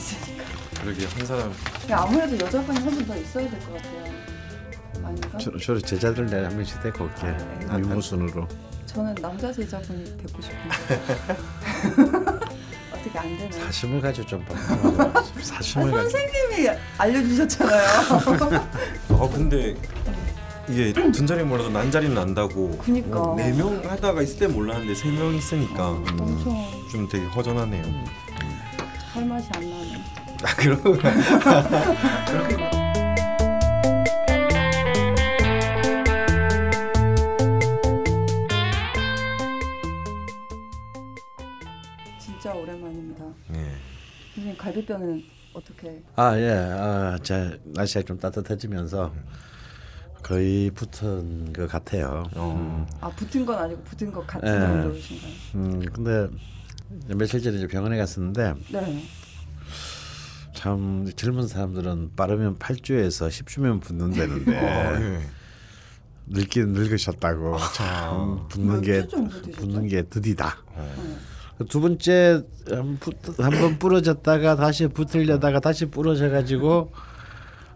[0.00, 0.44] 있으니까.
[0.82, 1.52] 그러게 한 사람
[1.90, 4.10] 아무래도 여자분이 한 분 더 있어야 될 것 같아요.
[5.04, 5.38] 아닌가?
[5.38, 7.26] 저, 저 제자들 내가 한 명씩 데리고 올게
[7.68, 7.78] 아, 네.
[7.80, 8.46] 유무순으로
[8.86, 11.00] 저는 남자 제자분이 뵙고 싶은데
[12.92, 13.62] 어떻게 안 되나요?
[13.64, 14.54] 사심을 가지고 좀 봐.
[15.42, 17.88] 사심을 아, 가지고 선생님이 알려주셨잖아요.
[19.10, 19.74] 아 근데
[20.68, 23.34] 이게 둔 자리 몰라도 난 자리는 난다고 그니까.
[23.36, 26.54] 네명 하다가 있을 때 몰랐는데 세 명 있으니까 엄청
[26.90, 27.82] 좀 되게 허전하네요
[29.20, 30.00] 할 맛이 안 나는.
[30.42, 30.80] 아 그런
[42.18, 43.24] 진짜 오랜만입니다.
[43.48, 43.72] 네.
[44.34, 46.02] 선생님 갈비뼈는 어떻게?
[46.16, 49.12] 아 예 아, 자 날씨가 좀 따뜻해지면서
[50.22, 52.24] 거의 붙은 것 같아요.
[52.36, 52.86] 어.
[53.00, 54.60] 아 붙은 건 아니고 붙은 것 같은 예.
[54.60, 55.32] 정도이신가요?
[55.56, 56.28] 음 근데
[57.14, 59.02] 며칠 전에 이제 병원에 갔었는데 네.
[60.60, 65.20] 참 젊은 사람들은 빠르면 8주에서 10주면 붙는다는데 어, 예.
[66.26, 69.06] 늙긴 늙으셨다고 참 붙는 게?
[69.56, 70.58] 붙는 게 드디다.
[70.76, 71.64] 네.
[71.66, 72.44] 두 번째
[73.38, 76.92] 한번 부러졌다가 다시 붙으려다가 다시 부러져 가지고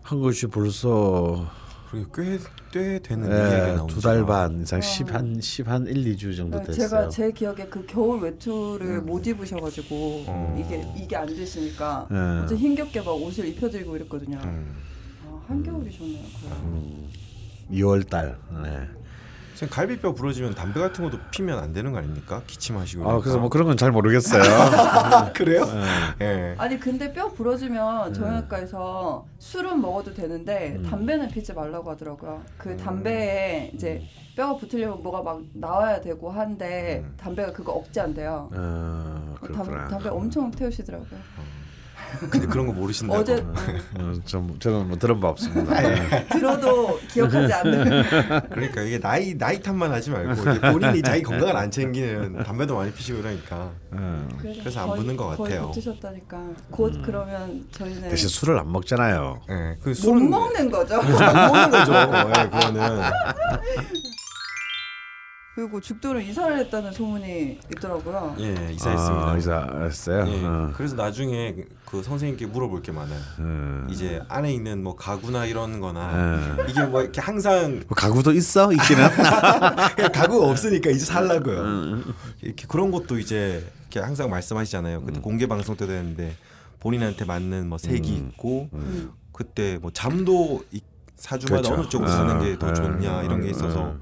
[0.02, 1.50] 한 것이 벌써
[1.94, 2.38] 그리고 꽤,
[2.72, 6.88] 꽤 되는 이야기가 나오죠 두달 반 이상 10한 10한 1, 2주 정도 네, 됐어요.
[6.88, 10.56] 제가 제 기억에 그 겨울 외투를 못 입으셔 가지고 어.
[10.58, 12.18] 이게 이게 안 되시니까 네.
[12.42, 14.40] 어제 힘겹게 막 옷을 입혀 드리고 이랬거든요.
[14.42, 14.74] 음.
[15.24, 16.22] 아, 한겨울이셨네요.
[17.70, 17.80] 거의.
[17.80, 18.36] 2월 달.
[18.62, 18.88] 네.
[19.55, 22.42] 선생님 갈비뼈 부러지면 담배 같은 것도 피면 안 되는 거 아닙니까?
[22.47, 24.42] 기침하시고 아 그래서 뭐 그런 건 잘 모르겠어요.
[25.34, 25.64] 그래요?
[26.19, 26.24] 네.
[26.27, 26.55] 예.
[26.58, 30.83] 아니 근데 뼈 부러지면 정형외과에서 술은 먹어도 되는데 음.
[30.88, 32.42] 담배는 피지 말라고 하더라고요.
[32.58, 34.02] 그 담배에 이제
[34.36, 38.50] 뼈가 붙으려면 뭐가 막 나와야 되고 한데 담배가 그거 억제한대요.
[38.52, 39.89] 어, 담, 그렇구나.
[39.89, 41.20] 담배 엄청 태우시더라고요.
[42.30, 43.35] 근데 그런 거 모르신다고 어제
[43.98, 45.80] 어, 좀 저는 뭐 들은 바 없습니다.
[45.80, 46.27] 네.
[46.29, 48.02] 들어도 기억하지 않는.
[48.51, 50.42] 그러니까 이게 나이 나이 탓만 하지 말고
[50.73, 54.29] 본인이 자기 건강을 안 챙기는 담배도 많이 피시고 그러니까 어.
[54.41, 55.70] 그래서 안 거의- 붙는 것 거의 같아요.
[55.70, 56.39] 붙으셨다니까.
[56.70, 59.41] 곧 그러면 저희는 대신 술을 안 먹잖아요.
[59.51, 60.96] 예, 그못 술은 먹는 거죠.
[61.01, 61.92] 안 먹는 거죠.
[61.95, 63.02] 예, 그거는
[65.54, 68.34] 그리고 죽도를 이사를 했다는 소문이 있더라고요.
[68.40, 69.30] 예 이사했습니다.
[69.30, 70.26] 아, 이사했어요.
[70.28, 70.72] 예, 어.
[70.74, 71.54] 그래서 나중에
[71.84, 73.20] 그 선생님께 물어볼 게 많아요.
[73.38, 73.86] 어.
[73.88, 76.70] 이제 안에 있는 뭐 가구나 이런-거나 예.
[76.70, 79.08] 이게 뭐 이렇게 항상 뭐 가구도 있어 있기는.
[80.12, 82.02] 가구가 없으니까 이제 살라고요.
[82.42, 85.02] 이렇게 그런 것도 이제 이렇게 항상 말씀하시잖아요.
[85.02, 86.34] 그때 공개 방송 때도 했는데
[86.80, 89.12] 본인한테 맞는 뭐 색이 있고 음.
[89.30, 90.80] 그때 뭐 잠도 이-
[91.16, 91.74] 사주마다 그렇죠.
[91.80, 93.98] 어느 쪽으로 어, 자는 게더 어, 좋냐 이런 게 어, 있어서 어.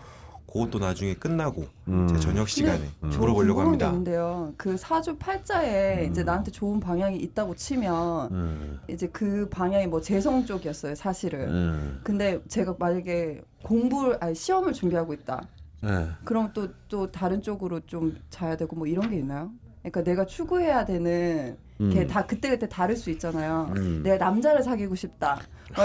[0.52, 2.06] 그것도 나중에 끝나고 음.
[2.08, 3.86] 제 저녁 시간에 저 물어보려고 합니다.
[3.88, 4.52] 있는데요.
[4.58, 8.80] 그 사주 팔자에 이제 나한테 좋은 방향이 있다고 치면 음.
[8.88, 11.48] 이제 그 방향이 뭐 재성 쪽이었어요, 사실은.
[11.48, 12.00] 음.
[12.04, 15.40] 근데 제가 만약에 공부를 아니 시험을 준비하고 있다.
[15.84, 16.08] 예.
[16.24, 19.50] 그럼 또 또 다른 쪽으로 좀 자야 되고 뭐 이런 게 있나요?
[19.80, 23.72] 그러니까 내가 추구해야 되는 게다 그때 그때 다를 수 있잖아요.
[23.76, 24.02] 음.
[24.04, 25.38] 내가 남자를 사귀고 싶다.
[25.74, 25.84] 뭐.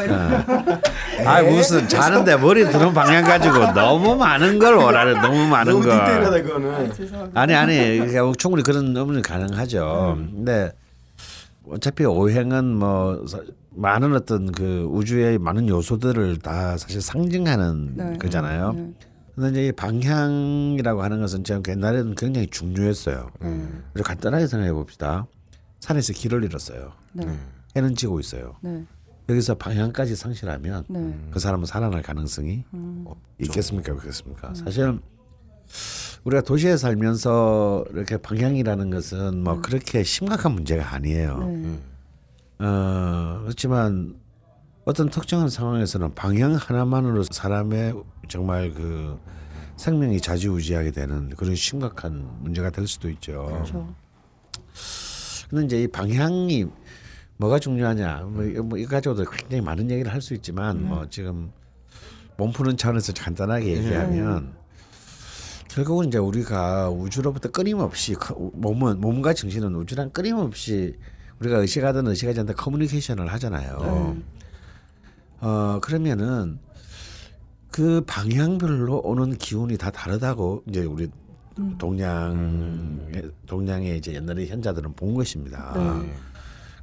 [1.26, 5.92] 아 무슨 자는데 머리 드는 방향 가지고 너무 많은 걸 원하는 너무 많은 너무 걸.
[6.00, 6.94] 디테일하다 아, 그거는.
[6.94, 7.42] 죄송합니다.
[7.42, 10.18] 아니 아니 그러니까 충분히 그런 의문이 가능하죠.
[10.36, 10.72] 근데
[11.70, 13.40] 어차피 오행은 뭐 사-
[13.72, 18.18] 많은 어떤 그 우주의 많은 요소들을 다 사실 상징하는 네.
[18.18, 18.74] 거잖아요.
[18.74, 18.90] 네.
[19.36, 23.30] 근데 이제 이 방향이라고 하는 것은 제가 옛날에는 굉장히 중요했어요.
[23.44, 23.84] 음.
[23.94, 25.28] 그래서 간단하게 생각해 봅시다.
[25.88, 26.92] 산에서 길을 잃었어요.
[27.14, 27.26] 네.
[27.76, 28.58] 해는 지고 있어요.
[28.62, 28.84] 네.
[29.30, 31.30] 여기서 방향까지 상실하면 네.
[31.32, 33.06] 그 사람은 살아날 가능성이 음.
[33.40, 33.94] 있겠습니까?
[33.94, 34.54] 없겠습니까?
[34.54, 35.00] 사실
[36.26, 41.38] 우리가 도시에 살면서 이렇게 방향이라는 것은 뭐 그렇게 심각한 문제가 아니에요.
[41.40, 41.80] 네.
[42.60, 44.16] 어, 그렇지만
[44.84, 47.94] 어떤 특정한 상황에서는 방향 하나만으로 사람의
[48.28, 49.18] 정말 그
[49.78, 53.46] 생명이 좌지우지하게 되는 그런 심각한 문제가 될 수도 있죠.
[53.46, 53.94] 그렇죠.
[55.50, 56.66] 근데 이제 이 방향이
[57.38, 58.22] 뭐가 중요하냐.
[58.32, 61.52] 뭐, 뭐 이거 가지고도 굉장히 많은 얘기를 할 수 있지만 뭐 지금
[62.38, 64.54] 몸 푸는 차원에서 간단하게 얘기하면
[65.70, 70.96] 결국은 이제 우리가 우주로부터 끊임없이 커- 몸은 몸과 정신은 우주랑 끊임없이
[71.40, 73.78] 우리가 의식하든 의식하지 않든 커뮤니케이션을 하잖아요.
[75.40, 76.60] 어 그러면은
[77.72, 81.10] 그 방향별로 오는 기운이 다 다르다고 이제 우리
[81.78, 83.00] 동양
[83.46, 85.74] 동양의 이제 옛날에 현자들은 본 것입니다.
[85.76, 86.14] 네.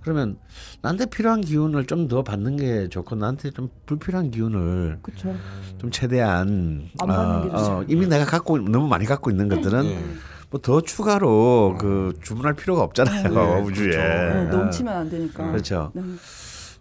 [0.02, 0.36] 그러면
[0.82, 5.34] 나한테 필요한 기운을 좀 더 받는 게 좋고 나한테 좀 불필요한 기운을 그렇죠.
[5.78, 7.84] 좀 최대한 안 받는 게 좋죠.
[7.88, 10.04] 이미 내가 갖고 너무 많이 갖고 있는 것들은 예.
[10.50, 13.86] 뭐더 추가로 그 주문할 필요가 없잖아요 네, 우주에.
[13.90, 13.98] 그렇죠.
[13.98, 14.44] 네, 아.
[14.44, 15.50] 넘치면 안 되니까.
[15.50, 15.90] 그렇죠.
[15.94, 16.02] 네.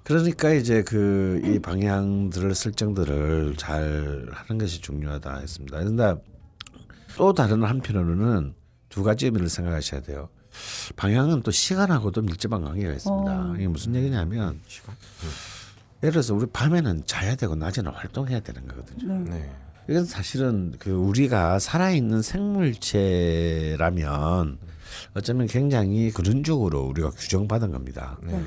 [0.03, 5.79] 그러니까 이제 그 이 방향들을 설정들을 잘 하는 것이 중요하다 했습니다.
[5.79, 6.15] 그런데
[7.17, 8.53] 또 다른 한편으로는
[8.89, 10.29] 두 가지 의미를 생각하셔야 돼요.
[10.95, 13.31] 방향은 또 시간하고도 밀접한 관계가 있습니다.
[13.31, 13.53] 어.
[13.55, 14.95] 이게 무슨 얘기냐면 시간.
[16.03, 19.19] 예를 들어서 우리 밤에는 자야 되고 낮에는 활동해야 되는 거거든요.
[19.19, 19.31] 네.
[19.31, 19.51] 네.
[19.89, 24.57] 이건 사실은 그 우리가 살아있는 생물체라면
[25.15, 28.17] 어쩌면 굉장히 그런 쪽으로 우리가 규정받은 겁니다.
[28.21, 28.43] 네.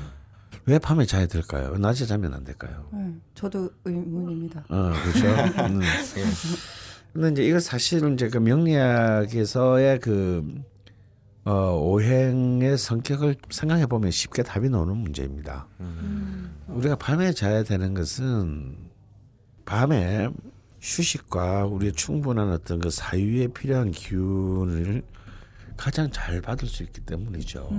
[0.65, 1.69] 왜 밤에 자야 될까요?
[1.73, 2.85] 왜 낮에 자면 안 될까요?
[2.91, 3.13] 네.
[3.35, 4.65] 저도 의문입니다.
[4.69, 5.27] 어, 그렇죠.
[5.63, 5.79] 음.
[7.13, 10.63] 근데 이제 이거 사실은 이제 그 명리학에서의 그
[11.45, 15.67] 어, 오행의 성격을 생각해 보면 쉽게 답이 나오는 문제입니다.
[16.67, 18.75] 우리가 밤에 자야 되는 것은
[19.65, 20.29] 밤에
[20.81, 25.03] 휴식과 우리의 충분한 어떤 그 사유에 필요한 기운을
[25.77, 27.69] 가장 잘 받을 수 있기 때문이죠.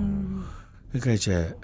[0.89, 1.55] 그러니까 이제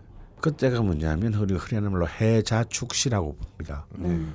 [0.41, 3.87] 그때가 뭐냐면 우리 흔히하는 말로 해자축시라고 봅니다.
[3.97, 4.25] 네.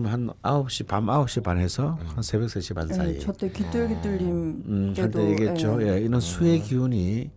[0.00, 3.14] 그럼 한 9시 밤 9시 반에서 한 새벽 3시 반 사이.
[3.14, 5.76] 네, 저때 귀뚤귀뚤님 음, 때도 할때 얘기했죠.
[5.76, 5.88] 네.
[5.88, 7.30] 예, 이런 수의 기운이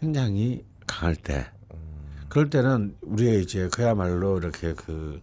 [0.00, 1.46] 굉장히 강할 때.
[2.28, 5.20] 그럴 때는 우리가 이제 그야말로 이렇게 그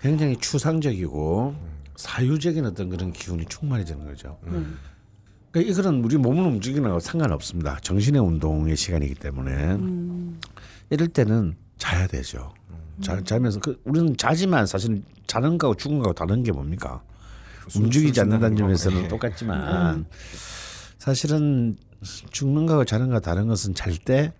[0.00, 1.54] 굉장히 추상적이고
[1.96, 4.38] 사유적인 어떤 그런 기운이 충만해지는 거죠.
[4.44, 4.62] 네.
[5.50, 7.78] 그러니까 이거는 우리 몸을 움직이는 상관없습니다.
[7.80, 10.40] 정신의 운동의 시간이기 때문에 음.
[10.90, 12.54] 이럴 때는 자야 되죠.
[13.00, 15.02] 자, 자면서 그 우리는 자지만 사실
[15.32, 17.02] 자는 거하고 죽은 거하고 다른 게 뭡니까?
[17.76, 19.08] 움직이지 않는다는 점에서는 네.
[19.08, 20.04] 똑같지만
[20.98, 21.76] 사실은
[22.30, 24.32] 죽는 거하고 자는 거와 다른 것은 잘 때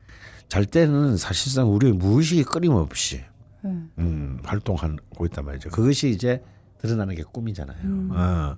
[0.48, 3.22] 잘 때는 사실상 우리의 무의식이 끊임없이
[3.62, 3.70] 네.
[3.96, 5.70] 음, 활동하고 있단 말이죠.
[5.70, 6.42] 그것이 이제
[6.76, 7.78] 드러나는 게 꿈이잖아요.
[8.10, 8.56] 어.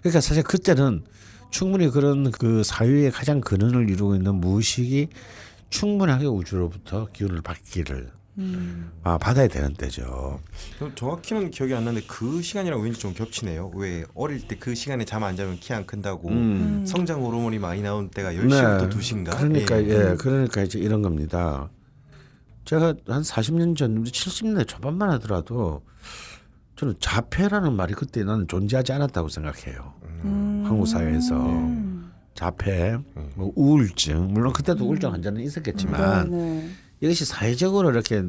[0.00, 1.04] 그러니까 사실 그때는
[1.52, 5.10] 충분히 그런 그 사유의 가장 근원을 이루고 있는 무의식이
[5.70, 8.90] 충분하게 우주로부터 기운을 받기를 음.
[9.02, 10.40] 아, 받아야 되는 때죠.
[10.78, 13.70] 그럼 정확히는 기억이 안 나는데 그 시간이랑 왠지 좀 겹치네요.
[13.74, 16.84] 왜 어릴 때 그 시간에 잠 안 자면 키 안 큰다고 음.
[16.86, 19.36] 성장 호르몬이 많이 나온 때가 10시부터 2시인가?
[19.38, 20.16] 그러니까 예.
[20.18, 21.70] 그러니까 이제 이런 겁니다.
[22.64, 25.82] 제가 한 40년 전, 70년대 초반만 하더라도
[26.76, 29.94] 저는 자폐라는 말이 그때 나는 존재하지 않았다고 생각해요.
[30.24, 30.62] 음.
[30.66, 32.12] 한국 사회에서 음.
[32.34, 32.98] 자폐,
[33.34, 36.68] 뭐 우울증, 물론 그때도 우울증 환자는 있었겠지만 네, 네.
[37.00, 38.22] 이것이 사회적으로 이렇게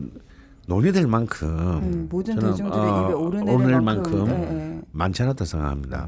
[0.68, 4.81] 논의될 만큼 네, 모든 저는, 대중들의 어, 입에 오르내릴 만큼, 만큼 네, 네.
[4.92, 6.08] 많지 않았다 생각합니다.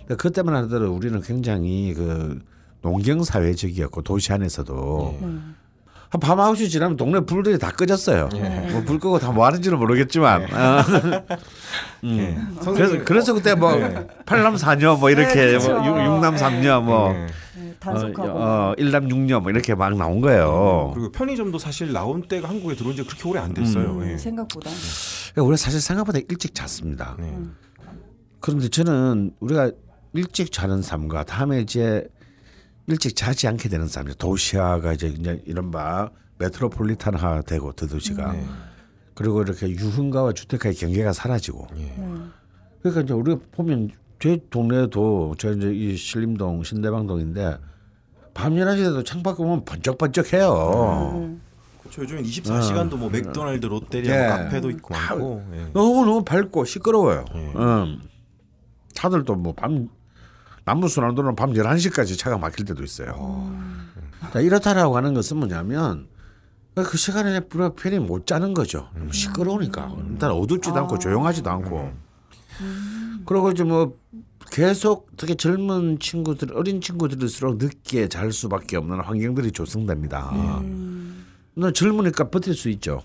[0.00, 2.38] 근데 그때만 하더라도 우리는 굉장히 그
[2.82, 5.28] 농경 사회적이었고 도시 안에서도 네.
[6.10, 8.28] 한밤 9시 지나면 동네 불들이 다 꺼졌어요.
[8.72, 10.42] 뭐불 끄고 다 뭐 하는지는 모르겠지만.
[10.44, 10.46] 어.
[12.04, 12.18] 음.
[12.18, 12.38] 예.
[12.72, 13.72] 그래서 그래서 그때 뭐
[14.26, 15.72] 팔남 사녀 뭐 이렇게 네, 그렇죠.
[15.80, 17.18] 뭐 육- 육남 삼녀 뭐 예.
[17.18, 17.26] 네,
[17.78, 20.92] 단속하고 어, 어, 일남 육녀 뭐 이렇게 막 나온 거예요.
[20.94, 23.98] 그리고 편의점도 사실 나온 때가 한국에 들어온 지 그렇게 오래 안 됐어요.
[23.98, 24.16] 음, 예.
[24.16, 24.70] 생각보다
[25.32, 27.16] 그러니까 우리가 사실 생각보다 일찍 잤습니다.
[27.18, 27.36] 네.
[28.40, 29.70] 그런데 저는 우리가
[30.12, 32.06] 일찍 자는 삶과 다음에 이제
[32.86, 38.44] 일찍 자지 않게 되는 삶, 도시화가 이제 그냥 이른바 메트로폴리탄화 되고 대도시가 네.
[39.14, 41.82] 그리고 이렇게 유흥가와 주택가의 경계가 사라지고 예.
[41.82, 42.16] 네.
[42.80, 43.90] 그러니까 이제 우리가 보면
[44.20, 47.58] 제 동네도 저 이제 이 신림동 신대방동인데
[48.32, 51.12] 밤 11시 돼도 창밖에 보면 번쩍번쩍해요.
[51.14, 51.36] 네.
[51.80, 52.02] 그렇죠.
[52.02, 54.28] 요즘엔 24시간도 뭐 맥도날드, 롯데리아, 예.
[54.28, 55.44] 뭐 카페도 있고 많고.
[55.54, 55.66] 예.
[55.74, 57.24] 너무 너무 밝고 시끄러워요.
[57.34, 57.52] 예.
[57.56, 58.00] 음.
[58.94, 59.88] 차들도 뭐 밤
[60.64, 63.52] 남부순환도로는 밤 11시까지 차가 막힐 때도 있어요.
[64.32, 66.06] 자, 이렇다라고 하는 것은 뭐냐면
[66.74, 67.38] 그 시간에
[67.76, 68.88] 편히 못 자는 거죠.
[69.12, 69.94] 시끄러우니까.
[70.10, 71.92] 일단 어둡지도 않고 조용하지도 않고.
[73.26, 73.96] 그리고 이제 뭐
[74.50, 80.30] 계속 특히 젊은 친구들, 어린 친구들일수록 늦게 잘 수밖에 없는 환경들이 조성됩니다.
[80.60, 81.26] 음.
[81.54, 83.02] 너 젊으니까 버틸 수 있죠.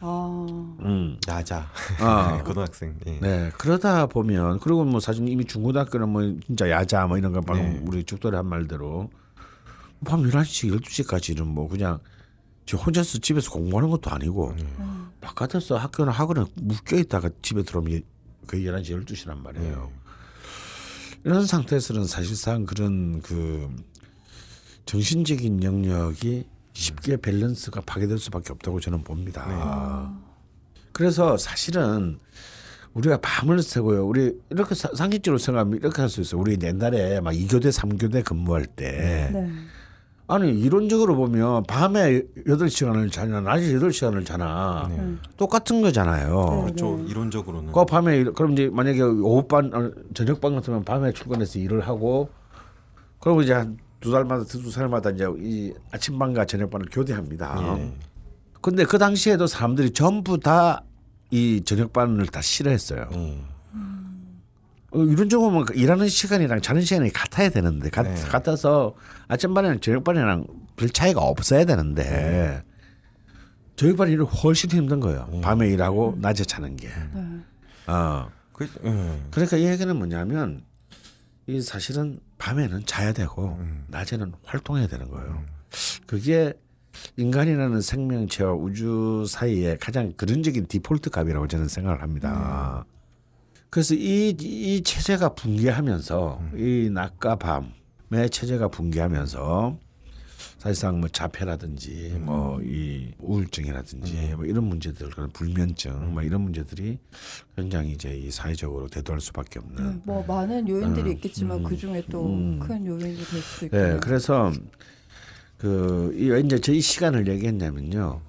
[0.00, 1.16] 아, 음.
[1.28, 1.70] 야자.
[2.00, 2.42] 아.
[2.44, 2.96] 고등학생.
[3.06, 3.18] 예.
[3.20, 7.72] 네, 그러다 보면 그리고 뭐 사실 이미 중고등학교는 뭐 진짜 야자 뭐 이런 거 방금
[7.72, 7.82] 네.
[7.86, 9.10] 우리 죽돌이 한 말대로
[10.04, 12.00] 밤 11시, 12시까지는 뭐 그냥
[12.66, 14.54] 저 혼자서 집에서 공부하는 것도 아니고
[15.20, 18.02] 바깥에서 학교나 학원에 묶여 있다가 집에 들어오면
[18.46, 19.90] 거의 11시, 12시란 말이에요.
[21.24, 23.68] 이런 상태에서는 사실상 그런 그
[24.86, 30.12] 정신적인 영역이 쉽게 밸런스가 파괴될 수밖에 없다고 저는 봅니다.
[30.92, 32.18] 그래서 사실은
[32.94, 34.06] 우리가 밤을 새고요.
[34.06, 36.40] 우리 이렇게 사- 상식적으로 생각하면 이렇게 할 수 있어요.
[36.40, 39.50] 우리 옛날에 막 2교대, 3교대 근무할 때 네.
[40.32, 45.14] 아니 이론적으로 보면 밤에 8시간을 자냐 낮에 8시간을 자나 네.
[45.36, 46.62] 똑같은 거잖아요.
[46.64, 46.96] 그렇죠.
[46.96, 47.10] 네.
[47.10, 47.72] 이론적으로는.
[47.72, 52.30] 그 밤에 일- 그럼 이제 만약에 오후반 어, 저녁반 같으면 밤에 출근해서 일을 하고
[53.20, 57.56] 그리고 이제 한 두 달마다 두 살마다 이제 이 아침반과 저녁반을 교대합니다.
[57.78, 57.92] 예.
[58.60, 60.82] 근데 그 당시에도 사람들이 전부 다
[61.30, 63.06] 이 저녁반을 다 싫어했어요.
[63.14, 63.44] 음.
[64.92, 68.14] 어, 이런 쪽은 일하는 시간이랑 자는 시간이 같아야 되는데 같, 네.
[68.28, 68.94] 같아서
[69.28, 70.46] 아침반이랑 저녁반이랑
[70.76, 72.62] 별 차이가 없어야 되는데
[73.76, 75.26] 저녁반이 일을 훨씬 힘든 거예요.
[75.42, 76.88] 밤에 일하고 낮에 자는 게.
[76.88, 77.40] 네.
[77.86, 78.30] 어.
[78.52, 79.22] 그, 예.
[79.30, 80.62] 그러니까 이 얘기는 뭐냐면
[81.46, 83.58] 이 사실은 밤에는 자야 되고
[83.88, 85.42] 낮에는 활동해야 되는 거예요.
[86.06, 86.52] 그게
[87.16, 92.84] 인간이라는 생명체와 우주 사이에 가장 근원적인 디폴트 값이라고 저는 생각을 합니다.
[93.72, 99.78] 그래서 이, 이 체제가 붕괴하면서 이 낮과 밤의 체제가 붕괴하면서
[100.58, 106.98] 사실상 뭐 자폐라든지 뭐이 우울증이라든지 뭐 이런 문제들 그런 불면증 뭐 이런 문제들이
[107.56, 112.24] 굉장히 이제 이 사회적으로 대두할 수밖에 없는 네, 뭐 많은 요인들이 있겠지만 그 중에 또
[112.60, 113.76] 큰 요인이 될 수도 있고.
[113.76, 114.52] 네, 그래서
[115.56, 118.20] 그이 이제 저희 시간을 얘기했냐면요.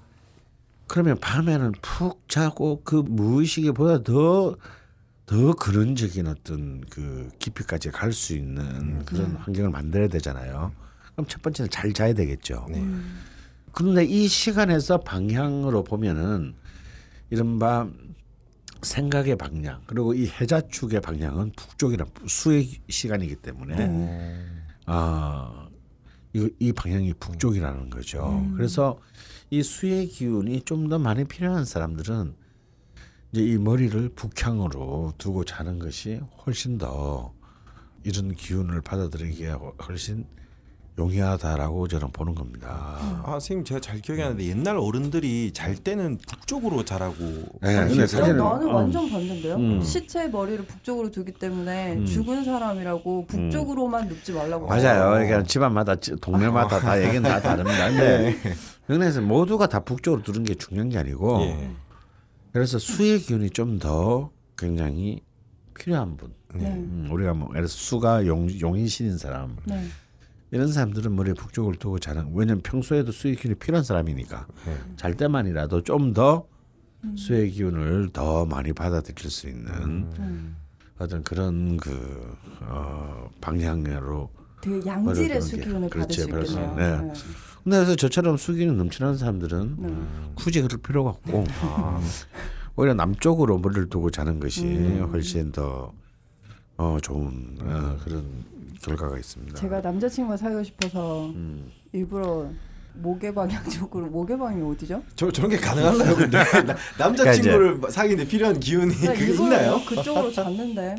[0.86, 4.56] 그러면 밤에는 푹 자고 그 무의식에 보다 더
[5.26, 10.72] 더 근원적인 어떤 그 깊이까지 갈 수 있는 그런 환경을 만들어야 되잖아요.
[11.12, 12.66] 그럼 첫 번째는 잘 자야 되겠죠.
[13.72, 16.54] 그런데 이 시간에서 방향으로 보면은
[17.30, 17.88] 이른바
[18.82, 23.74] 생각의 방향 그리고 이 해자 축의 방향은 북쪽이라 수의 시간이기 때문에
[24.86, 25.68] 아,
[26.34, 28.46] 이, 이 방향이 북쪽이라는 거죠.
[28.56, 28.98] 그래서
[29.50, 32.34] 이 수의 기운이 좀 더 많이 필요한 사람들은
[33.34, 37.32] 이제 이 머리를 북향으로 두고 자는 것이 훨씬 더
[38.04, 39.56] 이런 기운을 받아들이기에
[39.88, 40.24] 훨씬
[40.96, 42.96] 용이하다라고 저는 보는 겁니다.
[43.24, 47.16] 아 선생님 제가 잘 기억이 나는데 옛날 어른들이 잘 때는 북쪽으로 자라고
[47.60, 47.74] 네?
[47.88, 48.74] 근데 사실은- 나는 어.
[48.76, 49.56] 완전 반대인데요.
[49.56, 49.82] 음.
[49.82, 52.06] 시체 머리를 북쪽으로 두기 때문에 음.
[52.06, 54.68] 죽은 사람이라고 북쪽으로만 눕지 말라고.
[54.68, 55.06] 맞아요.
[55.08, 55.10] 어.
[55.14, 57.88] 그러니까 집안마다 지- 동네마다 다 얘기는 다 다릅니다.
[57.90, 58.36] 근데
[58.88, 61.70] 영내에서 모두가 다 북쪽으로 두는 게 중요한 게 아니고 예.
[62.54, 65.20] 그래서 수의 기운이 좀 더 굉장히
[65.76, 66.32] 필요한 분.
[66.54, 66.72] 네.
[66.72, 69.84] 음, 우리가 뭐 예를 들어서 수가 용, 용인신인 사람 네.
[70.52, 74.78] 이런 사람들은 머리에 북쪽을 두고 자는 왜냐면 평소에도 수의 기운이 필요한 사람이니까 네.
[74.96, 76.46] 잘 때만이라도 좀더
[77.16, 79.66] 수의 기운을 더 많이 받아들일 수 있는
[80.18, 80.56] 음.
[80.98, 84.30] 어떤 그런 그 어, 방향으로
[84.60, 85.42] 되게 양질의.
[85.42, 86.28] 수기운을 받을 그렇지, 수.
[86.28, 86.76] 있겠네요.
[86.76, 87.12] 네.
[87.66, 87.70] 네.
[87.70, 89.94] 근데 그래서 저처럼 수기는 넘치는 사람들은 네.
[90.34, 92.00] 굳이 그럴 필요가 없고 아,
[92.76, 95.08] 오히려 남쪽으로 머리를 두고 자는 것이 음.
[95.12, 95.92] 훨씬 더
[96.76, 98.24] 어, 좋은 어, 그런
[98.82, 99.54] 결과가 있습니다.
[99.58, 101.70] 제가 남자친구가 사귀고 싶어서 음.
[101.92, 102.48] 일부러
[102.94, 105.02] 모계 방향 쪽으로 모계 방이 어디죠?
[105.16, 106.14] 저 저런 게 가능한가요?
[106.16, 109.80] 근데 나- 남자 친구를 사귀는데 필요한 기운이 그게 일부러 있나요?
[109.84, 110.96] 그쪽으로 잤는데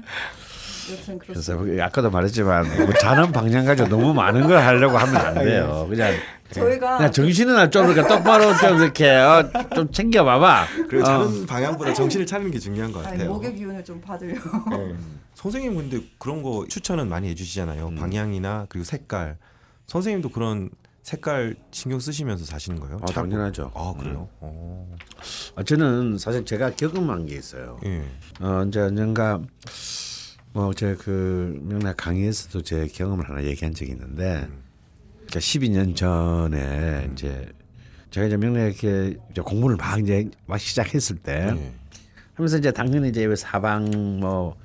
[1.19, 1.57] 그래서.
[1.81, 5.87] 아까도 말했지만 뭐 자는 방향 가지고 너무 많은 걸 하려고 하면 안 돼요.
[5.89, 6.13] 그냥
[6.61, 10.65] 저희가 그냥 정신은 좀 이렇게 똑바로 좀 이렇게 어, 좀 챙겨봐봐.
[10.89, 11.05] 그리고 어.
[11.05, 13.31] 자는 방향보다 정신을 차리는 게 중요한 것 아니, 같아요.
[13.33, 14.69] 목의 기운을 좀 받으려고.
[14.75, 14.95] 네.
[15.33, 17.87] 선생님 근데 그런 거 추천은 많이 해주시잖아요.
[17.89, 17.95] 음.
[17.95, 19.37] 방향이나 그리고 색깔.
[19.87, 20.69] 선생님도 그런
[21.03, 22.97] 색깔 신경 쓰시면서 사시는 거예요?
[23.03, 23.71] 아, 당연하죠.
[23.75, 24.27] 아 그래요?
[24.39, 24.95] 어.
[25.55, 27.79] 어, 저는 사실 제가 경험한 게 있어요.
[27.85, 28.03] 예.
[28.39, 29.39] 어, 이제 언젠가
[30.53, 34.47] 뭐 제그 명락 강의에서도 제 경험을 하나 얘기한 적이 있는데,
[35.27, 37.47] 그러니까 12년 전에 이제
[38.11, 41.73] 제가 이제 이렇게 이제 공부를 막 이제 막 시작했을 때, 예.
[42.35, 44.55] 하면서 이제 당연히 이제 사방 뭐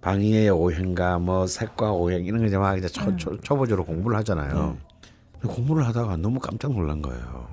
[0.00, 4.76] 방위의 오행과 뭐 색과 오행 이런 거 이제 막 이제 초, 초, 초보적으로 공부를 하잖아요.
[5.40, 7.48] 근데 공부를 하다가 너무 깜짝 놀란 거예요.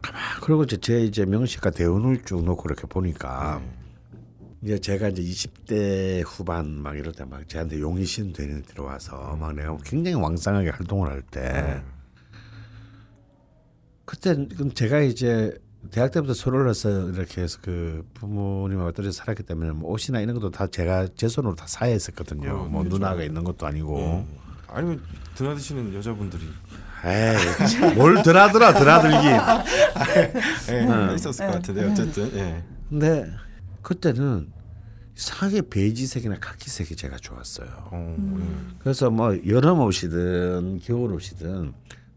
[0.00, 3.60] 가만 그리고 이제 제 이제 명식과 대운을 쭉 놓고 이렇게 보니까
[4.64, 9.76] 이제 제가 이제 20대 후반 막 이럴 때 막 저한테 용의신 되는 들어와서 막 내가
[9.84, 11.82] 굉장히 왕성하게 활동을 할때
[14.04, 15.58] 그때 그럼 제가 이제
[15.90, 20.50] 대학 때부터 서로를 해서 이렇게 해서 그 부모님하고 떨어져 살았기 때문에 뭐 옷이나 이런 것도
[20.50, 22.64] 다 제가 제 손으로 다 사야 했었거든요.
[22.70, 24.26] 뭐 누나가 있는 것도 아니고.
[24.68, 25.02] 아니면
[25.34, 26.42] 드나드시는 여자분들이
[27.04, 29.26] 에이, 뭘 드라드라 드라들기.
[30.72, 32.62] 예, 있었을 것 같은데 어쨌든 예.
[32.88, 33.30] 근데
[33.84, 34.50] 그때는
[35.16, 37.68] 이상하게 베이지색이나 카키색이 제가 좋았어요.
[37.92, 41.72] 어, 그래서 뭐 여름 옷이든 겨울 옷이든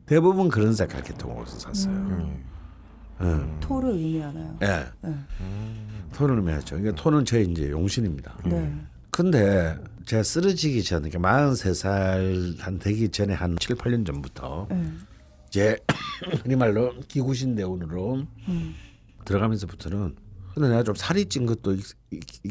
[0.08, 2.38] 대부분 그런 색깔 계통 옷을 샀어요.
[3.22, 3.60] 예.
[3.60, 4.58] 토를 의미하나요?
[4.64, 4.86] 예.
[5.02, 5.16] 네.
[6.14, 6.78] 톤을 의미하죠.
[6.78, 8.38] 그러니까 톤은 제 이제 용신입니다.
[8.46, 8.74] 네.
[9.12, 14.92] 근데 제가 쓰러지기 전, 그러니까 43살 한 되기 전에 한 7, 8년 전부터 네.
[15.50, 15.78] 이제
[16.42, 18.76] 흔히 말로 기구신 대운으로 음.
[19.26, 20.16] 들어가면서부터는
[20.58, 21.84] 근데 내가 좀 살이 찐 것도 있,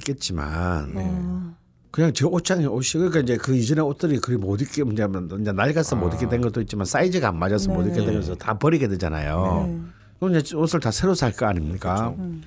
[0.05, 1.55] 겠지만 어.
[1.91, 5.97] 그냥 제 옷장에 옷이 그러니까 이제 그 이전에 옷들이 그리 못 입게 문제면 이제 낡아서
[5.97, 8.07] 못 입게 된 것도 있지만 사이즈가 안 맞아서 못 입게 네.
[8.07, 9.65] 되면서 다 버리게 되잖아요.
[9.67, 9.81] 네.
[10.21, 12.15] 그럼 이제 옷을 다 새로 살 거 아닙니까?
[12.19, 12.43] 음.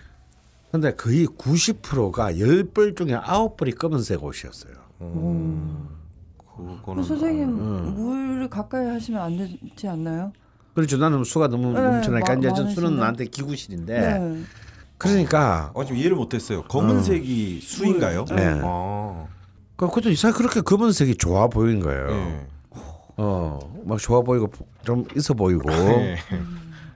[0.72, 4.74] 근데 거의 90%가 10벌 중에 9벌이 검은색 옷이었어요.
[6.56, 7.94] 그거는 선생님 음.
[7.96, 10.32] 물 가까이 하시면 안 되지 않나요?
[10.74, 10.96] 그렇죠.
[10.98, 12.98] 나는 수가 너무 네, 넘쳐나니까 마- 이제 좀 수는.
[12.98, 14.44] 나한테 기구실인데 네.
[15.00, 16.62] 그러니까 어, 좀 이해를 못했어요.
[16.63, 18.25] 검은색이 수인가요?
[18.25, 18.60] 네.
[18.63, 19.25] 아,
[19.75, 22.08] 그- 그것도 이상 그렇게 검은색이 좋아 보이는 거예요.
[22.08, 22.48] 네.
[23.18, 24.51] 어, 막 좋아 보이고
[24.84, 25.70] 좀 있어 보이고.
[25.70, 26.18] 네.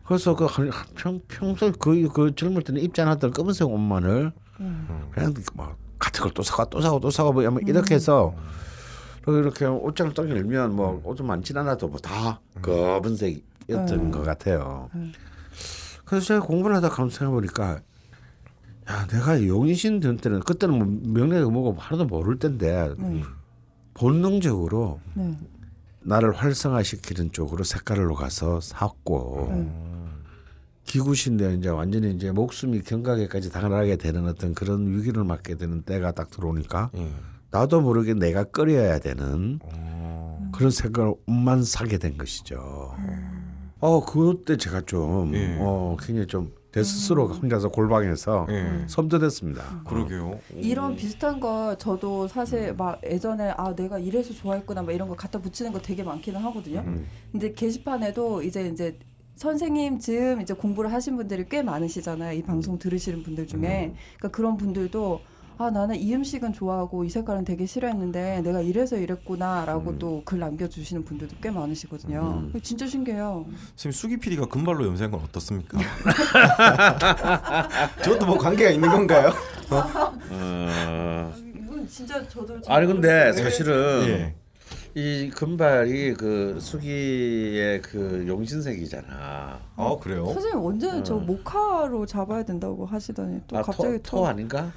[0.05, 0.47] 그래서 그
[0.95, 4.31] 평, 평소 거의 그 젊을 때는 입지 않았던 검은색 옷만을
[5.13, 8.33] 그냥 막 같은 걸 또 사고 또 사고 또 사고 뭐 이렇게 해서
[9.23, 14.11] 그리고 이렇게 옷장을 딱 열면 뭐 옷좀 많진 않아도 뭐 다 검은색이었던 음.
[14.11, 14.89] 것 같아요.
[16.05, 17.79] 그래서 제가 공부를 하다 생각해 보니까
[18.89, 22.93] 야 내가 용신 된 때는 그때는 뭐 명례가 뭐고 하나도 모를 때인데
[23.93, 25.37] 본능적으로 네.
[26.01, 29.93] 나를 활성화시키는 쪽으로 색깔로 가서 샀고
[30.85, 36.29] 기구신데 이제 완전히 이제 목숨이 경각에까지 당하게 되는 어떤 그런 위기를 맞게 되는 때가 딱
[36.29, 37.09] 들어오니까 예.
[37.51, 39.59] 나도 모르게 내가 끓여야 되는
[40.53, 42.95] 그런 색깔만 사게 된 것이죠.
[43.79, 45.57] 어 그때 제가 좀 예.
[45.59, 48.85] 어, 굉장히 좀 제 스스로 혼자서 골방에서 예.
[48.87, 49.83] 섬뜩했습니다.
[49.85, 50.39] 그러게요.
[50.55, 55.39] 이런 비슷한 거 저도 사실 막 예전에 아 내가 이래서 좋아했구나 막 이런 거 갖다
[55.39, 56.83] 붙이는 거 되게 많기는 하거든요.
[57.31, 58.97] 근데 게시판에도 이제 이제
[59.35, 62.37] 선생님 즈음 이제 공부를 하신 분들이 꽤 많으시잖아요.
[62.37, 63.93] 이 방송 들으시는 분들 중에.
[64.17, 65.21] 그러니까 그런 분들도
[65.57, 71.35] 아 나는 이 음식은 좋아하고 이 색깔은 되게 싫어했는데 내가 이래서 이랬구나라고 또글 남겨주시는 분들도
[71.41, 72.49] 꽤 많으시거든요.
[72.61, 73.45] 진짜 신기해요.
[73.75, 75.77] 선생님 수기 PD가 금발로 염색한 건 어떻습니까?
[78.03, 79.31] 저것도 뭐 관계가 있는 건가요?
[81.55, 84.35] 이건 진짜 저도 아니 근데 사실은 예.
[84.95, 89.59] 이 금발이 그 수기의 그 용신색이잖아.
[89.75, 90.25] 아 그래요?
[90.25, 94.71] 선생님 언제 저 모카로 잡아야 된다고 하시더니 또 아, 갑자기 토, 토 아닌가?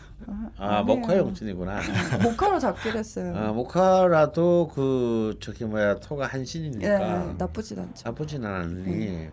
[0.59, 0.85] 아, 아니에요.
[0.85, 1.81] 모카 용신이구나.
[2.23, 3.33] 모카로 잡기로 했어요.
[3.37, 8.03] 아, 모카라도 그 저기 뭐야 토가 예, 한신이니까 나쁘진 않죠.
[8.05, 9.29] 나쁘진 않으니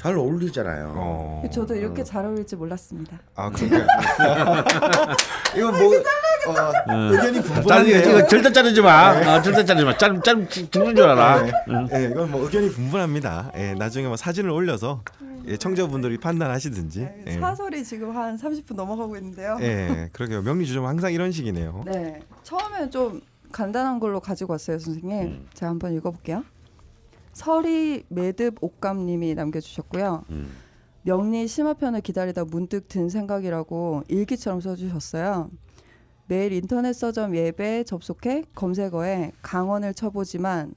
[0.00, 0.94] 잘 어울리잖아요.
[0.96, 1.42] 어.
[1.52, 3.18] 저도 이렇게 잘 어울릴지 몰랐습니다.
[3.34, 3.86] 아 그러니까
[5.56, 5.94] 이거 뭐
[6.46, 7.98] 어, 의견이 짤 분분한데요.
[8.00, 8.90] 이거 절대 자르지 마.
[9.10, 9.96] 아, 절대 자르지 마.
[9.96, 11.42] 짤, 짤 죽는 줄 알아.
[11.42, 11.52] 네,
[11.94, 13.52] 예, 이건 뭐 의견이 분분합니다.
[13.56, 17.08] 예, 나중에 뭐 사진을 올려서 예, 청자분들이 판단하시든지.
[17.26, 17.32] 예.
[17.32, 19.56] 사설이 지금 한 30분 넘어가고 있는데요.
[19.60, 20.42] 예, 그러게요.
[20.42, 21.82] 명리 주점 항상 이런 식이네요.
[21.86, 23.20] 네, 처음에 좀
[23.52, 25.46] 간단한 걸로 가지고 왔어요, 선생님.
[25.54, 26.44] 제가 한번 읽어볼게요.
[27.32, 30.24] 설이 매듭 옥감님이 남겨주셨고요.
[31.02, 35.50] 명리 심화편을 기다리다 문득 든 생각이라고 일기처럼 써주셨어요.
[36.26, 40.74] 매일 인터넷 서점 예배 접속해 검색어에 강원을 쳐보지만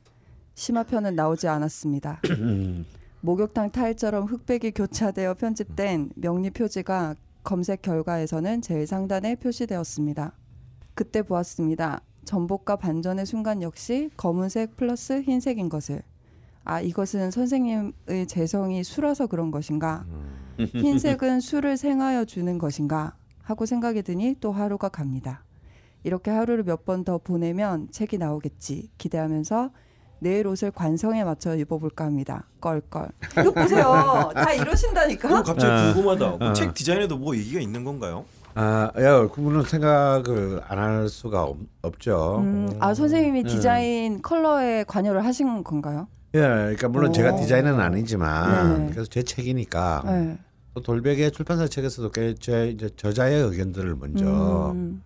[0.55, 2.21] 심화편은 나오지 않았습니다.
[3.21, 10.33] 목욕탕 타일처럼 흑백이 교차되어 편집된 명리 표지가 검색 결과에서는 제일 상단에 표시되었습니다.
[10.93, 12.01] 그때 보았습니다.
[12.25, 16.01] 전복과 반전의 순간 역시 검은색 플러스 흰색인 것을.
[16.63, 20.05] 아, 이것은 선생님의 재성이 술어서 그런 것인가?
[20.59, 23.15] 흰색은 술을 생하여 주는 것인가?
[23.41, 25.45] 하고 생각이 드니 또 하루가 갑니다.
[26.03, 29.71] 이렇게 하루를 몇 번 더 보내면 책이 나오겠지 기대하면서
[30.19, 32.45] 내일 옷을 관성에 맞춰 입어볼까 합니다.
[32.59, 33.09] 껄껄.
[33.39, 34.31] 이거 보세요.
[34.33, 35.43] 다 이러신다니까.
[35.43, 35.93] 갑자기 아.
[35.93, 36.37] 궁금하다.
[36.37, 36.53] 그 아.
[36.53, 38.25] 책 디자인에도 뭐 얘기가 있는 건가요?
[38.55, 42.39] 아, 야, 그분은 생각을 안 할 수가 없, 없죠.
[42.39, 46.07] 음, 아 선생님이 디자인 컬러에 관여를 하신 건가요?
[46.33, 47.37] 예, 그러니까 물론 제가 오.
[47.37, 48.91] 디자인은 아니지만 네.
[48.93, 50.37] 그래서 제 책이니까 네.
[50.73, 55.03] 또 돌베개 출판사 책에서도 꽤제 이제 저자의 의견들을 먼저 음,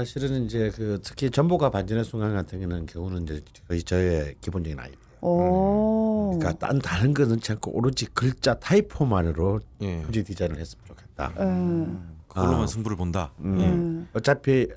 [0.00, 4.98] 사실은 이제 그 특히 전보가 반전의 순간 같은 경우는 경우는 이제 거의 저의 기본적인 아이디어.
[5.22, 6.36] 오.
[6.38, 10.02] 그러니까 딴 다른 거 넣지 않고 오로지 글자 타이포만으로 예.
[10.02, 11.32] 표지 디자인을 했으면 좋겠다.
[11.40, 12.66] 음, 그걸로만 아.
[12.66, 13.32] 승부를 본다.
[13.40, 13.58] 음.
[13.58, 14.08] 음.
[14.12, 14.68] 어차피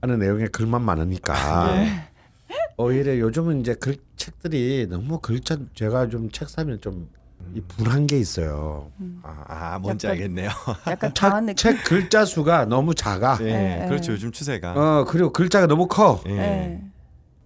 [0.00, 1.34] 하는 내용에 글만 많으니까
[2.76, 7.08] 오히려 요즘은 이제 글 책들이 너무 글자 제가 좀 책 사면 좀
[7.54, 8.90] 이 분한 게 있어요.
[9.22, 10.50] 아, 아 뭔지 약간- 알겠네요.
[10.86, 11.12] 약간
[11.46, 11.56] 느낌.
[11.56, 13.38] 책 글자 수가 너무 작아.
[13.42, 14.12] 예, 예, 그렇죠.
[14.12, 14.14] 예.
[14.14, 14.72] 요즘 추세가.
[14.72, 16.20] 어 그리고 글자가 너무 커.
[16.26, 16.32] 예.
[16.32, 16.84] 네.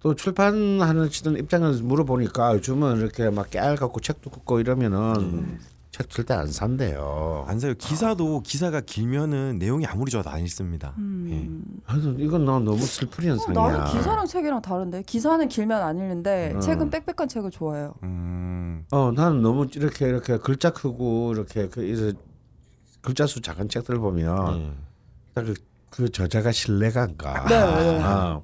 [0.01, 5.59] 또 출판하는 시던 입장을 물어보니까 요즘은 이렇게 막 깨알 갖고 책도 긋고 이러면은
[5.97, 7.45] 책 절대 안 산대요.
[7.47, 7.73] 안 사요.
[7.73, 10.93] 기사도 기사가 길면은 내용이 아무리 좋아도 안 읽습니다.
[10.99, 11.63] 음.
[11.87, 13.77] 그래서 이건 나 너무 슬픈 어, 현상이야.
[13.79, 16.59] 나는 기사랑 책이랑 다른데 기사는 길면 안 읽는데 음.
[16.59, 17.95] 책은 빽빽한 책을 좋아해요.
[18.03, 18.05] 예.
[18.05, 22.13] 음, 어, 나는 너무 이렇게 이렇게 글자 크고 이렇게 그 이제
[23.01, 24.71] 글자 수 작은 책들 보면 예.
[25.33, 27.45] 딱그그 저자가 신뢰가인가.
[27.47, 28.37] 네, 네.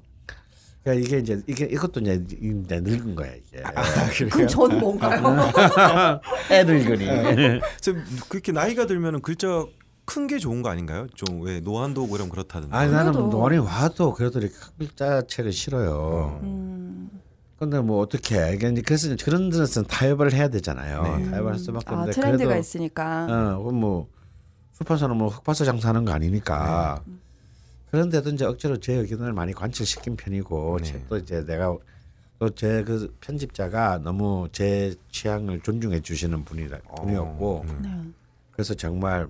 [0.84, 0.90] 어.
[0.90, 3.62] 그러니까 이게 이제 이게 이것도 이제, 이제 늙은 거야 이게.
[4.30, 6.20] 그럼 전 뭔가요?
[6.50, 7.06] 애 늙으니.
[7.80, 7.94] 저
[8.28, 9.64] 그렇게 나이가 들면은 글자
[10.06, 11.06] 큰 게 좋은 거 아닌가요?
[11.14, 12.76] 좀 왜 노안도 오고 이러면 그렇다던데.
[12.76, 16.40] 아니 나는 노안이 와도 그래도 이렇게 글자 책을 싫어요.
[16.42, 17.08] 음,
[17.58, 21.02] 근데 뭐 어떻게 이게 이제 그래서 그런 데서는 타협을 해야 되잖아요.
[21.02, 21.30] 네.
[21.30, 23.24] 타협을 할 수밖에 아 없는데 트렌드가 그래도 있으니까.
[23.24, 24.08] 어, 그럼 뭐
[24.76, 27.00] 출판사는 뭐 흑파서 장사하는 거 아니니까.
[27.06, 27.14] 네.
[27.94, 30.84] 그런데도 이제 억지로 제 의견을 많이 관철시킨 편이고 네.
[30.84, 31.76] 책도 이제 내가
[32.40, 37.82] 또 제 그 편집자가 너무 제 취향을 존중해 주시는 분이라 분이었고 음.
[37.82, 38.12] 네.
[38.50, 39.28] 그래서 정말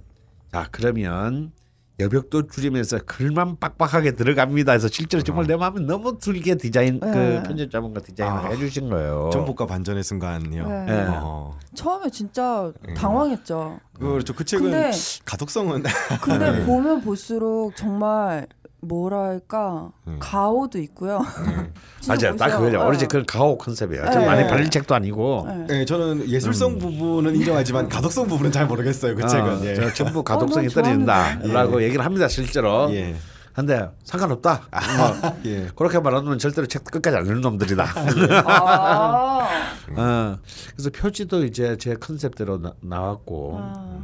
[0.50, 1.53] 자 그러면
[2.00, 4.72] 여백도 줄이면서 글만 빡빡하게 들어갑니다.
[4.72, 7.42] 해서 실제로 정말 내 마음에 너무 들게 디자인 그 네.
[7.44, 8.48] 편집 자분과 디자인을 아.
[8.50, 9.30] 해주신 거예요.
[9.33, 10.66] 전복과 반전의 순간이요.
[10.66, 10.85] 네.
[10.87, 11.07] 네.
[11.09, 11.57] 어.
[11.74, 13.78] 처음에 진짜 당황했죠.
[13.96, 14.35] 그렇죠.
[14.35, 14.90] 그 책은 근데
[15.24, 15.85] 가독성은
[16.20, 16.66] 근데 네.
[16.66, 18.48] 보면 볼수록 정말
[18.85, 20.18] 뭐랄까 음.
[20.20, 21.20] 가오도 있고요.
[22.01, 22.59] 진짜 맞아요.
[22.59, 22.79] 그거죠.
[22.79, 22.85] 네.
[22.85, 24.05] 어제 그런 가오 컨셉이에요.
[24.12, 24.27] 좀 네.
[24.27, 25.47] 많이 팔릴 책도 아니고.
[25.49, 25.66] 네.
[25.79, 29.14] 네, 저는 예술성 부분은 인정하지만 가독성 부분은 잘 모르겠어요.
[29.16, 29.64] 그 어, 책은.
[29.64, 29.75] 예.
[29.75, 32.92] 저 전부 가독성이 어, 난 떨어진다라고 얘기를 합니다 실제로.
[32.94, 33.14] 예.
[33.55, 34.62] 근데 상관없다.
[35.23, 35.68] 뭐, 예.
[35.77, 37.85] 그렇게 말하면 절대로 책 끝까지 안 읽는 놈들이다.
[38.47, 39.49] 아,
[39.97, 40.38] 어,
[40.75, 43.99] 그래서 표지도 이제 제 컨셉대로 나, 왔고 아.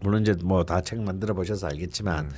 [0.00, 2.30] 물론 이제 뭐 다 책 만들어 보셔서 알겠지만 음.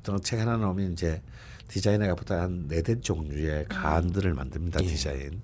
[0.00, 1.22] 보통 책 하나 나오면 이제
[1.68, 4.86] 디자이너가 보통 한 네댓 종류의 가안들을 만듭니다 예.
[4.86, 5.42] 디자인.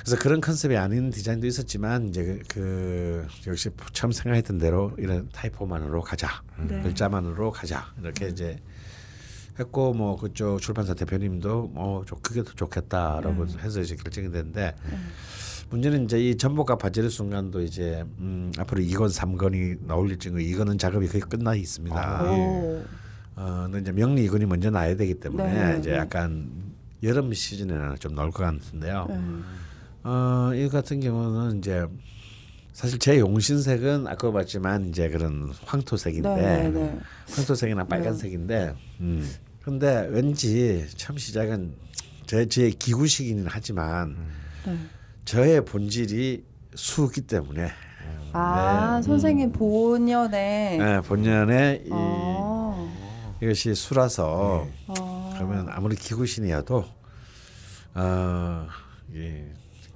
[0.00, 6.00] 그래서 그런 컨셉이 아닌 디자인도 있었지만 이제 그, 그 역시 처음 생각했던 대로 이런 타이포만으로
[6.00, 6.80] 가자 네.
[6.82, 8.58] 글자만으로 가자 이렇게 이제
[9.60, 14.74] 했고 뭐 그쪽 출판사 대표님도 뭐좀 그게 더 좋겠다라고 해서 이제 결정이 됐는데
[15.68, 21.06] 문제는 이제 이 전복과 바지의 순간도 이제 음, 앞으로 2권 3권이 나올 예정이고 이거는 작업이
[21.08, 21.96] 거의 끝나 있습니다.
[21.96, 22.82] 아, 오.
[23.36, 25.96] 어, 근데 이제 명리 이건이 먼저 나야 되기 때문에 네, 이제 네.
[25.96, 26.50] 약간
[27.02, 29.06] 여름 시즌에는 좀 나올 것 같은데요.
[29.10, 29.44] 음.
[30.04, 31.86] 어, 이 같은 경우는 이제
[32.72, 36.98] 사실 제 용신색은 아까 봤지만 이제 그런 황토색인데 네, 네, 네.
[37.30, 39.30] 황토색이나 빨간색인데 음.
[39.62, 41.74] 근데 왠지 처음 시작은
[42.26, 44.16] 제, 제 기구식이긴 하지만
[44.66, 44.76] 네.
[45.24, 47.70] 저의 본질이 수기 때문에
[48.32, 52.88] 아 선생님 본연의 네, 본연의 이, 아,
[53.42, 55.32] 이것이 수라서 아.
[55.34, 56.84] 그러면 아무리 기구신이어도
[57.94, 58.66] 어,
[59.12, 59.42] 이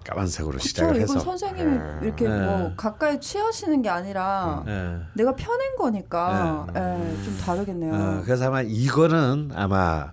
[0.05, 2.45] 까만색으로 그쵸 시작을 이건 해서 선생님이 이렇게 네.
[2.45, 4.99] 뭐 가까이 취하시는 게 아니라 예.
[5.15, 7.95] 내가 펴낸 거니까 예, 좀 다르겠네요.
[7.95, 10.11] 어, 그래서 아마 이거는 아마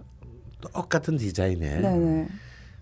[0.61, 2.27] 똑같은 디자인의 네네.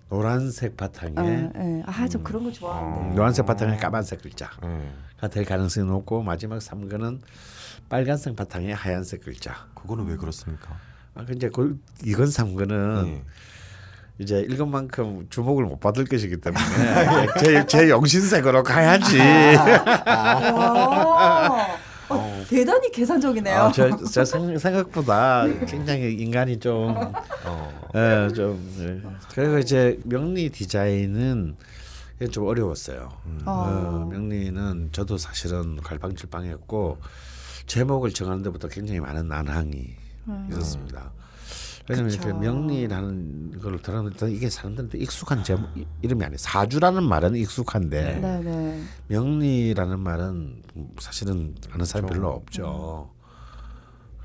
[0.09, 1.83] 노란색 바탕에 아, 예.
[1.85, 3.09] 아, 저 그런 거 좋아하는데.
[3.09, 5.27] 음, 노란색 바탕에 까만색 글자가 예.
[5.29, 7.21] 될 가능성이 높고 마지막 3권은
[7.91, 9.67] 빨간색 바탕에 하얀색 글자.
[9.75, 10.79] 그거는 왜 그렇습니까?
[11.13, 13.21] 아, 근데 그 이건 3권은 예.
[14.17, 16.63] 이제 읽은 만큼 주목을 못 받을 것이기 때문에
[17.43, 19.19] 제, 제 영신색으로 가야지.
[19.19, 20.07] 와,
[22.07, 23.57] 어, 대단히 계산적이네요.
[23.57, 26.95] 아, 저, 저 생, 생각보다 굉장히 인간이 좀,
[27.43, 27.91] 어.
[27.93, 28.57] 예, 좀.
[28.79, 29.01] 예.
[29.33, 31.57] 그리고 이제 명리 디자인은
[32.31, 33.09] 좀 어려웠어요.
[33.45, 33.45] 어.
[33.45, 36.97] 어, 명리는 저도 사실은 갈팡질팡했고
[37.75, 39.95] 제목을 정하는 데부터 굉장히 많은 난항이
[40.49, 41.13] 있었습니다.
[41.89, 42.27] 왜냐면 그쵸.
[42.27, 46.37] 이렇게 명리라는 걸 들었는데 이게 사람들한테 익숙한 제목 이- 이름이 아니에요.
[46.37, 48.83] 사주라는 말은 익숙한데 네네.
[49.07, 50.63] 명리라는 말은
[50.99, 53.09] 사실은 아는 사람 별로 없죠.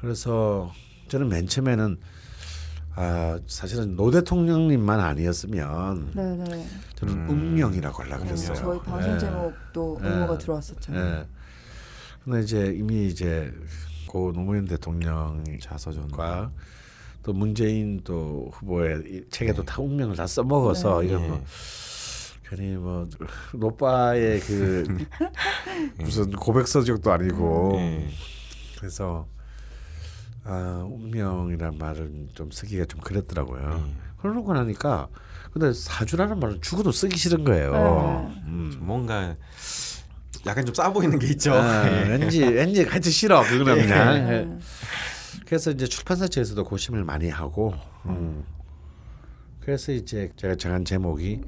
[0.01, 0.73] 그래서
[1.07, 1.99] 저는 맨 처음에는
[2.97, 6.67] 아 사실은 노 대통령님만 아니었으면 네네.
[6.97, 8.55] 저는 운명이라고 하려고 그랬어요.
[8.57, 9.19] 저희 방송 예.
[9.19, 10.07] 제목도 예.
[10.09, 10.95] 응모가 들어왔었죠.
[10.95, 11.27] 예.
[12.27, 13.55] 근데 이제 이미 이제
[14.09, 16.11] 고 노무현 대통령과 자서전.
[17.23, 21.07] 또 문재인 또 후보의 이 책에도 다 운명을 다 써먹어서 네.
[21.07, 21.29] 이건 예.
[21.29, 21.45] 뭐
[22.49, 23.09] 괜히 뭐
[23.53, 25.07] 노빠의 그
[25.99, 28.09] 무슨 고백서적도 아니고 예.
[28.79, 29.27] 그래서
[30.45, 33.85] 아 운명이란 말은 좀 쓰기가 좀 그랬더라고요.
[33.89, 33.93] 예.
[34.19, 35.09] 그러고 나니까
[35.53, 37.73] 근데 사주라는 말은 죽어도 쓰기 싫은 거예요.
[37.73, 38.43] 네.
[38.47, 38.77] 음.
[38.81, 39.37] 뭔가
[40.47, 41.55] 약간 좀 싸 보이는 게 있죠.
[41.55, 42.09] 아, 예.
[42.09, 44.59] 왠지 왠지 하여튼 싫어 그거는 그냥 네.
[45.47, 47.75] 그래서 이제 출판사 측에서도 고심을 많이 하고
[48.07, 48.45] 음.
[49.61, 51.41] 그래서 이제 제가 정한 제목이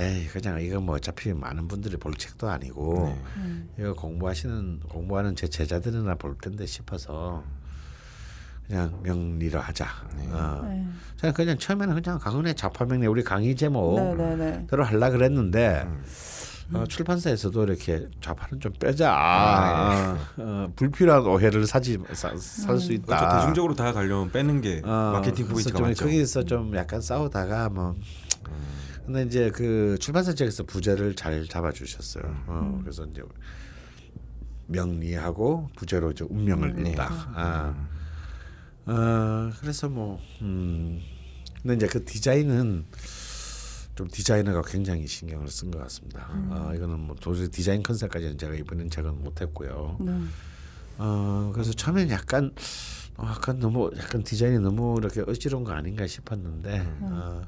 [0.00, 3.22] 에이 그냥 이거 뭐 어차피 많은 분들이 볼 책도 아니고 네.
[3.38, 3.68] 음.
[3.78, 7.42] 이거 공부하시는 공부하는 제 제자들이나 볼 텐데 싶어서
[8.66, 9.86] 그냥 명리로 하자.
[10.30, 10.60] 어.
[10.68, 10.86] 네.
[11.16, 14.66] 저는 그냥 처음에는 그냥 강은의 자파명리 우리 강의 제목 네네네.
[14.68, 15.86] 대로 하려 그랬는데
[16.72, 19.10] 어, 출판사에서도 이렇게 좌파는 좀 빼자.
[19.14, 22.38] 아, 어, 불필요한 오해를 사지 살
[22.78, 23.16] 수 있다.
[23.16, 23.36] 그렇죠.
[23.38, 26.04] 대중적으로 다 가려면 빼는 게 어, 마케팅 포인트가 좀 맞죠.
[26.04, 27.94] 거기서 좀 약간 싸우다가 뭐
[29.06, 32.24] 근데 이제 그 출판사 측에서 부제를 잘 잡아주셨어요.
[32.46, 33.22] 어, 그래서 이제
[34.66, 36.90] 명리하고 부제로 이제 운명을 네.
[36.90, 37.08] 잇다.
[37.34, 37.74] 아,
[38.84, 41.00] 어, 그래서 뭐 음,
[41.62, 42.84] 근데 이제 그 디자인은
[43.98, 46.28] 좀 디자이너가 굉장히 신경을 쓴 것 같습니다.
[46.30, 49.96] 어, 이거는 뭐 도저히 디자인 컨셉까지는 제가 이번엔 제건 못했고요.
[49.98, 50.12] 네.
[50.98, 52.52] 어 그래서 처음엔 약간
[53.16, 57.42] 어, 약간 너무 약간 디자인이 너무 이렇게 어지러운 거 아닌가 싶었는데 어,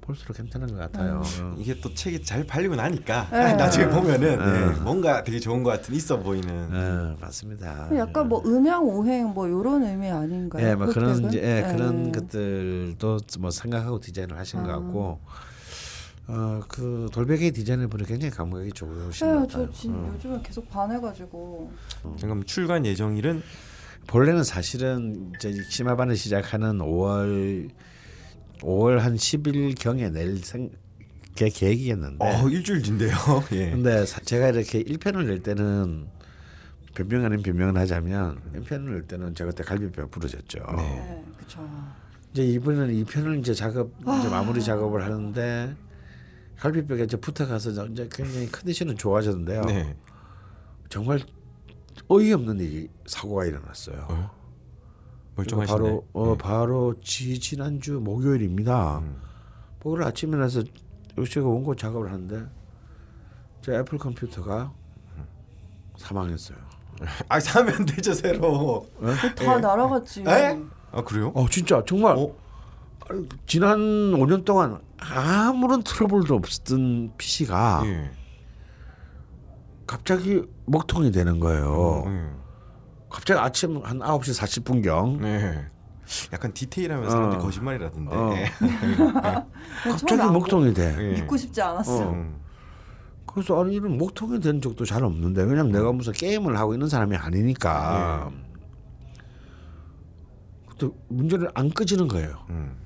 [0.00, 1.20] 볼수록 괜찮은 것 같아요.
[1.22, 1.54] 어.
[1.58, 3.52] 이게 또 책이 잘 팔리고 나니까 네.
[3.56, 4.80] 나중에 보면은 네, 네.
[4.80, 7.94] 뭔가 되게 좋은 것 같은 있어 보이는 어, 맞습니다.
[7.94, 10.66] 약간 뭐 음양 오행 뭐 이런 의미 아닌가요?
[10.66, 11.26] 예, 뭐 그런?
[11.26, 11.72] 이제 예, 예.
[11.74, 14.76] 그런 것들도 뭐 생각하고 디자인을 하신 것 아.
[14.76, 15.20] 같고
[16.26, 19.72] 어그 돌베개 디자인을 보니 굉장히 감각이 좋으신 네, 것저 같아요.
[19.72, 20.12] 지금 어.
[20.14, 21.70] 요즘에 계속 반해가지고
[22.20, 23.42] 그럼 출간 예정일은
[24.06, 27.68] 본래는 사실은 이제 심화반을 시작하는 5월
[28.60, 30.70] 5월 한 10일 경에 낼 생,
[31.34, 33.14] 게 계획이었는데 어 일주일 뒤인데요.
[33.52, 33.70] 예.
[33.70, 36.06] 근데 사- 제가 이렇게 1편을 낼 때는
[36.94, 40.60] 변명 아닌 변명을 하자면 1편을 낼 때는 제가 그때 갈비뼈가 부러졌죠.
[40.76, 41.68] 네, 그쵸.
[42.32, 45.74] 이제 이번에는 2편을 이제 작업 이제 마무리 작업을 하는데
[46.58, 49.62] 갈비뼈가 이제 붙어가서 이제 굉장히 컨디션은 좋아졌는데요.
[49.62, 49.96] 네.
[50.88, 51.20] 정말
[52.08, 54.06] 어이없는 일이 사고가 일어났어요.
[54.08, 54.30] 어?
[55.36, 55.66] 멀쩡하시네.
[55.78, 56.38] 바로 어 예.
[56.38, 58.98] 바로 지 지난주 목요일입니다.
[58.98, 59.20] 음.
[59.82, 60.62] 목요일 아침에 나서
[61.18, 62.46] 요새가 원고 작업을 하는데
[63.62, 64.72] 제 애플 컴퓨터가
[65.96, 66.58] 사망했어요.
[67.28, 68.86] 아 사면 되죠 새로.
[69.36, 70.22] 다 날아갔지.
[70.22, 70.60] 에?
[70.92, 71.32] 아 그래요?
[71.34, 72.34] 어 진짜 정말 어?
[73.46, 73.78] 지난
[74.12, 78.10] 5년 동안 아무런 트러블도 없었던 PC가 예.
[79.86, 82.04] 갑자기 먹통이 되는 거예요.
[82.06, 82.30] 예.
[83.10, 85.66] 갑자기 아침 한 9시 40분경 네.
[86.32, 87.44] 약간 디테일하면 사람들이 어.
[87.44, 88.14] 거짓말이라던데.
[88.14, 88.32] 어.
[88.34, 88.50] 예.
[89.90, 90.96] 갑자기 먹통이 돼.
[90.98, 91.20] 예.
[91.20, 92.10] 믿고 싶지 않았어.
[92.10, 92.40] 음.
[93.26, 97.16] 그래서 아니 이런 목통이 된 적도 잘 없는데 왜냐면 내가 무슨 게임을 하고 있는 사람이
[97.16, 98.30] 아니니까.
[100.68, 102.44] 근데 문제는 안 꺼지는 거예요.
[102.50, 102.76] 음.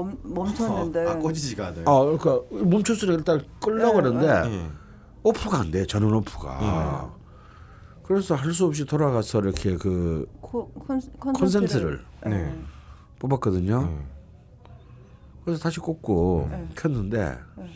[0.00, 1.06] 어, 멈 멈췄는데.
[1.08, 1.84] 아 꺼지지가 않아요.
[1.86, 4.66] 아, 그러니까 멈췄으니 일단 끌려고 네, 그러는데 예.
[5.22, 5.86] 오프가 안 돼.
[5.86, 7.12] 전원 오프가.
[8.04, 11.00] 그래서 할 수 없이 돌아가서 이렇게 그 코, 컨,
[11.34, 12.54] 콘센트를 네.
[13.18, 13.88] 뽑았거든요.
[13.92, 14.06] 예.
[15.44, 16.68] 그래서 다시 꽂고 네.
[16.76, 17.66] 켰는데 네.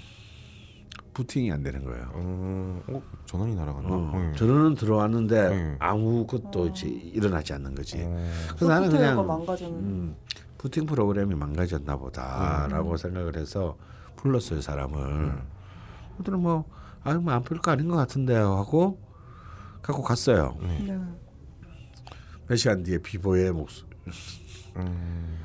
[1.15, 2.07] 부팅이 안 되는 거예요.
[2.15, 3.89] 어, 어, 전원이 날아갔나?
[3.91, 4.37] 어, 예.
[4.39, 5.77] 전원은 들어왔는데 네.
[5.79, 7.99] 아무것도 이제 일어나지 않는 거지.
[8.03, 8.31] 어.
[8.57, 9.79] 그래서 나는 그냥 망가졌는.
[9.79, 10.17] 음,
[10.63, 13.77] 부팅 프로그램이 망가졌나 보다라고 생각을 해서
[14.15, 15.43] 불렀어요 사람을.
[16.19, 16.65] 그들은 뭐
[17.03, 19.01] 아유 뭐안 별거 아닌 것 같은데요 하고
[19.83, 20.57] 갖고 갔어요.
[20.63, 20.97] 네.
[22.47, 23.85] 몇 시간 뒤에 비보의 목소.
[24.77, 25.39] 음.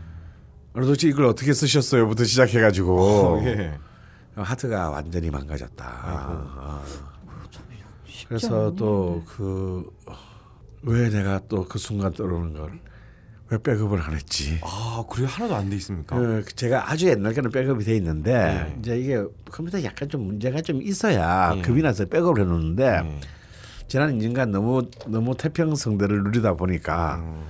[0.75, 3.75] 도대체 이걸 어떻게 쓰셨어요?부터 시작해가지고 어, 예.
[4.36, 6.53] 하트가 완전히 망가졌다.
[6.60, 6.84] 어.
[8.27, 9.84] 그래서 또 그
[10.84, 12.80] 왜 내가 또 그 순간 떠오르는 걸
[13.49, 14.60] 왜 백업을 안 했지?
[14.62, 16.15] 아 그래 하나도 안 돼 있습니까?
[16.17, 18.75] 그 제가 아주 옛날 거는 백업이 돼 있는데 네.
[18.79, 21.62] 이제 이게 컴퓨터 약간 좀 문제가 좀 있어야 네.
[21.62, 23.19] 급이 나서 백업을 해 놓는데 예.
[23.88, 27.41] 지난 2년간 너무 너무 태평성대를 누리다 보니까 음.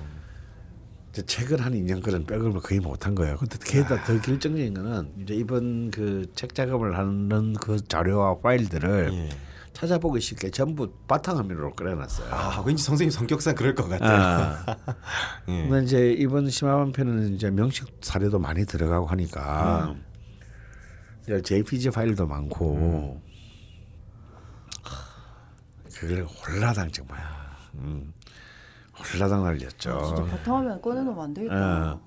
[1.10, 3.36] 이제 최근 한 2년 거는 백업을 거의 못한 거예요.
[3.36, 9.28] 근데 게다가 더 결정적인 거는 이제 이번 그 책 작업을 하는 그 자료와 파일들을 예.
[9.78, 12.34] 찾아보기 쉽게 전부 바탕화면으로 꺼내놨어요.
[12.34, 14.64] 아 왠지 선생님 성격상 그럴 것 같아요.
[14.66, 14.76] 아.
[15.46, 15.68] 예.
[15.68, 19.94] 근데 이제 이번 심화반 편은 이제 명식 사례도 많이 들어가고 하니까
[21.22, 23.20] 이제 JPG 파일도 많고
[25.94, 27.20] 그걸 홀라당 정말
[27.74, 28.12] 음,
[29.12, 29.90] 홀라당 날렸죠.
[29.92, 31.92] 아, 진짜 바탕화면 꺼내놓으면 안 되겠다.
[31.92, 32.00] 어.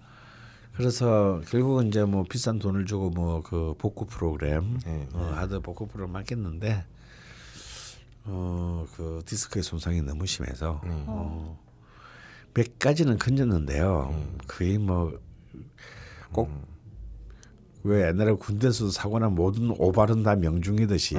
[0.76, 5.88] 그래서 결국은 이제 뭐 비싼 돈을 주고 뭐 그 복구 프로그램 네, 어, 하드 복구
[5.88, 6.86] 프로그램 맡겼는데
[8.26, 11.60] 어 그 디스크의 손상이 너무 심해서 어,
[12.54, 14.14] 몇 가지는 건졌는데요.
[14.48, 15.20] 거의 뭐꼭왜
[18.10, 21.16] 옛날에 군대에서도 사고난 모든 오발은 다 명중이듯이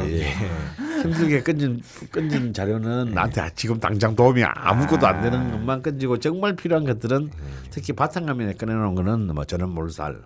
[1.03, 6.55] 힘들게 끈진 끈진 자료는 나한테 아, 지금 당장 도움이 아무것도 안 되는 것만 끈지고 정말
[6.55, 7.31] 필요한 것들은
[7.71, 10.23] 특히 바탕화면에 꺼내놓은 거는 뭐 저는 몰살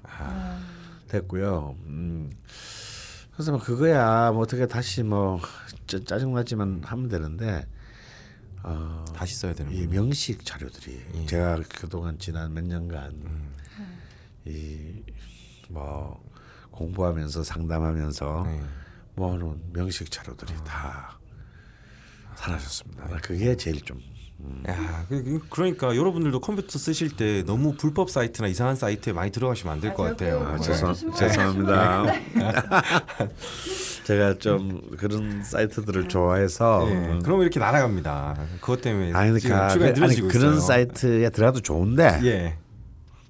[1.08, 1.76] 됐고요.
[1.86, 2.30] 음.
[3.32, 5.38] 그래서 뭐 그거야 뭐 어떻게 다시 뭐
[5.86, 7.66] 짜- 짜증나지만 하면 되는데
[8.62, 9.86] 어, 다시 써야 되는 이.
[9.86, 13.22] 명식 자료들이 제가 그동안 지난 몇 년간
[15.70, 16.22] 이뭐
[16.70, 18.62] 공부하면서 상담하면서 네.
[19.14, 21.18] 모아놓은 명식 자료들이 다
[22.36, 23.06] 사라졌습니다.
[23.22, 24.00] 그게 제일 좀
[24.68, 29.72] 야, 그- 그- 그러니까 여러분들도 컴퓨터 쓰실 때 너무 불법 사이트나 이상한 사이트에 많이 들어가시면
[29.74, 30.46] 안 될 것 같아요.
[30.46, 30.62] 아, 네.
[30.62, 32.04] 죄송, 신발- 죄송합니다.
[34.04, 38.36] 제가 좀 그런 사이트들을 좋아해서 예, 음, 그러면 이렇게 날아갑니다.
[38.60, 40.60] 그것 때문에 아니 그러니까 추가 그, 아니 늘어지고 그런 있어요.
[40.60, 42.56] 사이트에 들어가도 좋은데 예.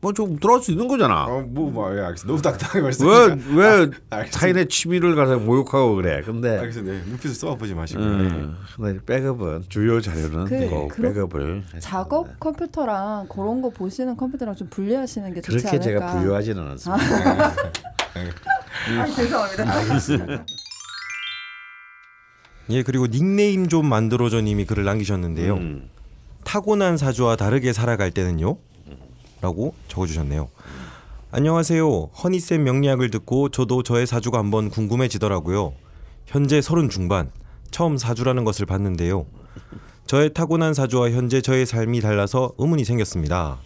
[0.06, 1.24] 뭐좀 들어갈 수 있는 거잖아.
[1.24, 2.26] 어, 뭐, 뭐, 예, 알겠습니다.
[2.26, 3.06] 너무 딱딱하게 말씀.
[3.08, 4.38] 왜왜 알겠습니다.
[4.38, 6.22] 타인의 취미를 가서 모욕하고 그래?
[6.24, 6.92] 근데 알겠습니다.
[6.92, 8.00] 네, 눈빛을 쏘아보지 마시고.
[8.00, 14.54] 음, 근데 백업은 주요 자료는 그- 꼭 그런- 백업을 작업 컴퓨터랑 그런 거 보시는 컴퓨터랑
[14.54, 15.84] 좀 분리하시는 게 좋지 그렇게 않을까.
[15.84, 17.52] 제가 부유하지는 않습니다.
[18.98, 19.64] 아, 죄송합니다.
[22.70, 25.54] 예, 그리고 닉네임 좀 만들어줘 님이 글을 남기셨는데요.
[25.54, 25.88] 음.
[26.44, 28.56] 타고난 사주와 다르게 살아갈 때는요?
[29.46, 30.48] 라고 적어주셨네요.
[31.30, 32.10] 안녕하세요.
[32.24, 35.72] 허니쌤 명리학을 듣고 저도 저의 사주가 한번 궁금해지더라고요.
[36.26, 37.30] 현재 서른 중반,
[37.70, 39.24] 처음 사주라는 것을 봤는데요.
[40.08, 43.58] 저의 타고난 사주와 현재 저의 삶이 달라서 의문이 생겼습니다.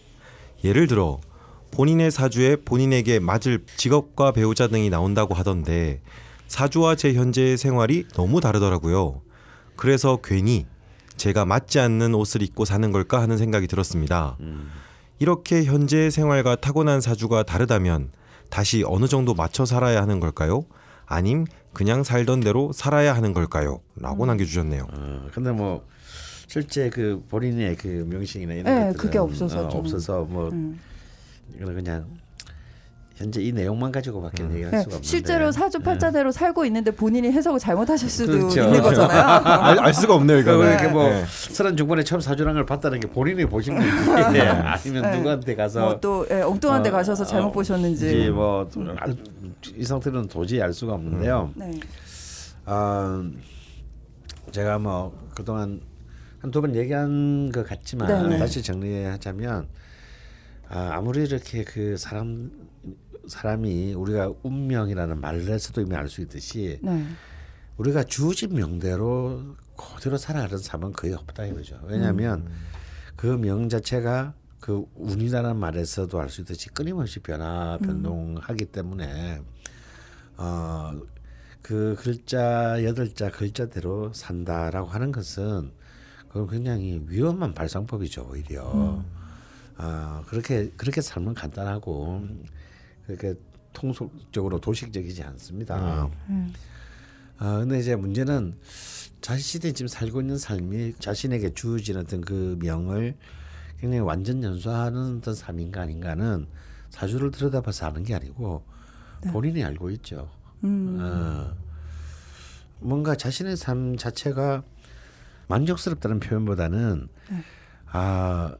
[0.64, 1.18] 예를 들어
[1.70, 6.02] 본인의 사주에 본인에게 맞을 직업과 배우자 등이 나온다고 하던데
[6.46, 9.22] 사주와 제 현재의 생활이 너무 다르더라고요.
[9.76, 10.66] 그래서 괜히
[11.16, 14.36] 제가 맞지 않는 옷을 입고 사는 걸까 하는 생각이 들었습니다.
[15.24, 18.10] 이렇게 현재의 생활과 타고난 사주가 다르다면
[18.48, 20.64] 다시 어느 정도 맞춰 살아야 하는 걸까요?
[21.06, 23.80] 아님 그냥 살던 대로 살아야 하는 걸까요?
[23.96, 24.86] 라고 남겨주셨네요.
[24.90, 25.86] 어, 근데 뭐
[26.46, 29.80] 실제 그 본인의 그 명칭이나 이런 네, 것들은 그게 없어서 어, 좀.
[29.80, 30.80] 없어서 뭐 음.
[31.58, 32.06] 그냥
[33.20, 37.58] 현재 이 내용만 가지고밖에 얘기할 네, 수가 없는데 실제로 사주 팔자대로 살고 있는데 본인이 해석을
[37.60, 38.62] 잘못하실 수도 그렇죠.
[38.62, 39.20] 있는 거잖아요.
[39.44, 40.72] 알, 알 수가 없네요, 그러니까 이거는.
[40.72, 41.24] 이렇게 뭐 네.
[41.28, 43.86] 서른 중반에 처음 사주라는 걸 봤다는 게 본인이 보신 거지
[44.40, 45.16] 아니면 네.
[45.18, 48.30] 누구한테 가서 뭐또 예, 엉뚱한 데 어, 가셔서 잘못 어, 보셨는지.
[48.30, 51.50] 뭐이 상태는 도저히 알 수가 없는데요.
[51.56, 51.78] 네.
[52.64, 53.22] 아
[54.50, 55.80] 제가 뭐 그동안
[56.40, 58.38] 한 두 번 얘기한 것 같지만 네.
[58.38, 59.68] 다시 정리하자면
[60.70, 62.50] 아, 아무리 이렇게 그 사람
[63.26, 67.06] 사람이 우리가 운명이라는 말에서도 이미 알 수 있듯이 네.
[67.76, 71.80] 우리가 주어진 명대로 그대로 살아가는 삶은 거의 없다 이거죠.
[71.84, 72.48] 왜냐하면
[73.16, 79.40] 그명 자체가 그 운이라는 말에서도 알 수 있듯이 끊임없이 변화 변동하기 때문에
[80.36, 80.92] 어
[81.62, 85.70] 그 글자 여덟 자 글자대로 산다라고 하는 것은
[86.28, 89.04] 그건 굉장히 위험한 발상법이죠 오히려.
[89.76, 92.26] 아 그렇게 그렇게 살면 간단하고
[93.16, 93.38] 그렇게
[93.72, 96.10] 통속적으로 도식적이지 않습니다.
[97.38, 97.58] 아.
[97.60, 98.56] 근데 이제 문제는
[99.20, 103.16] 자신이 지금 살고 있는 삶이 자신에게 주어진 어떤 그 명을
[103.78, 106.46] 굉장히 완전 연소하는 어떤 삶인가 아닌가는
[106.90, 108.64] 사주를 들여다봐서 아는 게 아니고
[109.32, 110.28] 본인이 알고 있죠.
[110.62, 111.54] 어,
[112.80, 114.62] 뭔가 자신의 삶 자체가
[115.48, 117.08] 만족스럽다는 표현보다는
[117.86, 118.54] 아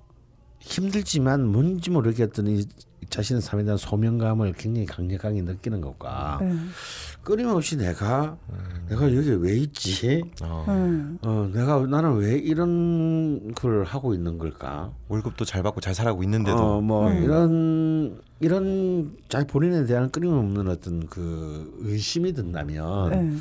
[0.61, 2.67] 힘들지만 뭔지 모르겠던 이
[3.09, 6.55] 자신의 삶에 대한 소명감을 굉장히 강력하게 느끼는 것과 네.
[7.23, 8.37] 끊임없이 내가
[8.89, 10.23] 내가 여기 왜 있지?
[10.43, 11.19] 어, 음.
[11.23, 14.93] 어, 내가 나는 왜 이런 걸 하고 있는 걸까?
[15.09, 17.23] 월급도 잘 받고 잘 살아고 있는데도 어, 뭐 네.
[17.23, 23.37] 이런 이런 자 본인에 대한 끊임없는 어떤 그 의심이 든다면 네.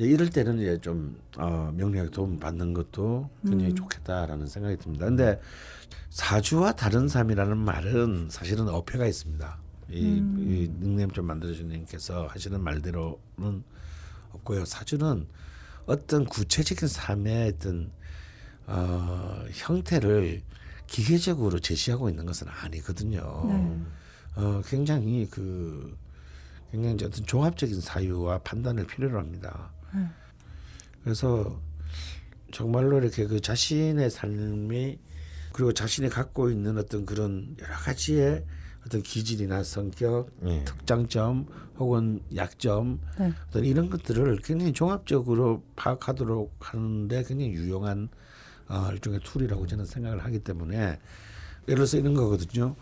[0.00, 5.04] 이제 이럴 때는 이제 좀 어, 명리학 도움 받는 것도 굉장히 좋겠다라는 생각이 듭니다.
[5.04, 5.38] 근데
[6.08, 9.58] 사주와 다른 삶이라는 말은 사실은 어폐가 있습니다.
[9.90, 13.62] 이, 이 닉네임 좀 만들어주신 님께서 하시는 말대로는
[14.32, 14.64] 없고요.
[14.64, 15.26] 사주는
[15.84, 17.90] 어떤 구체적인 삶의 어떤
[18.68, 20.40] 어, 형태를
[20.86, 23.20] 기계적으로 제시하고 있는 것은 아니거든요.
[24.36, 25.94] 어, 굉장히 그
[26.70, 29.72] 굉장히 어떤 종합적인 사유와 판단을 필요로 합니다.
[31.02, 31.60] 그래서
[32.52, 34.98] 정말로 이렇게 그 자신의 삶이
[35.52, 38.44] 그리고 자신이 갖고 있는 어떤 그런 여러 가지의
[38.86, 40.64] 어떤 기질이나 성격, 예.
[40.64, 41.46] 특장점
[41.78, 43.32] 혹은 약점 네.
[43.48, 48.08] 어떤 이런 것들을 굉장히 종합적으로 파악하도록 하는데 굉장히 유용한
[48.68, 50.98] 어, 일종의 tool이라고 저는 생각을 하기 때문에 예를
[51.66, 52.76] 들어서 이런 거거든요.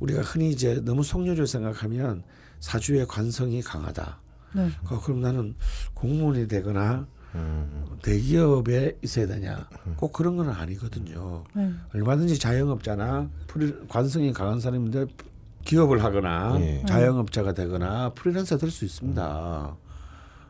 [0.00, 2.24] 우리가 흔히 이제 너무 속류로 생각하면
[2.58, 4.21] 사주의 관성이 강하다.
[4.54, 4.68] 네.
[4.90, 5.54] 어, 그럼 나는
[5.94, 9.66] 공무원이 되거나 음, 대기업에 있어야 되냐?
[9.96, 11.44] 꼭 그런 건 아니거든요.
[11.54, 11.70] 네.
[11.94, 15.06] 얼마든지 자영업자나 프리, 관성이 강한 사람인데
[15.64, 16.82] 기업을 하거나 예.
[16.86, 19.76] 자영업자가 되거나 프리랜서 될 수 있습니다.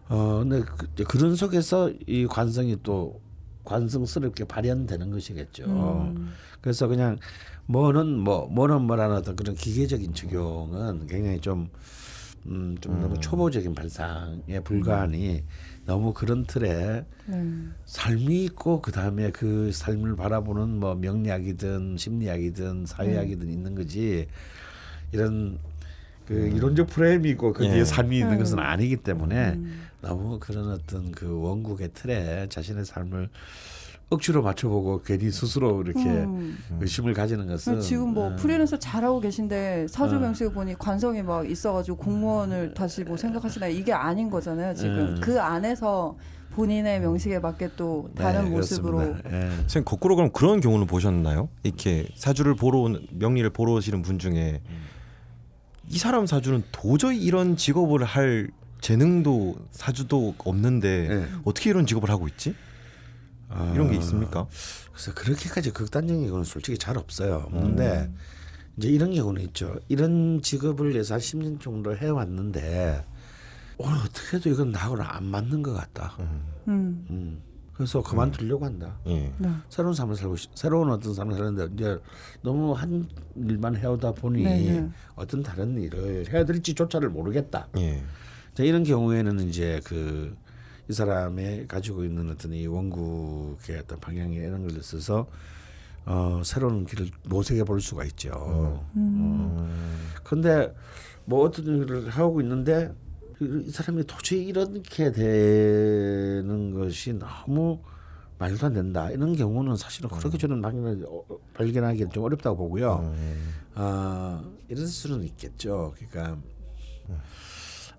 [0.08, 3.20] 어, 근데 그, 그런 속에서 이 관성이 또
[3.64, 6.12] 관성스럽게 발현되는 것이겠죠.
[6.60, 7.18] 그래서 그냥
[7.66, 11.68] 뭐는 뭐, 뭐는 뭐라는 어떤 그런 기계적인 적용은 굉장히 좀
[12.46, 15.44] 음, 좀 너무 초보적인 발상에 불과하니
[15.86, 17.52] 너무 그런 틀에 네.
[17.84, 24.26] 삶이 있고 그 다음에 그 삶을 바라보는 뭐 명리학이든 심리학이든 사회학이든 있는 거지
[25.12, 25.58] 이런
[26.26, 27.84] 그 이론적 프레임이 있고 그 뒤에 예.
[27.84, 28.64] 삶이 있는 것은 음.
[28.64, 29.82] 아니기 때문에 음.
[30.00, 33.28] 너무 그런 어떤 그 원국의 틀에 자신의 삶을
[34.10, 36.58] 억지로 맞춰보고 괜히 스스로 이렇게 음.
[36.80, 40.18] 의심을 가지는 것은 지금 뭐 어, 프리랜서 잘하고 계신데 사주 어.
[40.18, 44.74] 명식을 보니 관성이 막 있어가지고 공무원을 다시 뭐 생각하시나 이게 아닌 거잖아요.
[44.74, 45.20] 지금 음.
[45.20, 46.16] 그 안에서
[46.54, 49.02] 본인의 명식에 맞게 또 다른 네, 모습으로.
[49.02, 49.50] 예.
[49.62, 51.48] 선생님 거꾸로 그럼 그런 경우는 보셨나요?
[51.62, 54.60] 이렇게 사주를 보러 온 명리를 보러 오시는 분 중에
[55.88, 58.50] 이 사람 사주는 도저히 이런 직업을 할
[58.82, 61.26] 재능도 사주도 없는데 네.
[61.44, 62.54] 어떻게 이런 직업을 하고 있지?
[63.74, 64.46] 이런 게 있습니까?
[64.92, 67.44] 그래서 그렇게까지 극단적인 경우는 솔직히 잘 없어요.
[67.46, 68.10] 없는데
[68.76, 69.78] 이제 이런 경우는 있죠.
[69.88, 73.04] 이런 직업을 위해서 한 10년 정도 해왔는데
[73.78, 76.16] 오늘 어떻게 해도 이건 나하고는 안 맞는 것 같다.
[76.68, 77.06] 음.
[77.10, 77.42] 음.
[77.74, 78.96] 그래서 그만두려고 한다.
[79.06, 79.32] 예.
[79.38, 79.48] 네.
[79.68, 81.98] 새로운 삶을 살고 싶, 새로운 어떤 삶을 사는데 이제
[82.42, 84.88] 너무 한 일만 해오다 보니 네, 네.
[85.16, 87.68] 어떤 다른 일을 해야 될지조차를 모르겠다.
[87.78, 88.02] 예.
[88.54, 90.36] 자, 이런 경우에는 이제 그
[90.92, 95.26] 이 사람의 가지고 있는 어떤 이 원국의 어떤 방향에 이런 걸 써서
[96.04, 98.30] 어, 새로운 길을 모색해 볼 수가 있죠.
[98.34, 98.86] 어.
[100.22, 100.70] 근데
[101.24, 102.92] 뭐 어떤 일을 하고 있는데
[103.40, 107.80] 이- 이 사람이 도저히 이렇게 되는 것이 너무
[108.38, 109.10] 말도 안 된다.
[109.10, 111.22] 이런 경우는 사실은 그렇게 저는 발견하기, 어,
[111.54, 113.14] 발견하기 좀 어렵다고 보고요.
[113.76, 115.94] 아 이럴 수는 있겠죠.
[115.96, 116.36] 그러니까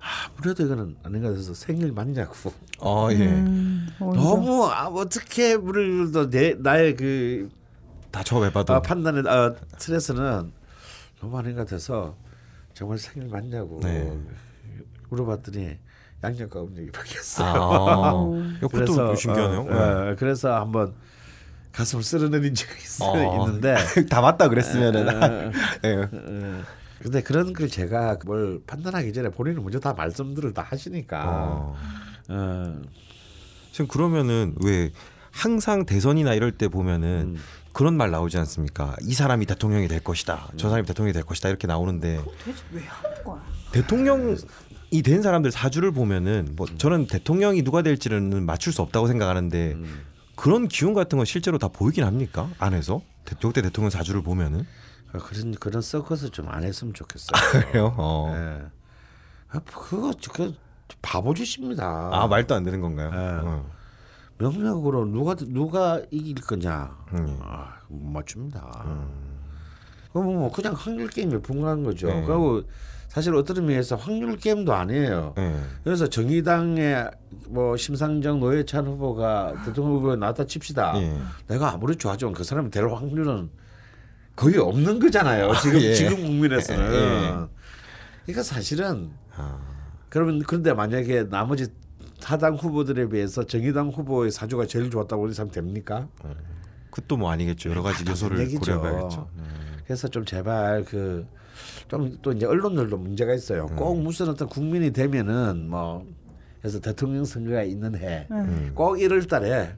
[0.04, 2.52] 아무래도 이거는 아닌 것 같아서 생일 맞냐고.
[2.82, 3.26] 아 예.
[3.26, 3.88] 음.
[4.00, 10.52] 너무 아, 어떻게 우리를 내 나의 그다 저해봐도 아, 판단의 아, 스트레스는
[11.22, 12.16] 너무 아닌 것 같아서
[12.74, 14.20] 정말 생일 맞냐고 네.
[15.10, 15.78] 물어봤더니
[16.24, 17.48] 양념가 없는 얘기밖에 없어요.
[17.48, 18.32] 아,
[18.64, 19.62] 야, 그것도 신기하네요.
[19.62, 20.94] 어, 어, 그래서 한번
[21.72, 23.48] 가슴을 쓸어내린 적이 있어 어.
[23.48, 23.76] 있는데
[24.10, 25.52] 다 맞다 그랬으면은
[25.86, 26.10] 예.
[27.04, 31.76] 어, 근데 그런 걸 제가 뭘 판단하기 전에 본인은 먼저 다 말씀들을 다 하시니까 어.
[32.30, 32.82] 어,
[33.72, 34.92] 지금 그러면은 왜
[35.32, 37.42] 항상 대선이나 이럴 때 보면은 음.
[37.74, 38.96] 그런 말 나오지 않습니까?
[39.02, 40.50] 이 사람이 대통령이 될 것이다.
[40.58, 41.50] 저 사람이 대통령이 될 것이다.
[41.50, 43.44] 이렇게 나오는데 도대체 왜 하는 거야?
[43.72, 44.38] 대통령
[44.92, 50.02] 이 된 사람들 사주를 보면은 뭐 저는 대통령이 누가 될지는 맞출 수 없다고 생각하는데 음.
[50.36, 52.48] 그런 기운 같은 건 실제로 다 보이긴 합니까?
[52.60, 54.66] 안에서 대- 역대 대통령 사주를 보면은 어,
[55.20, 57.52] 그런 그런 서커스 좀 안 했으면 좋겠어요.
[57.52, 57.94] 그래요.
[57.98, 58.32] 어.
[58.36, 58.62] 예.
[59.50, 60.54] 아, 그거 그
[61.02, 62.10] 바보 짓입니다.
[62.12, 63.12] 아 말도 안 되는 건가요?
[63.14, 63.18] 예.
[63.48, 63.66] 어.
[64.40, 66.96] 명령으로 누가 누가 이길 거냐?
[67.14, 67.38] 음.
[67.42, 68.86] 아, 못 맞춥니다.
[70.12, 72.08] 그럼 뭐 그냥 확률 게임에 불과한 거죠.
[72.08, 72.24] 네.
[72.26, 72.64] 그리고
[73.08, 75.34] 사실 어떤 의미에서 확률 게임도 아니에요.
[75.38, 75.56] 예.
[75.84, 77.10] 그래서 정의당의
[77.50, 80.94] 뭐 심상정 노회찬 후보가 대통령 후보에 나왔다 칩시다.
[81.02, 81.20] 예.
[81.48, 83.50] 내가 아무리 좋아하지만 그 사람이 될 확률은
[84.36, 85.54] 거의 없는 거잖아요.
[85.62, 85.94] 지금 예.
[85.94, 86.94] 지금 국민에서는.
[86.94, 87.34] 예.
[88.26, 89.60] 그러니까 사실은 아.
[90.10, 91.68] 그러면 그런데 만약에 나머지
[92.22, 96.08] 타당 후보들에 비해서 정의당 후보의 사주가 제일 좋았다고 해서 됩니까?
[96.90, 97.70] 그것도 뭐 아니겠죠.
[97.70, 98.80] 여러 가지 다 요소를 다른 얘기죠.
[98.80, 99.30] 고려해봐야겠죠.
[99.86, 101.26] 그래서 좀 제발 그
[101.88, 103.68] 좀 또 이제 언론들도 문제가 있어요.
[103.70, 103.76] 음.
[103.76, 106.06] 꼭 무슨 어떤 국민이 되면은 뭐
[106.60, 108.28] 그래서 대통령 선거가 있는 해.
[108.32, 108.72] 음.
[108.74, 109.76] 꼭 1월 달에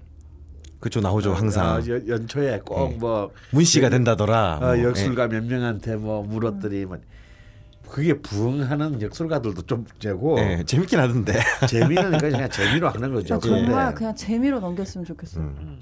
[0.80, 2.98] 그쵸 나오죠 항상 어, 연- 연초에 꼭 예.
[2.98, 4.58] 뭐 문씨가 된다더라.
[4.58, 6.98] 어, 뭐, 역술가 몇 명한테 뭐 물었더니 뭐
[7.90, 10.60] 그게 부응하는 역술가들도 좀 재고 예.
[10.60, 11.34] 예, 재밌긴 하던데.
[11.70, 13.40] 재미는 그냥 재미로 하는 거죠.
[13.40, 15.40] 정말 그냥 재미로 넘겼으면 좋겠어.
[15.40, 15.80] 요 음.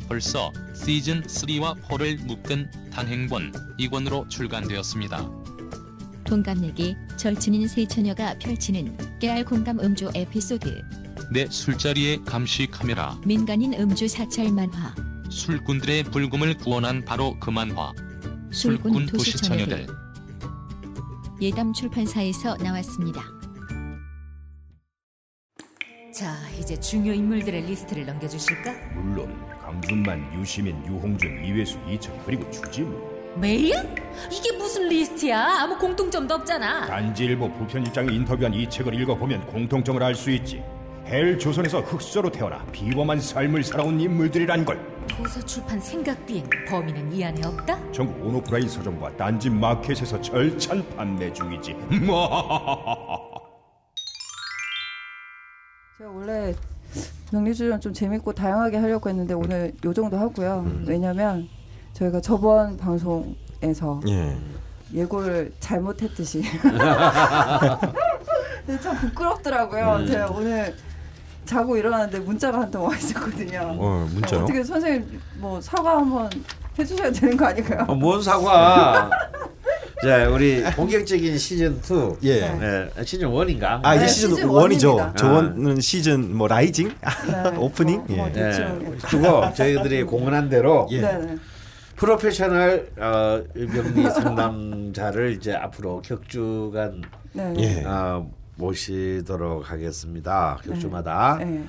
[0.07, 5.29] 벌써 시즌 3와 4를 묶은 단행본 2권으로 출간되었습니다.
[6.25, 10.81] 동갑내기 절친인 세 처녀가 펼치는 깨알 공감 음주 에피소드
[11.31, 14.93] 내 술자리에 감시 카메라 민간인 음주 사찰 만화
[15.29, 17.93] 술꾼들의 불금을 구원한 바로 그 만화
[18.51, 19.87] 술꾼 도시처녀들
[21.41, 23.21] 예담 출판사에서 나왔습니다.
[26.13, 28.71] 자, 이제 중요 인물들의 리스트를 넘겨주실까?
[28.93, 33.73] 물론 강준만, 유시민, 유홍준, 이외수, 이철 그리고 주진우 메일?
[34.31, 35.41] 이게 무슨 리스트야?
[35.61, 36.85] 아무 공통점도 없잖아.
[36.85, 40.63] 딴지일보 부편집장이 인터뷰한 이 책을 읽어보면 공통점을 알 수 있지
[41.07, 47.23] 헬 조선에서 흙수저로 태어나 비범한 삶을 살아온 인물들이란 걸 도서 출판 생각 비행 범인은 이
[47.23, 47.91] 안에 없다?
[47.91, 51.75] 전국 온오프라인 서점과 딴지 마켓에서 절찬 판매 중이지
[55.97, 56.53] 제가 원래
[57.31, 60.63] 명리주점 좀 재밌고 다양하게 하려고 했는데 오늘 요 정도 하고요.
[60.65, 60.85] 음.
[60.87, 61.47] 왜냐면
[61.93, 64.37] 저희가 저번 방송에서 예.
[64.93, 66.43] 예고를 잘못했듯이
[68.81, 69.97] 참 부끄럽더라고요.
[70.01, 70.07] 음.
[70.07, 70.75] 제가 오늘
[71.45, 73.75] 자고 일어났는데 문자가 한 통 와 있었거든요.
[73.79, 74.43] 어, 문자요?
[74.43, 76.29] 어떻게 선생님 뭐 사과 한번
[76.77, 77.85] 해주셔야 되는 거 아닐까요?
[77.87, 79.09] 어, 뭔 사과?
[80.03, 82.17] 자, 우리 본격적인 시즌 2.
[82.23, 82.41] 예.
[82.41, 83.79] 네, 시즌 1인가?
[83.81, 84.53] 아 이제 네, 시즌 시즌 1이죠.
[84.53, 85.13] 원입니다.
[85.15, 88.03] 저거는 시즌 뭐 라이징 네, 오프닝.
[88.07, 88.31] 뭐, 뭐 예.
[88.33, 88.97] 대충.
[89.07, 91.01] 두고 저희들이 공언한 대로 예.
[91.01, 91.37] 네네.
[91.95, 97.01] 프로페셔널 어, 명리 상담자를 이제 앞으로 격주간
[97.31, 97.53] 네.
[97.57, 97.83] 예.
[97.85, 100.57] 어, 모시도록 하겠습니다.
[100.65, 101.37] 격주마다.
[101.39, 101.63] 네.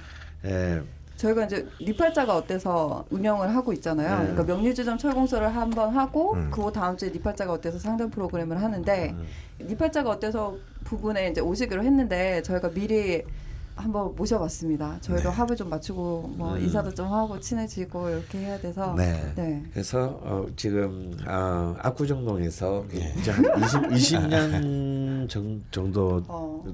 [0.46, 0.82] 예.
[1.16, 4.18] 저희가 이제 리팔자가 어때서 운영을 하고 있잖아요.
[4.18, 4.32] 네.
[4.32, 6.50] 그러니까 명리주점 철공소를 한번 하고 음.
[6.50, 9.26] 그 다음 주에 리팔자가 어때서 상담 프로그램을 하는데 음.
[9.58, 13.24] 리팔자가 어때서 부분에 이제 오시기로 했는데 저희가 미리
[13.76, 14.96] 한번 모셔봤습니다.
[15.02, 16.60] 저희도 합을 좀 맞추고 뭐 음.
[16.62, 19.32] 인사도 좀 하고 친해지고 이렇게 해야 돼서 네.
[19.36, 19.62] 네.
[19.70, 23.12] 그래서 어, 지금 어, 압구정동에서 예.
[23.18, 23.82] 이제 한 20,
[24.18, 26.64] 20년 정, 정도가 어.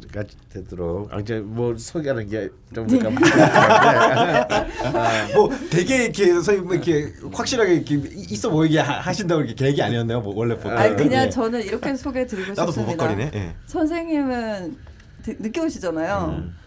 [0.48, 3.00] 되도록 아, 이제 뭐 소개하는 게좀 네.
[5.34, 7.96] 뭐 되게 이렇게 선생님 뭐 이렇게 확실하게 이렇게
[8.30, 10.20] 있어 보이게 하- 하신다고 이렇게 계획이 아니었네요.
[10.20, 10.78] 뭐 원래 보통.
[10.78, 11.30] 아니 그냥 예.
[11.30, 12.96] 저는 이렇게 소개 드리고 나도 싶습니다.
[12.96, 13.30] 버벅거리네.
[13.34, 13.54] 예.
[13.66, 14.76] 선생님은
[15.24, 16.34] 되- 늦게 오시잖아요.
[16.38, 16.61] 음.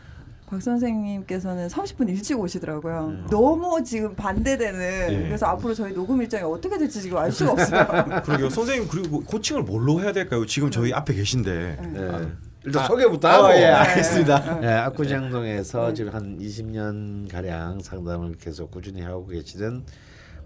[0.47, 3.25] 박 선생님께서는 30분 일찍 오시더라고요.
[3.31, 5.13] 너무 지금 반대되는.
[5.13, 5.23] 예.
[5.23, 7.85] 그래서 앞으로 저희 녹음 일정이 어떻게 될지 지금 알 수가 없어요.
[8.23, 8.49] 그러게요.
[8.49, 10.45] 선생님 그리고 코칭을 뭘로 해야 될까요?
[10.45, 11.77] 지금 저희 앞에 계신데.
[11.93, 12.27] 네.
[12.63, 14.59] 일단 아, 소개부터 아, 하고 예, 알겠습니다.
[14.59, 19.83] 네, 압구정동에서 지금 한 20년 가량 상담을 계속 꾸준히 하고 계시는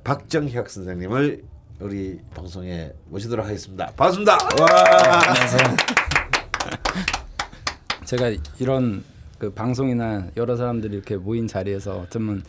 [0.03, 1.43] 박정혁 선생님을
[1.79, 3.85] 우리 방송에 모시도록 하겠습니다.
[3.95, 4.37] 반갑습니다.
[8.03, 9.01] 제가 이런
[9.39, 12.43] 그 방송이나 여러 사람들이 이렇게 모인 자리에서 어쩌면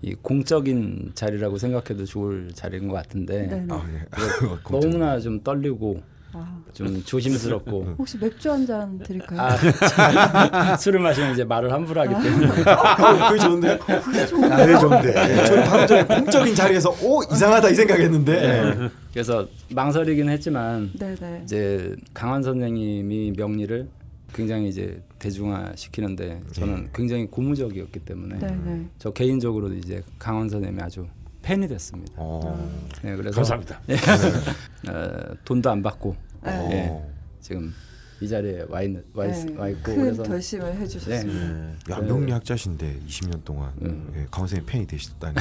[0.00, 3.66] 이 공적인 자리라고 생각해도 좋을 자리인 것 같은데 네, 네.
[3.70, 4.06] 아, 예.
[4.70, 6.00] 너무나 좀 떨리고
[6.32, 9.40] 아, 좀 조심스럽고 혹시 맥주 한 잔 드릴까요?
[9.40, 13.78] 아, 술을 마시면 이제 말을 함부로 하기 때문에 어, 그게 좋은데.
[13.78, 15.46] 그게 좋은 아, 네, 좋은데.
[15.46, 18.90] 저희 방금 전에 공적인 자리에서 오 이상하다 이 생각했는데.
[19.12, 21.40] 그래서 망설이긴 했지만 네네.
[21.44, 23.88] 이제 강한 선생님이 명리를
[24.32, 28.86] 굉장히 이제 대중화 시키는데 저는 굉장히 고무적이었기 때문에 네네.
[28.98, 31.06] 저 개인적으로도 이제 강원 선생님이 아주
[31.42, 32.12] 팬이 됐습니다.
[32.16, 32.40] 어.
[33.02, 33.80] 네, 그래서 감사합니다.
[34.90, 36.50] 어, 돈도 안 받고 네.
[36.72, 37.72] 예, 지금
[38.20, 39.54] 이 자리에 와 있는 와, 있, 네.
[39.58, 41.48] 와 있고 큰 그래서 결심을 해주셨습니다.
[41.48, 41.74] 네.
[41.92, 44.10] 야 명리학자신데 20년 동안 음.
[44.16, 45.34] 예, 강원 선생님 팬이 되셨다니.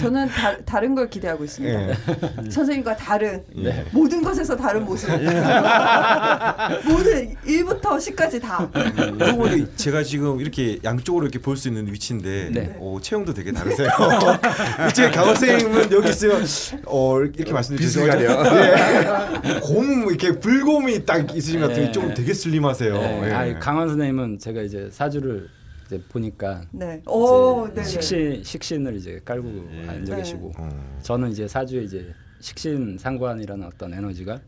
[0.00, 1.90] 저는 다, 다른 걸 기대하고 있습니다.
[1.90, 1.94] 예.
[2.50, 3.84] 선생님과 다른 예.
[3.92, 5.08] 모든 것에서 다른 모습.
[6.88, 8.68] 모든 1부터 10까지 다.
[8.72, 12.76] 그러고 보니 제가 지금 이렇게 양쪽으로 이렇게 볼 수 있는 위치인데 네.
[12.80, 13.88] 어, 체형도 되게 다르세요.
[14.94, 16.44] 제가 강원 선생님은 여기 있으면
[16.84, 19.60] 어, 이렇게 말씀드리면 비스가려.
[19.62, 21.92] 곰 이렇게 불곰이 딱 있으신 것 같은 네.
[21.92, 22.92] 좀 되게 슬림하세요.
[22.94, 23.32] 네, 예.
[23.32, 25.48] 아니, 강원 선생님은 제가 이제 사주를
[25.86, 27.02] 이제 보니까 네.
[27.06, 27.84] 오, 이제 네.
[27.84, 29.48] 식신 식신을 이제 깔고
[29.88, 30.22] 앉아 네.
[30.22, 30.98] 계시고 어.
[31.02, 34.40] 저는 이제 사주에 이제 식신 상관이라는 어떤 에너지가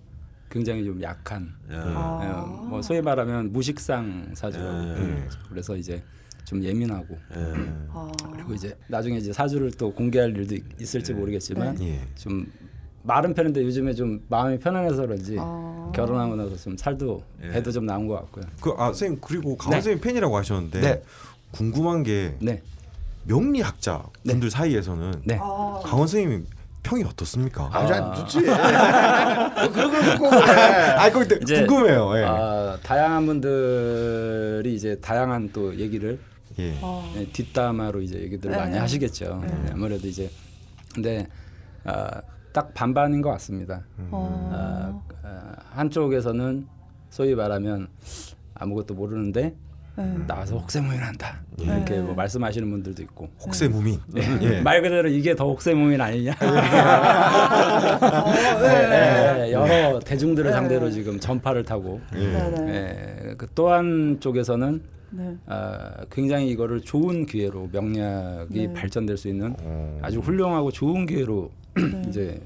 [0.51, 2.21] 굉장히 좀 약한 아.
[2.65, 5.29] 예, 뭐 소위 말하면 무식상 사주라고 네.
[5.49, 6.03] 그래서 이제
[6.45, 8.13] 좀 예민하고 아.
[8.33, 12.01] 그리고 이제 나중에 이제 사주를 또 공개할 일도 있- 있을지 모르겠지만 네.
[12.01, 12.01] 예.
[12.17, 12.51] 좀
[13.03, 15.91] 마른 편인데 요즘에 좀 마음이 편안해서 그런지 아.
[15.95, 18.45] 결혼하고 나서 좀 살도 배도 좀 나온 것 같고요.
[18.61, 19.77] 그아 선생님 그리고 강원 네.
[19.77, 21.03] 선생님 팬이라고 하셨는데 네.
[21.51, 22.63] 궁금한 게 네.
[23.25, 25.39] 명리학자 분들 사이에서는 네.
[25.41, 25.81] 아.
[25.85, 26.47] 강원 선생님
[26.83, 27.69] 평이 어떻습니까?
[27.73, 28.41] 아주 안 좋지.
[28.41, 30.61] 뭐 그런 걸 그래.
[30.97, 32.17] 아, 이제 궁금해요.
[32.17, 32.25] 예.
[32.25, 36.19] 아, 다양한 분들이 이제 다양한 또 얘기를
[36.59, 36.79] 예.
[36.81, 37.13] 아.
[37.15, 38.63] 네, 뒷담화로 이제 얘기들 을 네.
[38.63, 39.43] 많이 하시겠죠.
[39.47, 40.31] 네, 아무래도 이제
[40.95, 41.27] 근데
[41.85, 42.23] 아,
[42.59, 43.85] 딱 반반인 것 같습니다.
[44.11, 44.51] 어.
[44.53, 46.67] 아, 아, 한쪽에서는
[47.09, 47.87] 소위 말하면
[48.55, 49.55] 아무것도 모르는데
[49.97, 50.15] 네.
[50.27, 52.01] 나와서 혹세무민한다 이렇게 네.
[52.01, 54.01] 뭐 말씀하시는 분들도 있고 혹세무민.
[54.09, 54.23] 네.
[54.43, 54.61] 예.
[54.67, 56.33] 말 그대로 이게 더 혹세무민 아니냐
[58.03, 58.89] 어, 네.
[58.89, 60.57] 네, 여러 대중들을 네.
[60.57, 62.19] 상대로 지금 전파를 타고 예.
[62.19, 62.61] 네, 네.
[62.65, 65.37] 네, 그 또한 쪽에서는 네.
[65.47, 68.73] 아, 굉장히 이거를 좋은 기회로 명략이 네.
[68.73, 69.99] 발전될 수 있는 어.
[70.03, 72.03] 아주 훌륭하고 좋은 기회로 네.
[72.09, 72.41] 이제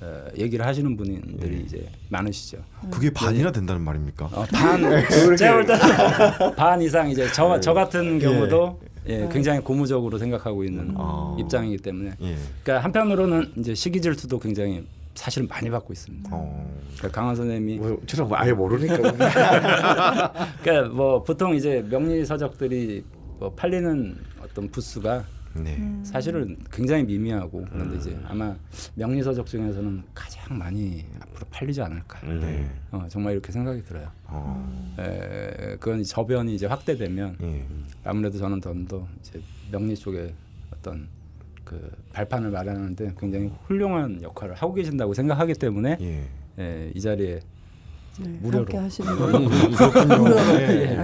[0.00, 2.58] 어, 얘기를 하시는 분들이 이제 많으시죠.
[2.90, 4.26] 그게 반이나 된다는 말입니까?
[4.26, 4.80] 어, 반
[5.36, 10.94] 제가 볼 때는 반 이상 이제 저, 저 같은 경우도 예, 굉장히 고무적으로 생각하고 있는
[10.96, 11.36] 아.
[11.38, 12.36] 입장이기 때문에 예.
[12.62, 16.30] 그러니까 한편으로는 이제 시기 질투도 굉장히 사실 많이 받고 있습니다.
[16.32, 16.80] 어.
[16.96, 18.96] 그러니까 강한 선생님이 뭐 저는 뭐 아예 모르니까.
[20.62, 23.04] 그러니까 뭐 보통 이제 명리 서적들이
[23.38, 25.24] 뭐 팔리는 어떤 부수가
[25.54, 26.00] 네.
[26.02, 28.56] 사실은 굉장히 미미하고 그런데 이제 아마
[28.94, 32.20] 명리 서적 중에서는 가장 많이 앞으로 팔리지 않을까.
[32.26, 32.68] 네.
[32.90, 34.10] 어, 정말 이렇게 생각이 들어요.
[34.26, 34.94] 어.
[34.98, 37.64] 에, 그건 저변이 이제 확대되면 예.
[38.04, 39.40] 아무래도 저는 좀더 이제
[39.70, 40.34] 명리 쪽에
[40.72, 41.08] 어떤
[41.64, 46.28] 그 발판을 마련하는데 굉장히 훌륭한 역할을 하고 계신다고 생각하기 때문에 예.
[46.58, 47.40] 에, 이 자리에
[48.18, 48.28] 네.
[48.40, 48.64] 무료로.
[48.64, 49.10] 함께 하시는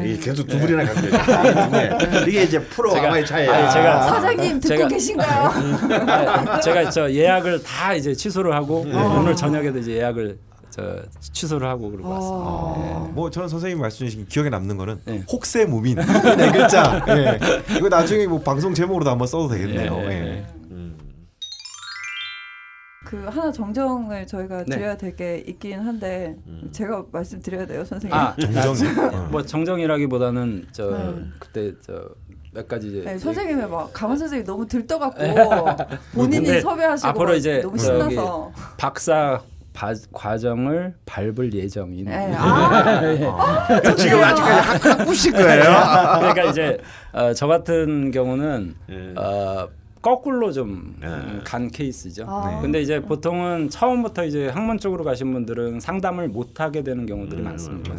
[0.04, 1.90] 예, 계속 두 분이나 갖고 계시네.
[2.28, 3.54] 이게 이제 프로 제가- 아마의 차이야.
[3.54, 5.50] 아니, 제가- 사장님 듣고 제가- 계신가요?
[6.06, 8.92] 아, 제가 저 예약을 다 이제 취소를 하고 예.
[8.94, 10.38] 오늘 저녁에도 이제 예약을
[10.70, 10.96] 저
[11.32, 12.46] 취소를 하고 그러고 왔습니다.
[12.46, 13.08] 아.
[13.14, 15.22] 뭐 저는 선생님 말씀 주신 기억에 남는 거는 네.
[15.32, 15.96] 혹세 무민
[16.36, 17.02] 네 글자.
[17.08, 17.38] 예.
[17.76, 20.48] 이거 나중에 뭐 방송 제목으로도 한번 써도 되겠네요.
[23.12, 23.24] 예, 예, 예.
[23.24, 23.28] 예.
[23.28, 24.76] 그 하나 정정을 저희가 네.
[24.76, 26.36] 드려야 될 게 있긴 한데
[26.72, 28.14] 제가 말씀드려야 돼요, 선생님.
[28.14, 29.14] 아, 정정.
[29.14, 29.28] 어.
[29.30, 31.14] 뭐 정정이라기보다는 저 네.
[31.38, 32.08] 그때 저
[32.54, 35.34] 몇 가지 이제 네, 선생님이 막 강원 선생님 너무 들떠갖고 네.
[36.14, 39.40] 본인이 섭외하시고 앞으로 막 이제 너무 저기 신나서 박사
[39.74, 42.06] 바, 과정을 밟을 예정인.
[42.06, 42.34] 네.
[42.36, 44.40] 아, 지금 아직까지
[44.88, 45.62] 학- 학부신 거예요.
[46.20, 46.78] 그러니까 이제
[47.12, 49.14] 어, 저 같은 경우는 예.
[49.20, 49.68] 어,
[50.02, 51.08] 거꾸로 좀 네.
[51.44, 52.24] 간 케이스죠.
[52.28, 52.60] 아.
[52.60, 57.94] 근데 이제 보통은 처음부터 이제 학문 쪽으로 가신 분들은 상담을 못 하게 되는 경우들이 많습니다.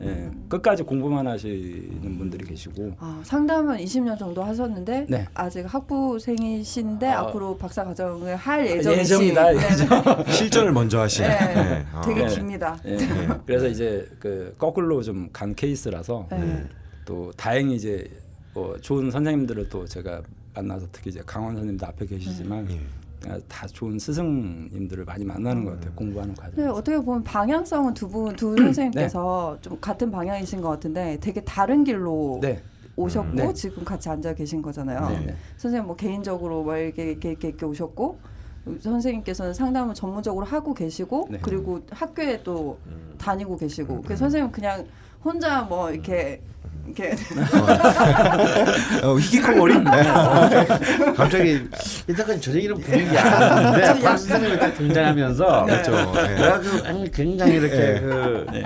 [0.00, 5.26] 예, 끝까지 공부만 하시는 분들이 계시고 아, 상담은 20년 정도 하셨는데 네.
[5.34, 7.20] 아직 학부생이신데 아.
[7.22, 10.30] 앞으로 박사 과정을 할 예정이신 예정이다, 네, 네.
[10.32, 11.24] 실전을 먼저 하신.
[11.24, 11.38] 네.
[11.54, 11.86] 네.
[11.92, 12.00] 아.
[12.02, 12.32] 되게 네.
[12.32, 12.78] 깁니다.
[12.84, 12.96] 예,
[13.44, 16.64] 그래서 이제 그 거꾸로 좀 간 케이스라서 네.
[17.04, 18.08] 또 다행히 이제
[18.54, 20.22] 뭐 좋은 선생님들을 또 제가
[20.58, 22.80] 만나서 특히 이제 강원 선생님도 앞에 계시지만 예.
[23.28, 26.72] 아, 다 좋은 스승님들을 많이 만나는 것 같아요 공부하는 네, 과정에서.
[26.72, 32.38] 어떻게 보면 방향성은 두 분 두 선생님께서 좀 같은 방향이신 것 같은데 되게 다른 길로
[32.40, 32.62] 네.
[32.96, 33.52] 오셨고 네.
[33.54, 35.08] 지금 같이 앉아 계신 거잖아요.
[35.10, 35.36] 네, 네.
[35.56, 38.18] 선생님 뭐 개인적으로 뭐 이렇게 이렇게, 이렇게, 이렇게 오셨고
[38.80, 41.38] 선생님께서는 상담을 전문적으로 하고 계시고 네.
[41.42, 42.78] 그리고 학교에 또
[43.18, 44.86] 다니고 계시고 그 선생님 그냥
[45.24, 46.40] 혼자 뭐 이렇게
[46.88, 47.16] 이렇게
[49.02, 49.74] 어, 히키코모리?
[51.16, 51.60] 갑자기
[52.08, 56.12] 이때까지 저 얘기는 분위기 아닌데 박 선생님이 딱 등장하면서 그렇죠.
[56.16, 56.34] 예.
[56.34, 58.00] 내가 그 아니, 굉장히 이렇게 예.
[58.00, 58.62] 그, 그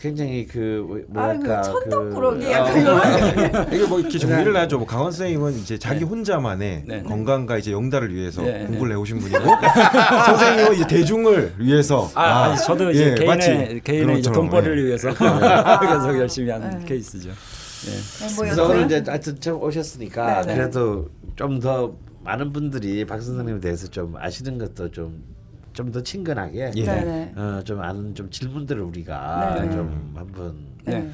[0.00, 4.78] 굉장히 그 뭐- 뭐랄까 천덕꾸러기 그, 약간 어, 뭐 이렇게 정리를 하죠.
[4.78, 7.02] 뭐 강원 선생님은 이제 자기 혼자만의 네.
[7.02, 9.38] 건강과 이제 영달을 위해서 네, 공부를 해오신 분이고
[10.26, 14.86] 선생님은 이제 대중을 위해서 아, 아니, 저도 이제 예, 마치 개인의 개인의 이제 돈벌이를 예.
[14.86, 16.84] 위해서 계속 열심히 하는 네.
[16.84, 17.30] 케이스죠.
[17.30, 17.32] 예.
[17.32, 20.54] 네, 뭐 그래서 오늘 이제 하여튼 처음 오셨으니까 네, 네.
[20.56, 21.92] 그래도 좀 더
[22.24, 25.24] 많은 분들이 박 선생님에 대해서 좀 아시는 것도 좀
[25.72, 26.84] 좀 더 친근하게 예.
[26.84, 27.32] 네네.
[27.36, 29.72] 어, 좀 아는 좀 질문들을 우리가 네, 네.
[29.72, 31.10] 좀 한번 네.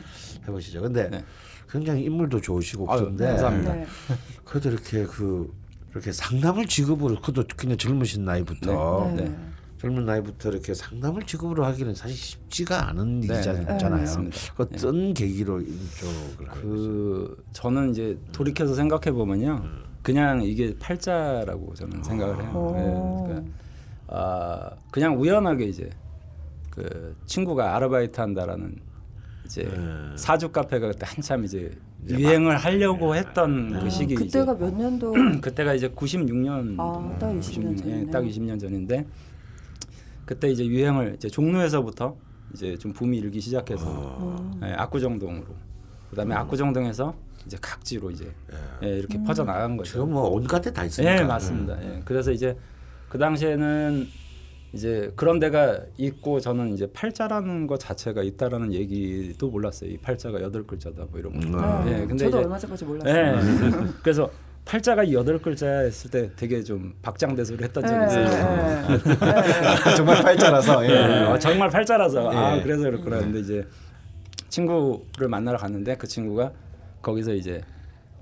[0.46, 0.82] 해보시죠.
[0.82, 1.24] 근데 네.
[1.70, 3.74] 굉장히 인물도 좋으시고 그런데 감사합니다.
[3.74, 3.86] 네.
[4.44, 5.52] 그래도 이렇게 그
[5.92, 9.34] 이렇게 상담을 직업으로 그것도 그냥 젊으신 나이부터 네.
[9.78, 13.78] 젊은 나이부터 이렇게 상담을 직업으로 하기는 사실 쉽지가 않은 네, 일이잖아요.
[13.78, 19.62] 네, 그 어떤 계기로 이쪽을 그 저는 이제 돌이켜서 생각해 보면요,
[20.02, 22.52] 그냥 이게 팔자라고 저는 생각을 해요.
[22.54, 22.76] 오.
[22.76, 23.52] 예, 그러니까
[24.08, 25.90] 아 그냥 우연하게 이제
[26.70, 28.76] 그 친구가 아르바이트 한다라는
[29.44, 30.16] 이제 네.
[30.16, 35.12] 사주 카페가 그때 한참 이제 유행을 하려고 했던 그 시기 그때가 몇 년도?
[35.40, 38.06] 그때가 이제 96년 아, 딱 20년 전이네요.
[38.06, 39.06] 예, 딱 20년 전인데
[40.24, 42.16] 그때 이제 유행을 이제 종로에서부터
[42.54, 44.58] 이제 좀 붐이 일기 시작해서 어.
[44.62, 45.46] 예, 압구정동으로
[46.10, 47.14] 그다음에 압구정동에서
[47.46, 48.30] 이제 각지로 이제
[48.82, 49.92] 예, 이렇게 퍼져 나간 거죠.
[49.92, 51.16] 지금 뭐 온갖 데다 있으니까.
[51.16, 51.82] 예, 맞습니다.
[51.82, 52.02] 예.
[52.04, 52.56] 그래서 이제
[53.08, 54.06] 그 당시에는
[54.74, 59.90] 이제 그런 데가 있고 저는 이제 팔자라는 것 자체가 있다라는 얘기도 몰랐어요.
[59.90, 61.46] 이 팔자가 여덟 글자다 뭐 이런 거.
[61.46, 61.54] 음.
[61.56, 63.14] 아, 예, 근데 저도 이제 얼마 전까지 몰랐어요.
[63.16, 63.86] 예.
[64.02, 64.30] 그래서
[64.66, 68.26] 팔자가 여덟 글자였을 때 되게 좀 박장대소를 했던 적이 있어요.
[68.26, 69.94] 예, 예.
[69.96, 70.90] 정말 팔자라서 예.
[70.90, 71.24] 예.
[71.24, 72.62] 어, 정말 팔자라서 아 예.
[72.62, 73.66] 그래서 그렇구나 근데 이제
[74.50, 76.52] 친구를 만나러 갔는데 그 친구가
[77.00, 77.62] 거기서 이제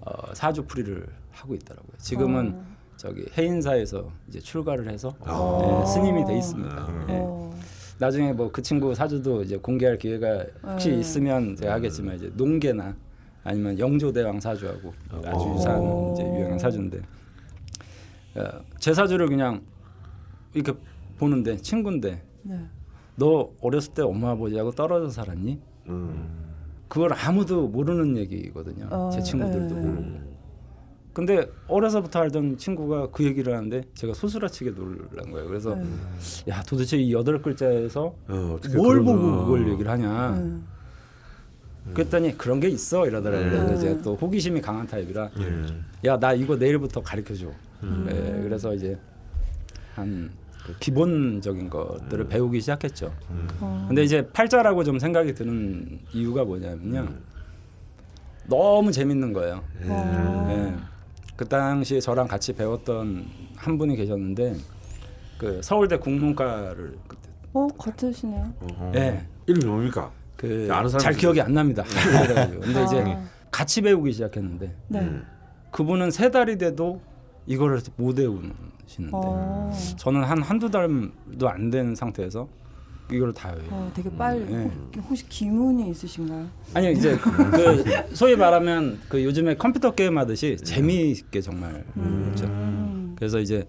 [0.03, 1.93] 어, 사주풀이를 하고 있더라고요.
[1.99, 2.76] 지금은 어.
[3.07, 5.83] 저기 해인사에서 이제 출가를 해서 어.
[5.83, 7.07] 예, 스님이 돼 있습니다.
[7.11, 7.13] 예.
[7.21, 7.53] 어.
[7.99, 10.99] 나중에 뭐 그 친구 사주도 이제 공개할 기회가 혹시 네.
[10.99, 12.97] 있으면 제가 하겠지만 이제 농계나
[13.45, 14.93] 아니면 영조대왕 사주하고
[15.25, 15.55] 아주 어.
[15.55, 16.99] 유사한 이제 유행한 사주인데
[18.35, 18.43] 어,
[18.81, 19.63] 제 사주를 그냥
[20.53, 20.77] 이렇게
[21.17, 22.61] 보는데 친구인데 네.
[23.15, 25.59] 너 어렸을 때 엄마 아버지하고 떨어져 살았니?
[25.89, 26.45] 음.
[26.89, 28.89] 그걸 아무도 모르는 얘기거든요.
[28.91, 29.81] 어, 제 친구들도 네.
[29.81, 30.26] 모르고.
[31.17, 35.49] 근데 어려서부터 알던 친구가 그 얘기를 하는데 제가 소스라치게 놀란 거예요.
[35.49, 35.87] 그래서 네.
[36.51, 39.13] 야 도대체 이 여덟 글자에서 어, 뭘 그러나.
[39.13, 40.33] 보고 그걸 얘기를 하냐?
[40.33, 40.61] 네.
[41.95, 43.51] 그랬더니 그런 게 있어 이러더라고요.
[43.51, 43.65] 네.
[43.65, 46.09] 그래서 제가 또 호기심이 강한 타입이라 예.
[46.11, 47.47] 야나 이거 내일부터 가르쳐 줘.
[47.83, 48.05] 음.
[48.07, 48.99] 네, 그래서 이제
[49.95, 52.29] 한그 기본적인 것들을 음.
[52.29, 53.11] 배우기 시작했죠.
[53.61, 53.87] 어.
[53.89, 57.09] 근데 이제 팔자라고 좀 생각이 드는 이유가 뭐냐면요.
[58.49, 59.65] 너무 재밌는 거예요.
[59.87, 60.49] 어.
[60.51, 60.96] 예.
[61.37, 63.27] 그 당시에 저랑 같이 배웠던
[63.57, 64.57] 한 분이 계셨는데
[65.39, 68.53] 그 서울대 국문과를 그때 어, 같으시네요.
[68.95, 69.27] 예.
[69.47, 70.11] 이름이 뭡니까?
[70.37, 71.21] 그 아는 사람 잘 있어요?
[71.21, 71.83] 기억이 안 납니다.
[72.27, 72.61] 그래가지고.
[72.61, 73.23] 근데 이제 아.
[73.51, 75.21] 같이 배우기 시작했는데 네.
[75.71, 77.01] 그분은 세 달이 돼도
[77.47, 79.71] 이거를 못 외우시는데 어.
[79.97, 82.49] 저는 한 한두 달도 안 된 상태에서
[83.11, 83.69] 이걸 다 외워요.
[83.71, 84.45] 어, 되게 빨리.
[84.45, 84.71] 네.
[85.09, 86.47] 혹시 기문이 있으신가요?
[86.75, 92.47] 아니요 이제 그 소위 말하면 그 요즘에 컴퓨터 게임 하듯이 재미있게 정말 그렇죠.
[92.47, 93.15] 음.
[93.17, 93.67] 그래서 이제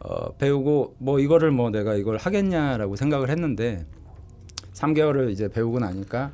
[0.00, 3.86] 어, 배우고 뭐 이거를 뭐 내가 이걸 하겠냐라고 생각을 했는데
[4.74, 6.30] 3개월을 이제 배우고 나니까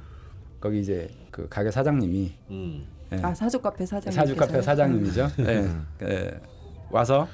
[0.61, 2.84] 거기 이제 그 가게 사장님이 음.
[3.12, 4.12] 예, 아, 사주 카페 사장님.
[4.16, 5.28] 사주 카페 사장님이죠.
[5.40, 5.68] 예,
[6.03, 6.40] 예,
[6.90, 7.28] 와서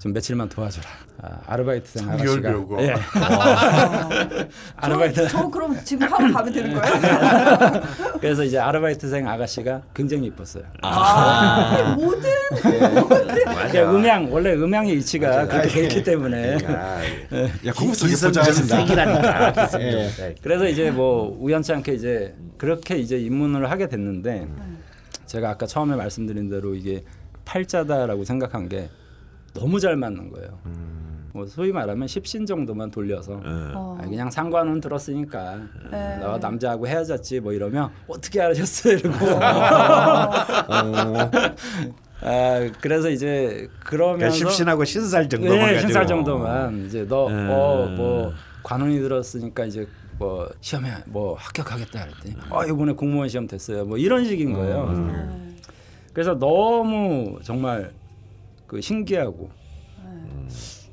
[0.00, 0.88] 좀 며칠만 도와줘라.
[1.20, 2.82] 아, 아르바이트생 3개월 아가씨가 배우고.
[2.82, 2.94] 예.
[4.76, 7.82] 아르바이트 저, 저 그럼 지금 하러 가면 되는 거예요?
[8.18, 10.64] 그래서 이제 아르바이트생 아가씨가 굉장히 이뻤어요.
[10.80, 12.30] 아, 모든
[12.62, 17.02] 그러니까 음향 원래 음향의 이치가 그렇게 돼 있기 때문에 아,
[17.66, 19.52] 야 공부 속에 기성정색이라니까.
[19.52, 19.64] 네.
[19.66, 20.36] 기성정색.
[20.42, 24.48] 그래서 이제 뭐 우연치 않게 이제 그렇게 이제 입문을 하게 됐는데
[25.26, 27.04] 제가 아까 처음에 말씀드린 대로 이게
[27.44, 28.88] 팔자다라고 생각한 게
[29.52, 30.58] 너무 잘 맞는 거예요.
[31.32, 33.98] 뭐 소위 말하면 십신 정도만 돌려서 어.
[34.00, 36.18] 아, 그냥 상관은 들었으니까 네.
[36.20, 39.26] 너 남자하고 헤어졌지 뭐 이러면 어떻게 알아셨어요 이러고
[42.22, 45.80] 아 그래서 이제 그러면서 십신하고 신살 정도만 네, 가지고.
[45.80, 47.48] 신살 정도만 이제 너 음.
[47.48, 48.32] 어뭐
[48.62, 49.86] 관원이 들었으니까 이제
[50.18, 54.84] 뭐 시험에 뭐 합격하겠다 그랬더니 어 이번에 공무원 시험 됐어요 뭐 이런 식인 거예요.
[54.90, 55.56] 음.
[56.12, 57.92] 그래서 너무 정말
[58.70, 59.50] 그 신기하고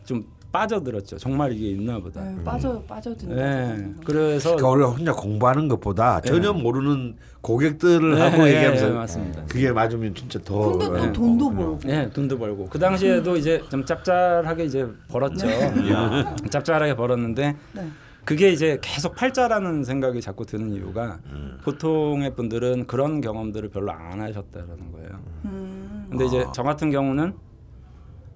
[0.03, 1.19] 좀 빠져들었죠.
[1.19, 2.23] 정말 이게 있나 보다.
[2.23, 3.36] 네, 빠져 빠져드는.
[3.36, 3.93] 네.
[4.03, 9.45] 그래서 그러니까 우리가 혼자 공부하는 것보다 전혀 모르는 고객들을 네, 하고 네, 얘기하면서 네, 맞습니다.
[9.45, 11.13] 그게 맞으면 진짜 더 근데 또 네.
[11.13, 11.80] 돈도 벌고.
[11.86, 15.45] 네, 돈도 벌고 그 당시에도 이제 좀 짭짤하게 이제 벌었죠.
[16.49, 17.88] 짭짤하게 벌었는데 네.
[18.25, 21.19] 그게 이제 계속 팔자라는 생각이 자꾸 드는 이유가
[21.63, 25.09] 보통의 분들은 그런 경험들을 별로 안 하셨다라는 거예요.
[25.45, 26.07] 음.
[26.09, 27.34] 근데 이제 저 같은 경우는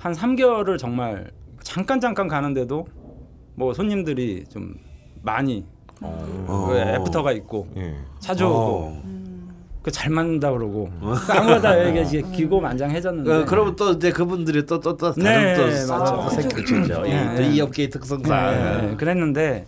[0.02, 1.30] 한 3개월을 정말
[1.62, 2.88] 잠깐 잠깐 가는데도
[3.54, 4.74] 뭐 손님들이 좀
[5.22, 5.64] 많이
[6.02, 6.68] 어.
[6.68, 7.96] 그 애프터가 있고 예.
[8.20, 9.04] 찾아오고 어.
[9.84, 10.90] 그잘 맞는다 그러고
[11.30, 16.30] 아무래도 이게 이제 기고만장해졌는데 어, 그러면 또 이제 그분들이 또 또또 다른 네, 또 맞아요.
[16.30, 17.02] 새끼죠.
[17.04, 17.56] 네, 이, 네.
[17.56, 18.52] 이 업계의 특성상.
[18.52, 18.96] 네, 네.
[18.96, 19.68] 그랬는데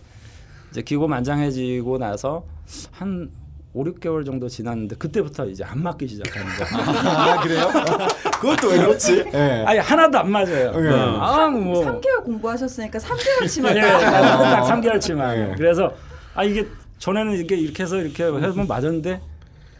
[0.72, 2.44] 이제 기고만장해지고 나서
[2.90, 3.30] 한
[3.74, 6.88] 5, 6개월 정도 지났는데 그때부터 이제 안 맞기 시작하는 거예요.
[7.10, 7.68] 아 그래요?
[8.40, 9.24] 그것도 왜 그렇지?
[9.34, 9.64] 예.
[9.66, 10.70] 아니 하나도 안 맞아요.
[10.80, 10.90] 네.
[10.92, 14.00] 아, 뭐 3개월 공부하셨으니까 3개월 치만 예, 딱.
[14.00, 15.36] 딱 3개월 치만.
[15.50, 15.54] 네.
[15.56, 15.92] 그래서
[16.34, 16.66] 아 이게
[16.98, 19.20] 전에는 이렇게 이렇게 해서 이렇게 해서 맞았는데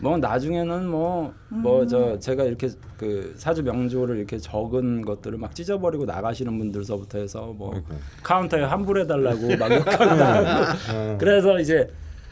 [0.01, 2.69] 뭐 나중에는 뭐 뭐 저 제가 이렇게
[2.99, 7.87] 그 사주 명조를 이렇게 적은 것들을 막 찢어버리고 나가시는 분들서부터 해서 뭐 아이고.
[8.25, 11.89] 카운터에 환불해 달라고 막 욕하고 그래서 이제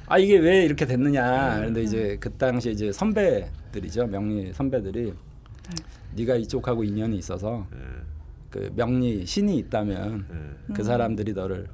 [0.07, 1.57] 아 이게 왜 이렇게 됐느냐.
[1.59, 4.07] 그런데 이제 그 당시 이제 선배들이죠.
[4.07, 5.13] 명리 선배들이.
[6.15, 7.67] 네가 이쪽하고 인연이 있어서
[8.51, 10.27] 그 명리 신이 있다면
[10.75, 11.67] 그 사람들이 너를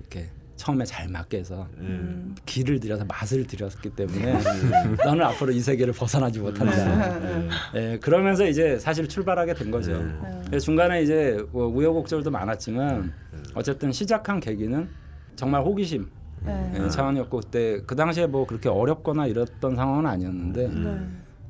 [0.00, 1.66] 이렇게 처음에 잘 맞게 해서
[2.44, 4.38] 기를 들여서 맛을 들였기 때문에
[5.06, 7.50] 너는 앞으로 이 세계를 벗어나지 못한다.
[7.76, 10.04] 예, 그러면서 이제 사실 출발하게 된 거죠.
[10.60, 13.12] 중간에 이제 뭐 우여곡절도 많았지만
[13.54, 14.88] 어쨌든 시작한 계기는
[15.36, 16.10] 정말 호기심
[16.44, 16.72] 네.
[16.84, 20.98] 예, 차원이었고 그때 그 당시에 뭐 그렇게 어렵거나 이랬던 상황은 아니었는데 네.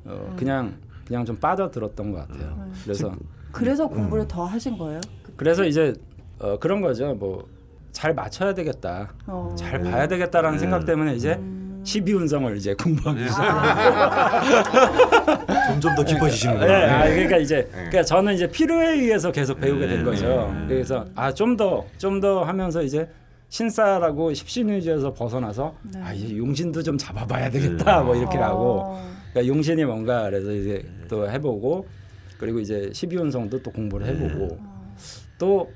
[0.07, 0.75] 어, 그냥
[1.07, 2.71] 그냥 좀 빠져들었던 것 같아요.
[2.85, 3.13] 그래서
[3.53, 5.01] 그래서 공부를 더 하신 거예요?
[5.37, 5.95] 그래서 이제
[6.39, 7.15] 어, 그런 거죠.
[7.15, 7.47] 뭐
[7.91, 9.53] 잘 맞춰야 되겠다, 어.
[9.59, 11.35] 잘 봐야 되겠다라는 생각 때문에 이제
[11.83, 13.63] 12운성을 이제 공부하기 시작해요.
[15.67, 16.67] 점점 더 깊어지시는구나.
[16.67, 20.55] 네, 아, 그러니까 이제 그러니까 저는 이제 필요에 의해서 계속 배우게 된 거죠.
[20.69, 23.09] 그래서 아 좀 더 좀 더 하면서 이제
[23.49, 28.81] 신사라고 십신위주에서 벗어나서 아 이제 용신도 좀 잡아봐야 되겠다 뭐 이렇게 하고.
[28.83, 29.09] 어.
[29.33, 31.87] 그러니까 용신이 뭔가 그래서 이제 또 해보고
[32.39, 34.59] 그리고 이제 십이운성도 또 공부를 해보고.
[35.39, 35.71] 또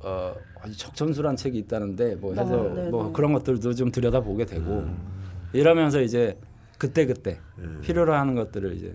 [0.00, 3.12] 어, 아주 적천수란 책이 있다는데 뭐 해서 아, 네, 뭐 네.
[3.12, 4.84] 그런 것들도 좀 들여다보게 되고.
[5.52, 6.38] 이러면서 이제
[6.78, 7.38] 그때 그때
[7.82, 8.94] 필요로 하는 것들을 이제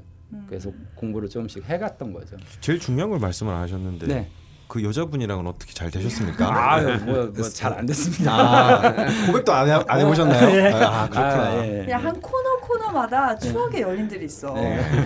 [0.49, 2.37] 계속 공부를 조금씩 해갔던 거죠.
[2.61, 4.29] 제일 중요한 걸 말씀을 안 하셨는데 네.
[4.69, 6.45] 그 여자분이랑은 어떻게 잘 되셨습니까?
[6.73, 6.95] 아유
[7.35, 8.31] 뭐잘 안 됐습니다.
[8.31, 8.95] 아,
[9.25, 10.55] 고백도 안, 해, 안 해보셨나요?
[10.55, 10.67] 예.
[10.71, 11.43] 아 그렇구나.
[11.49, 11.85] 아, 예.
[11.85, 14.53] 그냥 한 코너 코너마다 추억의 연인들이 있어.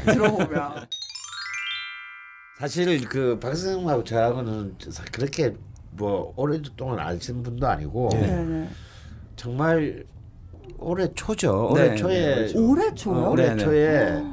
[0.05, 0.85] 들어보면.
[2.59, 5.55] 사실 그 박선생하고 저하고는 사- 그렇게
[5.91, 8.69] 뭐 오랫동안 아시는 분도 아니고 네네.
[9.37, 10.05] 정말
[10.77, 11.69] 올해 초죠.
[11.71, 13.15] 올해 네, 초에 네, 올해 초요?
[13.15, 13.63] 어, 올해 네, 네.
[13.63, 14.23] 초에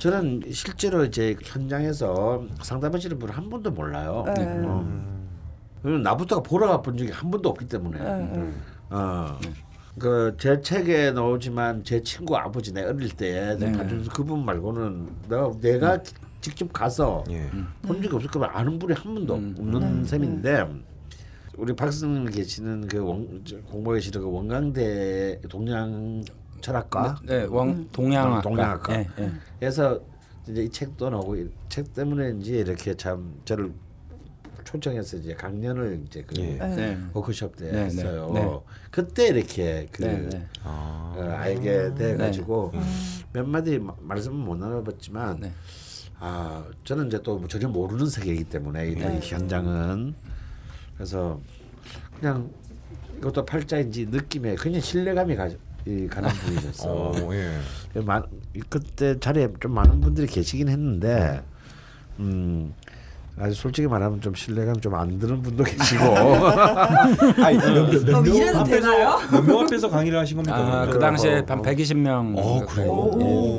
[0.00, 4.24] 저는 실제로 이제 현장에서 상담하시는 분을 한 번도 몰라요.
[4.34, 4.44] 네.
[4.64, 5.20] 어.
[5.82, 7.98] 왜냐면 나부터 보러 가본 적이 한 번도 없기 때문에.
[7.98, 8.52] 네, 네.
[8.88, 9.38] 어.
[9.98, 13.72] 그제 책에 나오지만 제 친구 아버지 내 어릴 때 네.
[14.10, 15.98] 그분 말고는 내가 내가
[16.40, 17.50] 직접 가서 예.
[17.82, 19.54] 본 적이 없을 거면 아는 분이 한 분도 음.
[19.58, 20.66] 없는 셈인데
[21.58, 26.24] 우리 박 선생님 계시는 그 원, 저 공부하고 계시는 그 원광대 동양
[26.62, 28.40] 철학과 네, 왕 동양학과.
[28.42, 29.04] 동양학과.
[29.60, 30.00] 그래서
[30.48, 33.72] 이제 이 책도 나오고 이 책 때문에인지 이렇게 참 저를
[34.64, 36.54] 초청해서 이제 강연을 이제 그 예.
[36.56, 36.98] 네.
[37.12, 38.30] 워크숍 때 네, 네, 했어요.
[38.34, 38.58] 네.
[38.90, 40.46] 그때 이렇게 그 네, 네.
[40.64, 42.72] 아, 어, 알게 돼 가지고
[43.32, 45.52] 몇 마디 마- 말씀은 못 나눠봤지만 네.
[46.18, 49.20] 아 저는 이제 또 전혀 모르는 세계이기 때문에 이 네.
[49.22, 50.14] 현장은
[50.96, 51.40] 그래서
[52.18, 52.50] 그냥
[53.18, 55.48] 이것도 팔자인지 느낌에 그냥 신뢰감이 가,
[55.86, 56.88] 이 가는 분이셨어.
[56.90, 58.00] 어, 예.
[58.00, 58.22] 많
[58.68, 61.42] 그때 자리에 좀 많은 분들이 계시긴 했는데
[62.18, 62.74] 음
[63.38, 66.04] 아주 솔직히 말하면 좀 신뢰감 좀 안 드는 분도 계시고
[67.42, 69.18] 아니, 몇, 몇, 몇 어, 앞에서 되나요?
[69.32, 70.82] 몇명 앞에서 강의를 하신 겁니까?
[70.82, 70.98] 아, 그?
[70.98, 72.34] 당시에 한 120명.
[72.36, 72.90] 어, 그래요?
[72.90, 73.58] 오.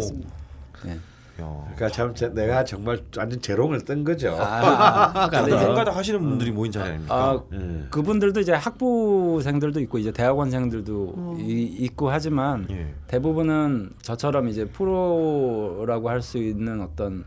[0.85, 0.91] 예.
[0.91, 0.95] 야.
[1.37, 4.35] 그러니까 참 제- 내가 정말 완전 재롱을 뜬 거죠.
[4.39, 7.15] 아, 생각을 하시는 분들이 모인 자리 아닙니까?
[7.15, 7.85] 아, 예.
[7.89, 12.93] 그분들도 이제 학부생들도 있고 이제 대학원생들도 이, 있고 하지만 예.
[13.07, 17.23] 대부분은 저처럼 이제 프로라고 할 수 있는 어떤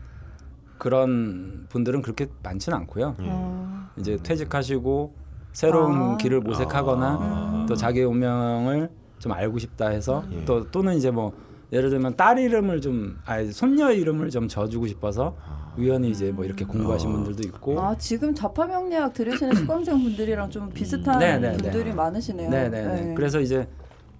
[0.77, 3.15] 그런 분들은 그렇게 많지는 않고요.
[3.19, 3.87] 어.
[3.97, 5.13] 이제 퇴직하시고
[5.51, 6.17] 새로운 아.
[6.17, 8.89] 길을 모색하거나 또 자기 운명을
[9.19, 10.45] 좀 알고 싶다 해서 예.
[10.45, 11.33] 또 또는 이제 뭐
[11.71, 15.35] 예를 들면 딸 이름을 좀 아니 손녀 이름을 좀 져주고 싶어서
[15.77, 21.19] 우연히 이제 뭐 이렇게 공부하신 분들도 있고 아 지금 자파명리학 들으시는 수강생 분들이랑 좀 비슷한
[21.19, 21.57] 네, 네, 네.
[21.57, 22.49] 분들이 많으시네요.
[22.49, 23.01] 네네네.
[23.01, 23.13] 네.
[23.15, 23.67] 그래서 이제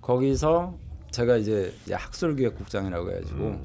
[0.02, 0.76] 거기서
[1.12, 3.56] 제가 이제 학술기획국장이라고 해가지고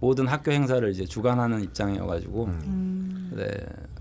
[0.00, 3.32] 모든 학교 행사를 이제 주관하는 입장이어가지고 음.
[3.36, 3.46] 네.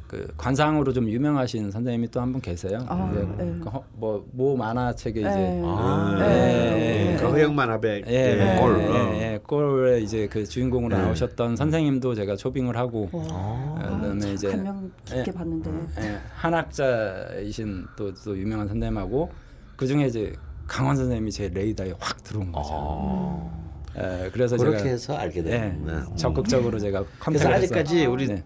[0.07, 2.79] 그 관상으로 좀 유명하신 선생님이 또 한 분 계세요.
[2.87, 3.55] 아, 네.
[3.61, 5.61] 그 허- 뭐, 모 만화책에 이제 네.
[5.65, 6.25] 아, 네.
[6.27, 7.17] 네.
[7.19, 8.13] 그 허영만 하백 예,
[8.55, 8.79] 예, 골.
[8.79, 9.13] 예, 어.
[9.15, 11.01] 예, 골에 이제 그 주인공으로 네.
[11.01, 15.31] 나오셨던 선생님도 제가 초빙을 하고 와, 어, 그다음에 이제 감명 깊게 예.
[15.31, 15.71] 봤는데.
[16.01, 19.31] 예, 한학자이신 또, 또 유명한 선생님하고
[19.75, 20.33] 그 중에 이제
[20.67, 23.49] 강원 선생님이 제 레이더에 확 들어온 거죠.
[23.97, 26.15] 예, 그래서 그렇게 제가 해서 알게 예, 됐네.
[26.15, 28.43] 적극적으로 제가 그래서 컨택을 해서 아직까지 우리 네.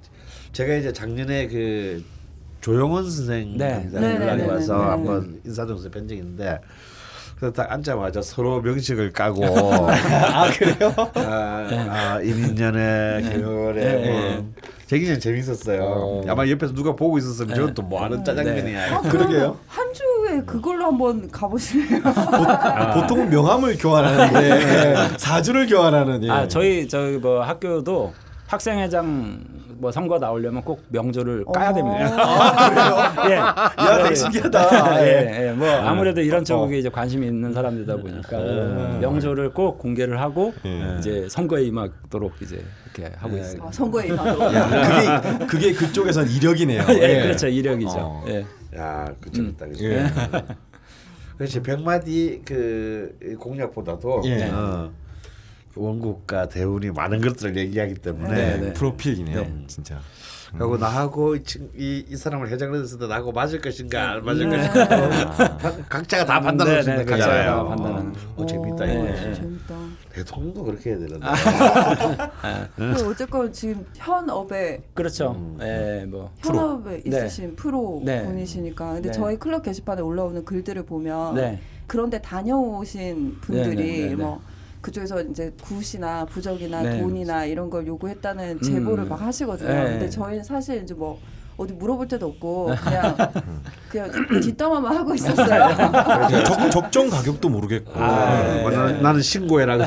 [0.52, 2.04] 제가 이제 작년에 그
[2.62, 3.72] 조용원 선생 네.
[3.72, 4.90] 강좌 네, 네, 연락이 네, 와서 네, 네.
[4.90, 6.60] 한번 인사동에서 뵌 적이 있는데
[7.38, 9.46] 그래서 딱 앉자마자 서로 명식을 까고
[9.90, 10.94] 아 그래요?
[11.16, 14.36] 아, 아 이민년의 겨울에 네.
[14.36, 14.54] 뭐
[14.88, 16.24] 되게 재밌었어요.
[16.28, 18.96] 아마 옆에서 누가 보고 있었으면 저건 또뭐 하는 짜장면이야.
[18.98, 19.58] 아, 그러게요.
[19.68, 22.02] 한 주에 그걸로 한번 가보실래요?
[22.02, 26.30] 보 통은 명함을 교환하는데 사주를 교환하는 예.
[26.30, 28.14] 아 저희 저희 뭐 학교도
[28.48, 29.42] 학생회장
[29.80, 31.74] 뭐 선거 나오려면 꼭 명조를 까야 어.
[31.74, 33.26] 됩니다.
[33.30, 33.36] 예.
[33.36, 35.06] 야, 되게 신기하다.
[35.06, 35.52] 예, 예.
[35.54, 36.44] 뭐 아무래도 이런 어.
[36.44, 38.38] 쪽에 이제 관심이 있는 사람들이다 보니까
[39.00, 40.98] 명조를 꼭 공개를 하고 예.
[41.00, 43.64] 이제 선거에 임하도록 이제 이렇게 하고 있어요.
[43.64, 44.54] 아, 선거에 임하도록.
[44.54, 46.84] 야, 그게 그게 그쪽에선 이력이네요.
[47.00, 47.48] 예, 그렇죠.
[47.48, 47.98] 이력이죠.
[47.98, 48.26] 어.
[48.28, 48.46] 예.
[48.78, 49.66] 야, 그 재밌다.
[49.66, 49.86] 그죠?
[49.86, 50.06] 예.
[51.38, 51.62] 그렇지.
[51.64, 54.50] 백마디 그 공약보다도 예.
[54.52, 54.92] 어,
[55.80, 58.74] 원국과 대운이 많은 것들을 얘기하기 때문에 네, 네.
[58.74, 59.42] 프로필이네요.
[59.42, 59.64] 네.
[59.68, 60.00] 진짜.
[60.52, 64.50] 그리고 나하고 이, 친- 이, 이 사람을 회장을 했을 때 나하고 맞을 것인가 안 맞을
[64.50, 64.58] 네.
[64.58, 64.88] 것인가
[65.60, 67.68] 판- 각자가 다 판단할 수 네, 있는 네, 거잖아요.
[67.70, 68.14] 판단하는.
[68.36, 69.04] 어, 재밌다 오, 이거.
[69.04, 69.34] 네.
[69.36, 69.76] 재밌다.
[70.12, 71.28] 대통령도 그렇게 해야 되는데.
[72.76, 75.32] 근데 어쨌건 지금 현 업에 그렇죠.
[75.38, 75.58] 음.
[75.62, 77.20] 예, 뭐 현업에 네.
[77.20, 78.26] 있으신 프로 네.
[78.26, 79.14] 분이시니까 근데 네.
[79.14, 81.60] 저희 클럽 게시판에 올라오는 글들을 보면 네.
[81.86, 84.16] 그런데 다녀오신 분들이 네, 네, 네, 네.
[84.16, 84.42] 뭐
[84.90, 87.00] 그쪽에서 이제 굿이나 부적이나 네.
[87.02, 89.10] 돈이나 이런 걸 요구했다는 제보를 음.
[89.10, 89.68] 막 하시거든요.
[89.72, 89.84] 네.
[89.92, 91.20] 근데 저희는 사실 이제 뭐
[91.58, 93.16] 어디 물어볼 데도 없고 그냥
[93.90, 94.12] 그냥
[94.42, 96.44] 뒷담화만 하고 있었어요.
[96.46, 97.92] 적, 적정 가격도 모르겠고.
[97.96, 98.62] 아, 네.
[98.62, 99.78] 뭐 나는, 나는 신고해라.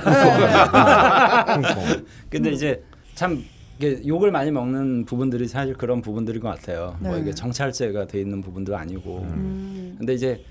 [2.31, 2.83] 근데 이제
[3.15, 3.43] 참
[3.79, 6.97] 이게 욕을 많이 먹는 부분들이 사실 그런 부분들인 것 같아요.
[7.01, 7.23] 뭐 네.
[7.23, 9.19] 이게 정찰제가 돼 있는 부분도 아니고.
[9.31, 10.45] 음, 근데 이제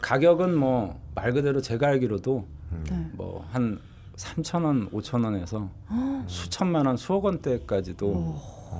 [0.00, 2.46] 가격은 뭐 말 그대로 제가 알기로도
[2.90, 3.10] 네.
[3.12, 3.78] 뭐한
[4.16, 5.68] 3천 원, 5천 원에서
[6.26, 8.06] 수천만 원, 수억 원대까지도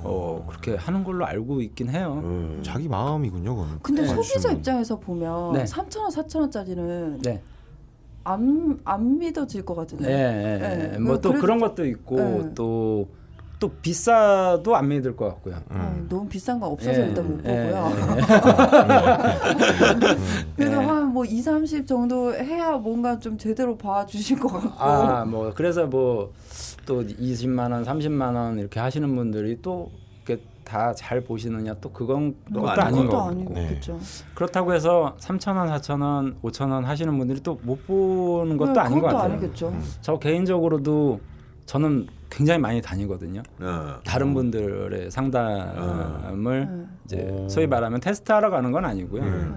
[0.03, 2.19] 어, 그렇게 하는 걸로 알고 있긴 해요.
[2.23, 2.59] 음.
[2.63, 3.79] 자기 마음이군요, 그건.
[3.81, 4.07] 근데 네.
[4.09, 5.63] 소비자 입장에서 보면 네.
[5.63, 7.41] 3천 원, 4천 원짜리는 네.
[8.23, 10.11] 안, 안 믿어질 것 예, 같은데.
[10.11, 10.99] 예, 네.
[10.99, 12.51] 뭐또 그래도- 그런 것도 있고 네.
[12.53, 13.07] 또
[13.59, 15.57] 또 비싸도 안 믿을 것 같고요.
[15.69, 17.91] 아, 너무 비싼 거 없어서 예, 일단 못 예, 보고요.
[20.55, 20.85] 그래서 네.
[20.85, 24.81] 한뭐 2, 30 정도 해야 뭔가 좀 제대로 봐주실 것 같고.
[24.83, 26.31] 아, 뭐 그래서 뭐
[26.85, 29.91] 또 20만 원, 30만 원 이렇게 하시는 분들이 또
[30.25, 33.21] 이렇게 다 잘 보시느냐 또 그건 또 것도 아닌 거고.
[33.29, 33.67] 아니고 네.
[33.67, 33.99] 그렇죠.
[34.33, 38.79] 그렇다고 해서 3천 원, 4천 원, 5천 원 하시는 분들이 또 못 보는 것도 네,
[38.79, 39.33] 아닌 것 같아요.
[39.33, 39.71] 아니겠죠.
[40.01, 41.19] 저 개인적으로도
[41.69, 43.43] 저는 굉장히 많이 다니거든요.
[43.59, 43.99] 어.
[44.03, 46.85] 다른 분들의 상담을 네.
[47.05, 49.23] 이제 소위 말하면 테스트하러 가는 건 아니고요.
[49.23, 49.47] 네.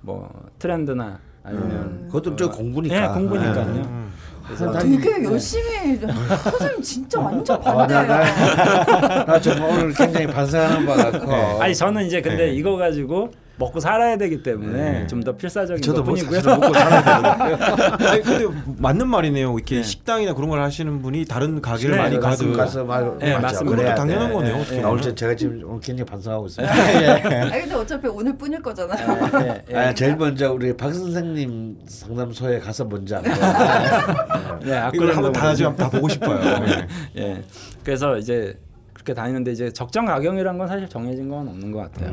[0.00, 2.96] 뭐 트렌드나 아니면 그것도 저 공부니까.
[2.96, 3.66] 예, 공부니까요.
[3.66, 4.10] 음.
[4.46, 8.06] 그래서 되게 열심히 선생님 진짜 완전 아, 나, 반대예요.
[8.06, 11.62] 나, 나 정말 오늘 굉장히 반성하는 바가 커.
[11.62, 12.54] 아니 저는 이제 근데 네.
[12.54, 15.06] 이거 가지고 먹고 살아야 되기 때문에 네.
[15.08, 16.40] 좀더 필사적인 저도 뭐 것뿐이고요.
[16.40, 18.08] 사실 먹고 살아야 되거든요.
[18.08, 19.54] 아니 근데 맞는 말이네요.
[19.54, 19.82] 이렇게 네.
[19.82, 22.20] 식당이나 그런 걸 하시는 분이 다른 가게를 네, 많이.
[22.20, 23.64] 가도 가서 말 네, 맞죠.
[23.64, 24.34] 그것도 당연한 돼.
[24.34, 24.56] 거네요.
[24.56, 24.80] 예, 어떻게 예.
[24.80, 25.16] 나 오늘 보면.
[25.16, 26.66] 제가 지금 오늘 굉장히 반성하고 있어요.
[26.68, 29.64] 아 근데 어차피 오늘 뿐일 거잖아요.
[29.74, 33.32] 아, 제일 먼저 우리 박 선생님 상담소에 가서 먼저 한번
[34.60, 36.38] 네, 이걸 악플 한번 다 지금 다 보고 싶어요.
[36.64, 36.86] 네.
[37.16, 37.42] 예.
[37.82, 38.54] 그래서 이제
[38.94, 42.12] 그렇게 다니는데 이제 적정 가격이란 건 사실 정해진 건 없는 것 같아요.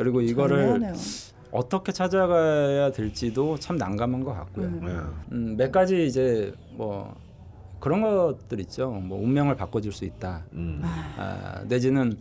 [0.00, 0.04] 네.
[0.04, 0.94] 그리고 이거를 애매하네요.
[1.52, 4.66] 어떻게 찾아가야 될지도 참 난감한 것 같고요.
[4.66, 4.80] 음.
[4.84, 5.34] 네.
[5.36, 7.14] 음, 몇 가지 이제 뭐
[7.80, 8.90] 그런 것들 있죠.
[8.90, 10.44] 뭐 운명을 바꿔줄 수 있다.
[10.52, 10.80] 음.
[10.82, 12.16] 아, 내지는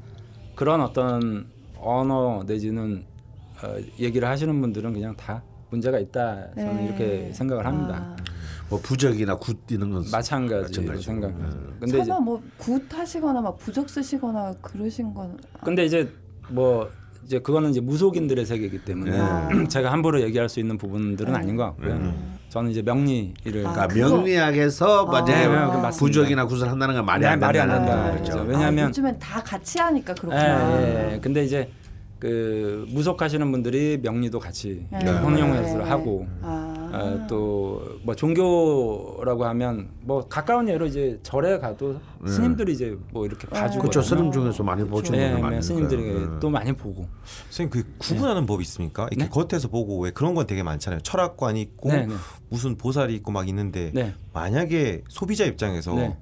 [0.56, 3.06] 그런 어떤 언어 내지는
[3.64, 6.54] 어, 얘기를 하시는 분들은 그냥 다 문제가 있다.
[6.56, 6.86] 저는 네.
[6.86, 8.16] 이렇게 생각을 합니다.
[8.18, 8.24] 아,
[8.70, 11.02] 뭐 부적이나 굿 이런 건 마찬가지로 마찬가지고.
[11.02, 11.56] 생각합니다.
[11.56, 11.78] 음.
[11.80, 16.12] 근데 설마 뭐굿 하시거나 막 부적 쓰시거나 그러신 건 근데 이제
[16.50, 16.90] 뭐
[17.30, 19.64] 이제 그거는 이제 무속인들의 세계이기 때문에 네.
[19.70, 22.12] 제가 함부로 얘기할 수 있는 부분들은 아닌 것 같고요.
[22.50, 23.88] 저는 이제 명리를 아, 그러니까.
[23.88, 25.90] 명리학에서 만약에 네, 네, 맞습니다.
[25.92, 28.10] 부적이나 굿을 한다는 건 말이 네, 안 말이 안 된다.
[28.14, 28.24] 거죠.
[28.24, 28.46] 그렇죠.
[28.50, 30.82] 왜냐하면- 아, 요즘엔 다 같이 하니까 예, 그렇구나.
[30.82, 31.20] 예, 예.
[31.20, 31.70] 근데 이제
[32.18, 35.06] 그 무속하시는 분들이 명리도 같이 네.
[35.12, 35.84] 혼용해서 네.
[35.84, 36.69] 하고 아.
[36.94, 43.82] 어, 또뭐 종교라고 하면 뭐 가까운 예로 이제 절에 가도 스님들이 이제 뭐 이렇게 봐주고
[43.82, 44.02] 그렇죠.
[44.02, 45.62] 스님 중에서 많이 보시는 네, 네, 많으니까.
[45.62, 46.40] 스님들이 음.
[46.40, 47.08] 또 많이 보고
[47.50, 49.08] 선생님 그 구분하는 법이 있습니까?
[49.12, 49.30] 이렇게 네?
[49.30, 51.02] 겉에서 보고 왜 그런 건 되게 많잖아요.
[51.02, 52.16] 철학관이 있고 네, 네.
[52.50, 54.14] 무슨 보살이 있고 막 있는데 네.
[54.34, 56.18] 만약에 소비자 입장에서 네.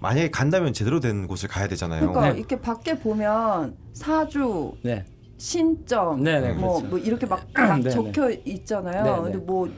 [0.00, 2.00] 만약에 간다면 제대로 된 곳을 가야 되잖아요.
[2.00, 2.38] 그러니까 네.
[2.38, 5.04] 이렇게 밖에 보면 사주, 네.
[5.38, 6.88] 신점, 네, 네, 뭐, 그렇죠.
[6.88, 7.90] 뭐 이렇게 막, 막 네, 네.
[7.90, 9.04] 적혀 있잖아요.
[9.04, 9.22] 네, 네.
[9.22, 9.68] 근데 뭐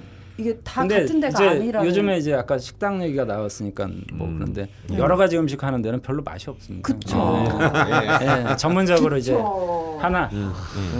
[0.40, 4.38] 이게 다 근데 같은 데가 이제 아니라 요즘에 이제 아까 식당 얘기가 나왔으니까 뭐 음.
[4.38, 6.86] 그런데 여러 가지 음식 하는 데는 별로 맛이 없습니다.
[6.86, 7.46] 그쵸.
[7.58, 8.44] 네.
[8.44, 9.98] 네, 전문적으로 이제 그쵸.
[10.00, 10.50] 하나 음.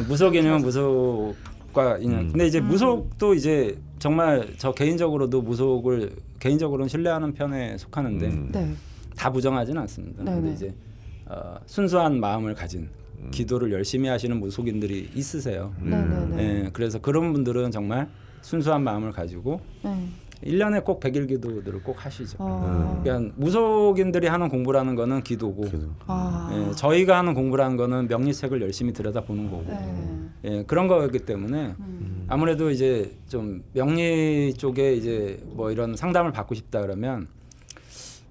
[0.09, 2.29] 무속이면 무속과 인연.
[2.29, 8.49] 근데 이제 무속도 이제 정말 저 개인적으로도 무속을 개인적으로는 신뢰하는 편에 속하는데 음.
[8.53, 8.75] 네.
[9.17, 10.23] 다 부정하지는 않습니다.
[10.23, 10.37] 네네.
[10.41, 10.75] 근데 이제
[11.27, 12.89] 어, 순수한 마음을 가진
[13.21, 13.31] 음.
[13.31, 15.73] 기도를 열심히 하시는 무속인들이 있으세요.
[15.81, 16.43] 네네네.
[16.43, 18.09] 예, 그래서 그런 분들은 정말
[18.43, 20.09] 순수한 마음을 가지고 네.
[20.45, 22.39] 1년에 꼭 백일 기도들을 꼭 하시죠.
[22.41, 23.01] 아.
[23.03, 25.65] 그러니까 무속인들이 하는 공부라는 거는 기도고
[26.07, 26.51] 아.
[26.53, 30.31] 예, 저희가 하는 공부라는 거는 명리책을 열심히 들여다보는 거고 네.
[30.45, 32.25] 예, 그런 거기 때문에 음.
[32.29, 37.29] 아무래도 이제 좀 명리 쪽에 이제 뭐 이런 상담을 받고 싶다 그러면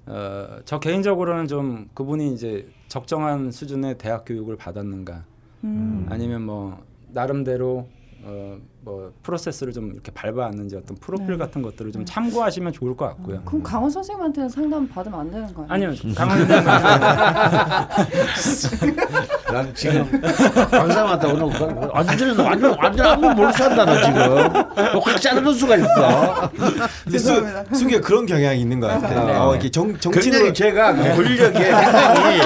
[0.07, 5.23] 어, 저 개인적으로는 좀 그분이 이제 적정한 수준의 대학 교육을 받았는가
[5.63, 6.07] 음.
[6.09, 7.87] 아니면 뭐 나름대로
[8.23, 11.37] 어, 뭐 프로세스를 좀 이렇게 밟아왔는지 어떤 프로필 네.
[11.37, 13.41] 같은 것들을 좀 참고하시면 좋을 것 같고요.
[13.43, 15.89] 그럼 강원 선생님한테는 상담 받으면 안 되는 거 아니에요?
[15.89, 16.37] 아니요, 강원
[18.35, 18.95] 선생님
[19.51, 20.21] 난 지금
[20.69, 26.51] 방송한테 오늘 완전히 완전 완전 아무 모르 산다 너 지금 확 자르는 수가 있어.
[27.75, 29.25] 수기가 그런 경향이 있는 것 같아요.
[29.25, 29.33] 네.
[29.35, 32.39] 어, 이렇게 정, 정치로 굉장히 제가 그 권력에 굉장히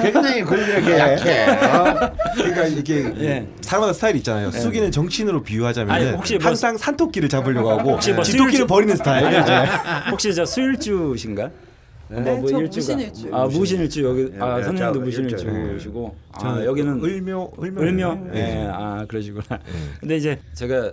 [0.12, 1.50] 굉장히 권력에 약해.
[1.50, 2.12] 어?
[2.34, 3.48] 그러니까 이게 예.
[3.60, 4.50] 사람마다 스타일이 있잖아요.
[4.50, 8.66] 수기는 정치인으로 비유 하자면 아니, 혹시 뭐- 항상 산토끼를 잡으려고 하고 혹시 뭐 집토끼를 수일주-
[8.66, 9.40] 버리는 스타일.
[9.40, 9.52] 이제.
[10.10, 11.50] 혹시 저 수일주신가?
[12.08, 13.28] 네, 뭐저 일주가- 무신일주.
[13.34, 18.30] 아 무신일주 여기 예, 아 예, 선생님도 저 무신일주시고 아 저는 여기는 을묘 을묘 을묘
[18.34, 18.38] 예.
[18.38, 19.60] 예, 아 그러시구나.
[20.00, 20.92] 근데 이제 제가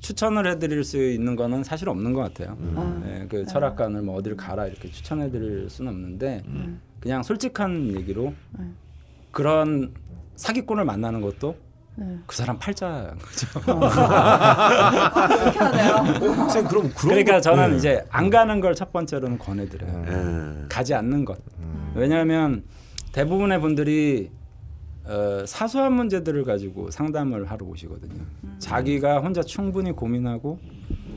[0.00, 2.56] 추천을 해드릴 수 있는 거는 사실 없는 것 같아요.
[2.76, 3.02] 아.
[3.06, 6.42] 예, 그 철학관을 뭐 어디를 가라 이렇게 추천해드릴 수는 없는데
[7.00, 8.34] 그냥 솔직한 얘기로
[9.30, 9.92] 그런
[10.36, 11.56] 사기꾼을 만나는 것도
[12.00, 12.16] 네.
[12.26, 13.60] 그 사람 팔자인 거죠.
[13.60, 15.94] 그렇게 하네요.
[15.96, 17.76] 어, 그럼 그러니까 거- 저는 네.
[17.76, 20.04] 이제 안 가는 걸 첫 번째로는 권해드려요.
[20.06, 20.68] 예.
[20.68, 21.38] 가지 않는 것.
[21.94, 22.62] 왜냐하면
[23.12, 24.30] 대부분의 분들이
[25.04, 28.22] 어, 사소한 문제들을 가지고 상담을 하러 오시거든요.
[28.58, 30.60] 자기가 혼자 충분히 고민하고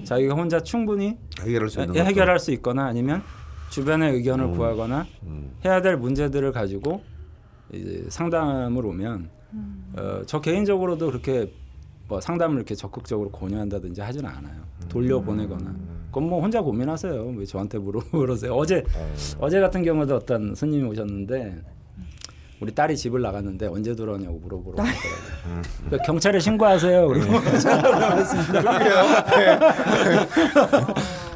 [0.06, 3.22] 자기가 혼자 충분히 해결할 수 있는 해- 해결할 수 있거나 아니면
[3.70, 5.52] 주변의 의견을 구하거나 음.
[5.64, 7.04] 해야 될 문제들을 가지고
[7.74, 9.30] 이제 상담을 오면
[9.94, 11.52] 어, 저 개인적으로도 그렇게
[12.08, 14.62] 뭐 상담을 이렇게 적극적으로 권유한다든지 하지는 않아요.
[14.90, 15.74] 돌려보내거나.
[16.08, 17.34] 그건 뭐 혼자 고민하세요.
[17.38, 18.54] 왜 저한테 물어보세요?
[18.54, 18.84] 어제
[19.40, 21.62] 어제 같은 경우도 어떤 손님이 오셨는데
[22.60, 25.62] 우리 딸이 집을 나갔는데 언제 돌아오냐고 물어보러 왔더라고요.
[25.90, 27.08] 그 경찰에 신고하세요.
[27.08, 27.32] 그리고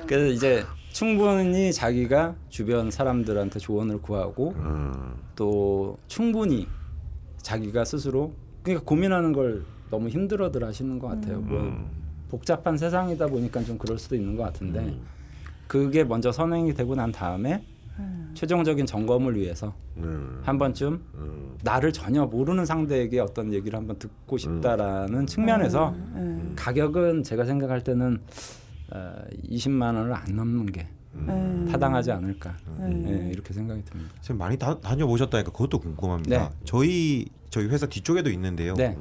[0.05, 5.15] 그래서 이제 충분히 자기가 주변 사람들한테 조언을 구하고 음.
[5.35, 6.67] 또 충분히
[7.45, 8.33] 자기가 스스로
[8.63, 11.39] 그러니까 고민하는 걸 너무 힘들어들 하시는 것 같아요.
[11.41, 11.87] 뭐
[12.27, 14.97] 복잡한 세상이다 보니까 좀 그럴 수도 있는 것 같은데
[15.67, 17.63] 그게 먼저 선행이 되고 난 다음에
[18.33, 20.41] 최종적인 점검을 위해서 음.
[20.43, 21.57] 한 번쯤 음.
[21.63, 26.51] 나를 전혀 모르는 상대에게 어떤 얘기를 한번 듣고 싶다라는 측면에서 네.
[26.55, 28.19] 가격은 제가 생각할 때는
[28.91, 29.15] 어,
[29.47, 31.71] 20만 원을 안 넘는 게 네.
[31.71, 33.05] 타당하지 않을까 네.
[33.07, 34.11] 예, 이렇게 생각이 듭니다.
[34.17, 36.49] 선생님 많이 다, 다녀보셨다니까 그것도 궁금합니다.
[36.49, 36.55] 네.
[36.65, 38.73] 저희 저희 회사 뒤쪽에도 있는데요.
[38.75, 38.97] 네,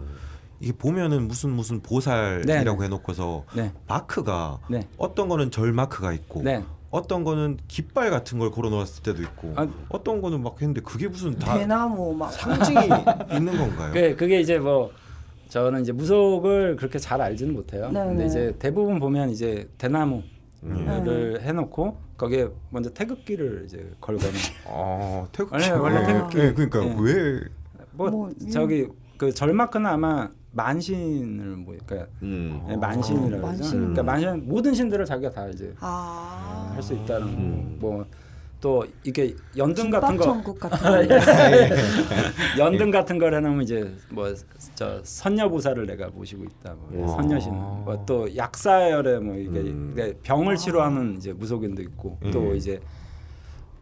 [0.60, 2.84] 이게 보면은 무슨 무슨 보살이라고 네.
[2.84, 6.64] 해놓고서 네, 마크가 네, 어떤 거는 절 마크가 있고 네.
[6.90, 9.66] 어떤 거는 깃발 같은 걸 걸어놓았을 때도 있고 아.
[9.88, 12.86] 어떤 거는 막 했는데 그게 무슨 다 대나무 막 상징이
[13.32, 13.92] 있는 건가요?
[13.92, 14.92] 그 그게 이제 뭐
[15.48, 17.90] 저는 이제 무속을 그렇게 잘 알지는 못해요.
[17.90, 18.26] 네, 근데 네.
[18.26, 20.22] 이제 대부분 보면 이제 대나무
[20.64, 21.40] 를 음.
[21.42, 24.32] 해놓고 거기에 먼저 태극기를 이제 걸거나
[24.66, 26.06] 아 태극기 원래- 원래 네.
[26.06, 26.36] 태극기.
[26.38, 26.96] 네, 그러니까 네.
[27.00, 27.40] 왜
[27.92, 28.88] 뭐, 뭐, 저기
[29.18, 32.62] 그 절마크는 아마 만신을 뭐 그러니까 음.
[32.66, 33.46] 네, 만신이라고 그러죠.
[33.46, 33.78] 만신.
[33.78, 36.70] 그러니까 만신 모든 신들을 자기가 다 이제 아.
[36.74, 37.76] 할수 있다는 음.
[37.80, 38.06] 뭐
[38.64, 41.14] 또 이게 연등 같은 거 천국 같은 거.
[42.58, 44.32] 연등 같은 걸 해놓으면 이제 뭐
[44.74, 46.74] 저 선녀보살을 내가 모시고 있다.
[46.74, 47.08] 뭐 와.
[47.16, 47.52] 선녀신.
[47.52, 49.90] 뭐 또 약사열에 뭐 이게 음.
[49.92, 52.56] 이게 병을 치료하는 이제 무속인도 있고 또 음.
[52.56, 52.80] 이제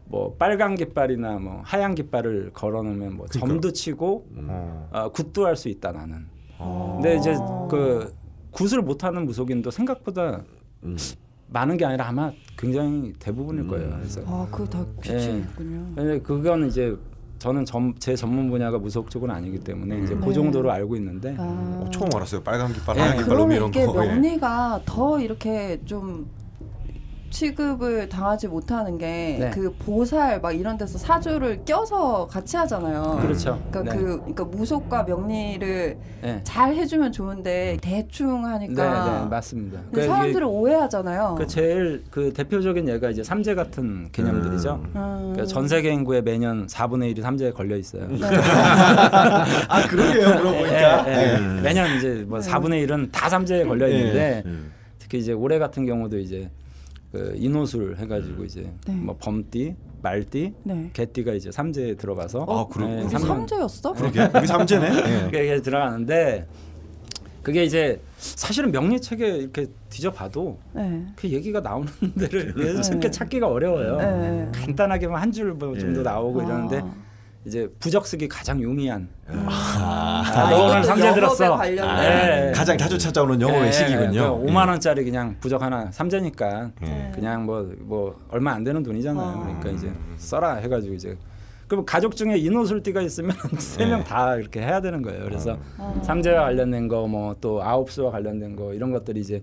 [0.07, 4.89] 뭐 빨간 깃발이나 뭐 하얀 깃발을 걸어놓으면 뭐 점도 치고 어.
[4.93, 6.27] 어, 굿도 할 수 있다 나는.
[6.59, 6.99] 어.
[7.01, 7.37] 근데 이제
[7.71, 8.13] 그
[8.51, 10.43] 굿을 못하는 무속인도 생각보다
[10.83, 10.97] 음.
[11.53, 13.87] 많은 게 아니라 아마 굉장히 대부분일 거예요.
[13.89, 13.97] 음.
[13.99, 15.87] 그래서 아, 그거 다 규칙이 있군요.
[15.95, 16.97] 근데 그건 이제
[17.39, 20.33] 저는 전, 제 전문 분야가 무속 쪽은 아니기 때문에 이제 그 네.
[20.33, 21.43] 정도로 알고 있는데 아.
[21.85, 22.41] 어, 처음 알았어요.
[22.43, 23.01] 빨간 깃발, 예.
[23.01, 24.05] 하얀 깃발, 그러면 이런 이게 거.
[24.05, 24.09] 예.
[24.09, 26.27] 명리가 더 이렇게 좀
[27.33, 29.51] 취급을 당하지 못하는 게 네.
[29.53, 33.19] 그 보살 막 이런 데서 사주를 껴서 같이 하잖아요.
[33.23, 33.61] 그렇죠.
[33.71, 34.01] 그러니까 네.
[34.01, 36.41] 그 그러니까 무속과 명리를 네.
[36.45, 39.81] 잘 해주면 좋은데 대충 네, 하니까 네, 맞습니다.
[39.91, 41.37] 그러니까 사람들은 오해하잖아요.
[41.39, 44.75] 그 제일 그 대표적인 예가 이제 삼재 같은 개념들이죠.
[44.75, 44.93] 음.
[44.95, 45.19] 음.
[45.33, 48.07] 그러니까 전 세계 인구의 매년 4분의 1이 삼재에 걸려 있어요.
[48.09, 48.21] 네.
[48.27, 50.27] 아 그러게요.
[50.39, 51.09] 그러고 보니까.
[51.09, 51.37] 예, 예.
[51.39, 51.61] 음.
[51.63, 52.51] 매년 이제 뭐 네.
[52.51, 54.71] 4분의 1은 다 삼재에 걸려 있는데 음.
[54.99, 56.51] 특히 이제 올해 같은 경우도 이제
[57.13, 58.95] 그 인호술 해가지고 이제 네.
[58.95, 60.91] 뭐 범띠, 말띠, 네.
[60.95, 63.93] 개띠가 이제 삼재에 들어가서 아, 그럼 네, 우리 삼- 삼재였어?
[63.93, 64.87] 그러게 우리 삼재네.
[64.87, 65.25] 예.
[65.31, 66.49] 그게 들어가는데
[67.43, 71.05] 그게 이제 사실은 명리책에 이렇게 뒤져봐도 네.
[71.17, 71.87] 그 얘기가 나오는
[72.19, 73.11] 데를 계속 네.
[73.11, 73.97] 찾기가 어려워요.
[73.99, 74.49] 네.
[74.55, 76.05] 간단하게만 한 줄 뭐 정도 예.
[76.05, 76.45] 나오고 아.
[76.45, 76.83] 이러는데
[77.45, 79.09] 이제 부적 쓰기 가장 용이한.
[79.47, 81.57] 아, 아, 너 오늘 삼재 들었어.
[81.57, 82.49] 관련된.
[82.49, 82.53] 예.
[82.53, 84.41] 가장 자주 찾아오는 영어의 예, 시기군요.
[84.41, 87.11] 그 5만 원짜리 그냥 부적 하나 삼재니까 예.
[87.15, 89.27] 그냥 뭐뭐 얼마 안 되는 돈이잖아요.
[89.27, 89.43] 아.
[89.43, 91.17] 그러니까 이제 써라 해가지고 이제
[91.67, 95.25] 그럼 가족 중에 인호술띠가 있으면 세 명 다 이렇게 해야 되는 거예요.
[95.25, 95.95] 그래서 아.
[96.05, 99.43] 삼재와 관련된 거 뭐 또 아홉수와 관련된 거 이런 것들이 이제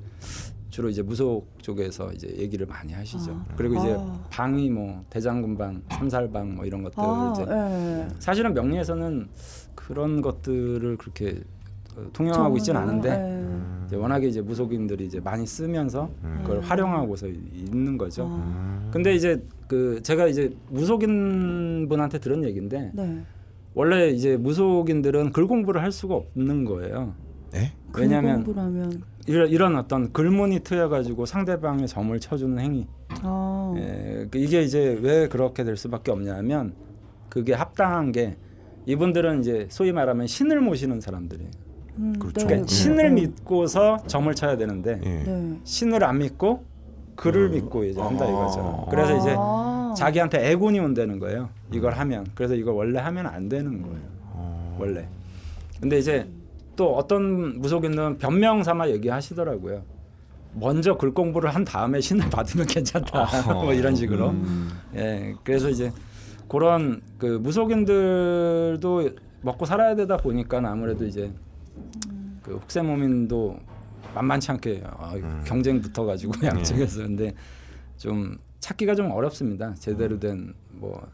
[0.70, 3.32] 주로 이제 무속 쪽에서 이제 얘기를 많이 하시죠.
[3.32, 3.46] 아.
[3.56, 4.20] 그리고 이제 아.
[4.30, 8.08] 방이 뭐 대장금방, 삼살방 뭐 이런 것들 아, 이제 예.
[8.20, 9.28] 사실은 명리에서는
[9.76, 11.42] 그런 것들을 그렇게
[11.98, 13.86] 어, 통용하고 있지는 않은데 예.
[13.88, 16.62] 이제 워낙에 이제 무속인들이 이제 많이 쓰면서 그걸 음.
[16.62, 18.28] 활용하고서 있는 거죠.
[18.30, 18.90] 아.
[18.92, 23.24] 근데 이제 그 제가 이제 무속인 분한테 들은 얘기인데 네.
[23.74, 27.14] 원래 이제 무속인들은 글 공부를 할 수가 없는 거예요.
[27.52, 27.74] 네?
[27.94, 32.88] 왜냐하면 공부라면 이런, 이런 어떤 글문이 트여가지고 상대방의 점을 쳐주는 행위.
[33.22, 33.74] 아.
[33.78, 36.74] 예, 그 이게 이제 왜 그렇게 될 수밖에 없냐면
[37.30, 38.38] 그게 합당한 게
[38.86, 41.52] 이분들은 이제 소위 말하면 신을 모시는 사람들이에요.
[41.98, 42.46] 음, 그렇죠.
[42.46, 42.76] 그러니까 네.
[42.76, 43.22] 신을 네.
[43.22, 45.24] 믿고서 점을 쳐야 되는데 예.
[45.24, 45.60] 네.
[45.64, 46.64] 신을 안 믿고
[47.16, 48.88] 글을 믿고 이제 한다 이거죠.
[48.90, 49.94] 그래서 이제 아.
[49.98, 51.50] 자기한테 애군이 온다는 거예요.
[51.74, 54.20] 이걸 하면 그래서 이걸 원래 하면 안 되는 거예요.
[54.80, 55.06] 원래.
[55.82, 56.28] 근데 이제
[56.80, 59.84] 또 어떤 무속인은 변명 삼아 얘기하시더라고요.
[60.54, 63.26] 먼저 글 공부를 한 다음에 신을 받으면 괜찮다.
[63.54, 64.34] 뭐 이런 식으로.
[64.96, 65.36] 예.
[65.44, 65.92] 그래서 이제
[66.48, 69.10] 그런 그 무속인들도
[69.42, 71.30] 먹고 살아야 되다 보니까 아무래도 이제
[72.44, 73.60] 그 혹세무민도
[74.16, 77.34] 만만치 않게 아, 경쟁 붙어가지고 양측에서 근데
[77.98, 79.74] 좀 찾기가 좀 어렵습니다.
[79.74, 81.06] 제대로 된 뭐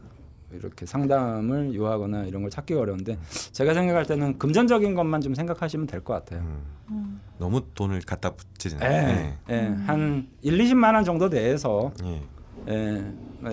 [0.52, 3.18] 이렇게 상담을 요하거나 이런 걸 찾기가 어려운데
[3.52, 6.42] 제가 생각할 때는 금전적인 것만 좀 생각하시면 될 것 같아요.
[7.38, 8.76] 너무 돈을 갖다 붙이지.
[8.82, 9.56] 예, 예,
[9.86, 12.22] 한 1, 20만 원 정도 내에서 예.
[12.68, 13.04] 예,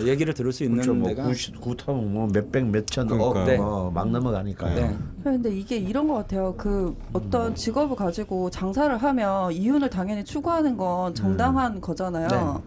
[0.06, 0.94] 얘기를 들을 수 있는 그렇죠.
[0.94, 3.42] 뭐 데가 구시 구타면 뭐 몇백 몇천 그러니까요.
[3.42, 3.58] 억 네.
[3.58, 4.76] 뭐막 넘어가니까요.
[4.76, 4.98] 네.
[5.24, 6.54] 근데 이게 이런 것 같아요.
[6.58, 12.28] 그 어떤 직업을 가지고 장사를 하면 이윤을 당연히 추구하는 건 정당한 거잖아요.
[12.28, 12.64] 네.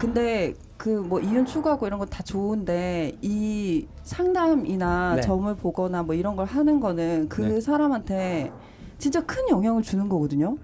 [0.00, 5.20] 근데 그 뭐 이윤 추구하고 이런 건 다 좋은데 이 상담이나 네.
[5.20, 7.60] 점을 보거나 뭐 이런 걸 하는 거는 그 네.
[7.60, 8.50] 사람한테
[8.98, 10.56] 진짜 큰 영향을 주는 거거든요.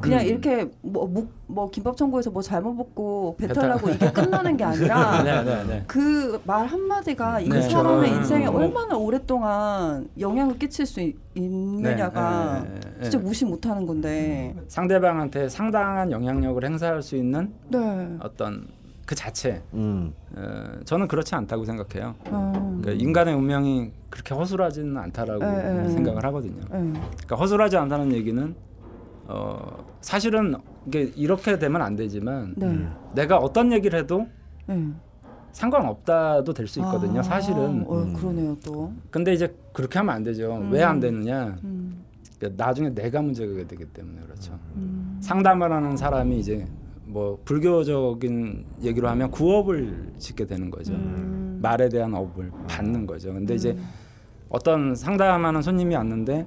[0.00, 0.26] 그냥 음.
[0.26, 5.42] 이렇게 뭐, 묵- 뭐 김밥 청구해서 뭐 잘못 먹고 배탈나고 이게 끝나는 게 아니라 네,
[5.44, 5.84] 네, 네.
[5.86, 7.60] 그말 한마디가 이 네.
[7.60, 8.54] 사람의 음, 인생에 음.
[8.54, 13.02] 얼마나 오랫동안 영향을 끼칠 수 있, 있느냐가 네, 네.
[13.02, 14.54] 진짜 무시 못하는 건데.
[14.68, 18.16] 상대방한테 상당한 영향력을 행사할 수 있는 네.
[18.20, 18.68] 어떤
[19.10, 20.14] 그 자체 음.
[20.36, 22.14] 어, 저는 그렇지 않다고 생각해요.
[22.26, 26.60] 어, 그러니까 인간의 운명이 그렇게 허술하지는 않다라고 네, 네, 생각을 하거든요.
[26.60, 26.92] 네.
[26.92, 28.54] 그러니까 허술하지 않다는 얘기는
[29.26, 30.54] 어, 사실은
[30.86, 32.86] 이게 이렇게 되면 안 되지만 네.
[33.16, 34.28] 내가 어떤 얘기를 해도
[34.66, 34.92] 네.
[35.50, 37.18] 상관없다도 될 수 있거든요.
[37.18, 37.84] 아, 사실은.
[37.88, 38.92] 어, 그러네요 또.
[39.10, 40.54] 근데 이제 그렇게 하면 안 되죠.
[40.54, 40.70] 음.
[40.70, 41.58] 왜안 되느냐?
[41.64, 42.04] 음,
[42.38, 44.56] 그러니까 나중에 내가 문제가 되기 때문에 그렇죠.
[44.76, 45.18] 음.
[45.20, 46.64] 상담을 하는 사람이 이제
[47.10, 50.92] 뭐 불교적인 얘기로 하면 구업을 짓게 되는 거죠.
[50.92, 51.58] 음.
[51.62, 53.32] 말에 대한 업을 받는 거죠.
[53.32, 53.84] 근데 이제 음.
[54.48, 56.46] 어떤 상담하는 손님이 왔는데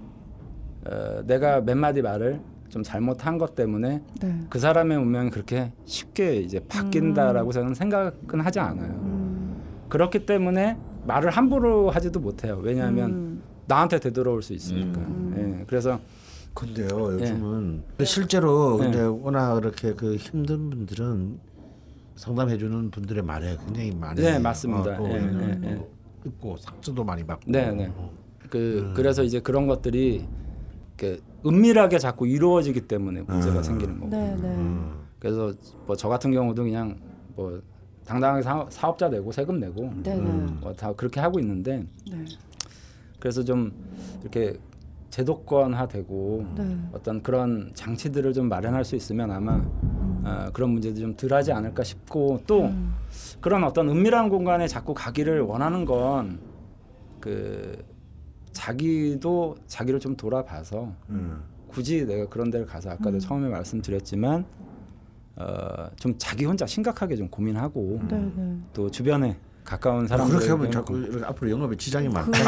[0.85, 4.39] 어, 내가 몇 마디 말을 좀 잘못한 것 때문에 네.
[4.49, 8.89] 그 사람의 운명이 그렇게 쉽게 이제 바뀐다라고 저는 생각은 하지 않아요.
[8.89, 9.61] 음.
[9.89, 12.59] 그렇기 때문에 말을 함부로 하지도 못해요.
[12.63, 13.43] 왜냐하면 음.
[13.67, 15.01] 나한테 되돌아올 수 있으니까.
[15.37, 15.99] 예, 그래서
[16.53, 16.87] 근데요
[17.19, 17.23] 예.
[17.23, 18.83] 요즘은 실제로 네.
[18.85, 21.39] 근데 워낙 그렇게 그 힘든 분들은
[22.15, 24.91] 상담해주는 분들의 말에 굉장히 많이 네, 맞습니다.
[24.91, 25.75] 어, 또 예, 예, 예, 예.
[25.75, 25.89] 또
[26.29, 27.91] 있고 상처도 많이 받고 네, 네.
[28.49, 28.93] 그 음.
[28.95, 30.25] 그래서 이제 그런 것들이
[30.99, 33.63] 이렇게 은밀하게 자꾸 이루어지기 때문에 문제가 음.
[33.63, 34.09] 생기는 거고.
[34.15, 34.79] 네, 네.
[35.19, 35.53] 그래서
[35.87, 36.99] 뭐 저 같은 경우도 그냥
[37.35, 37.59] 뭐
[38.05, 40.21] 당당하게 사, 사업자 내고 세금 내고 네, 네.
[40.61, 42.25] 뭐 다 그렇게 하고 있는데 네.
[43.19, 43.71] 그래서 좀
[44.21, 44.59] 이렇게
[45.13, 46.77] 제도권화되고 네.
[46.91, 49.63] 어떤 그런 장치들을 좀 마련할 수 있으면 아마
[50.25, 52.93] 어, 그런 문제도 좀 덜하지 않을까 싶고 또 음.
[53.39, 56.53] 그런 어떤 은밀한 공간에 자꾸 가기를 원하는 건
[57.23, 57.81] 그
[58.51, 61.41] 자기도 자기를 좀 돌아봐서 음.
[61.69, 64.45] 굳이 내가 그런 데를 가서 아까도 처음에 말씀드렸지만
[65.37, 68.57] 어, 좀 자기 혼자 심각하게 좀 고민하고 네, 네.
[68.73, 72.39] 또 주변에 가까운 사람들 그렇게 하면 자꾸 이렇게 앞으로 영업에 지장이 그 많다.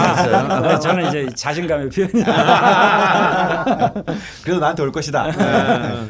[0.74, 2.26] 아, 저는 이제 자신감의 표현이에요.
[4.44, 5.32] 그래도 나한테 올 것이다.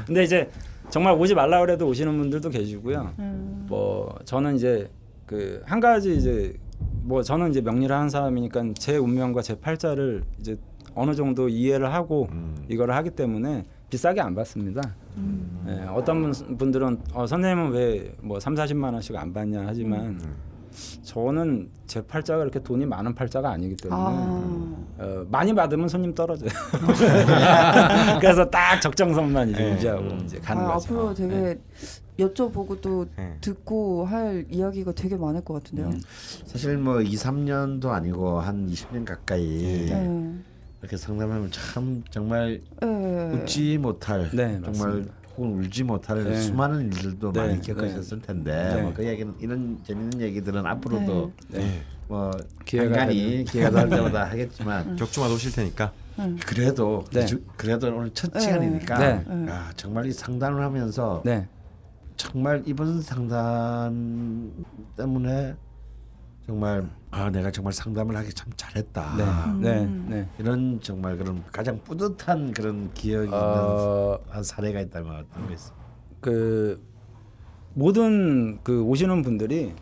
[0.05, 0.49] 근데 이제
[0.89, 3.13] 정말 오지 말라 그래도 오시는 분들도 계시고요.
[3.19, 3.65] 음.
[3.67, 4.89] 뭐 저는 이제
[5.25, 6.53] 그 한 가지 이제
[7.03, 10.55] 뭐 저는 이제 명리를 하는 사람이니까 제 운명과 제 팔자를 이제
[10.95, 12.27] 어느 정도 이해를 하고
[12.69, 14.81] 이거를 하기 때문에 비싸게 안 받습니다.
[15.67, 20.19] 예, 어떤 분- 분들은 어, 선생님은 왜뭐 3, 40만 원씩 안 받냐 하지만
[21.03, 24.75] 저는 제 팔자가 그렇게 돈이 많은 팔자가 아니기 때문에 아.
[24.97, 26.49] 어, 많이 받으면 손님 떨어져요.
[28.19, 29.73] 그래서 딱 적정선만 이제 네.
[29.73, 30.85] 유지하고 이제 가는 아, 거죠.
[30.85, 31.59] 앞으로 되게
[32.17, 33.37] 여쭤보고 또 네.
[33.41, 35.87] 듣고 할 이야기가 되게 많을 것 같은데요.
[35.87, 36.01] 음.
[36.45, 40.33] 사실 뭐 2, 3년도 아니고 한 20년 가까이 네.
[40.81, 43.31] 이렇게 상담하면 참 정말 네.
[43.33, 45.13] 웃지 못할 네, 정말 맞습니다.
[45.37, 46.35] 혹은 울지 못할 네.
[46.35, 48.81] 수많은 일들도 네, 많이 겪으셨을 텐데 네.
[48.81, 51.81] 뭐그 얘기는 이런 재밌는 얘기들은 앞으로도 네.
[52.07, 52.31] 뭐
[52.63, 55.91] 기회가 간간히 기회가 될 때마다 하겠지만 격주마다 오실 테니까.
[56.45, 57.25] 그래도 네.
[57.25, 58.39] 주- 그래도 오늘 첫 네.
[58.39, 59.25] 시간이니까 네.
[59.49, 61.47] 아, 정말 이 상담을 하면서 네.
[62.15, 64.51] 정말 이번 상담
[64.95, 65.55] 때문에
[66.45, 69.15] 정말 아 내가 정말 상담을 하기 참 잘했다.
[69.17, 69.23] 네.
[69.23, 69.59] 음.
[69.61, 70.15] 네.
[70.15, 70.29] 네.
[70.37, 75.73] 이런 정말 그런 가장 뿌듯한 그런 기억이 어, 있는 한 사례가 있다면 어떤 게 있어?
[76.21, 76.79] 그
[77.73, 79.73] 모든 그 오시는 분들이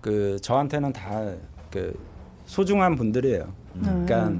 [0.00, 1.34] 그 저한테는 다
[1.70, 1.92] 그
[2.46, 3.52] 소중한 분들이에요.
[3.80, 4.32] 그러니까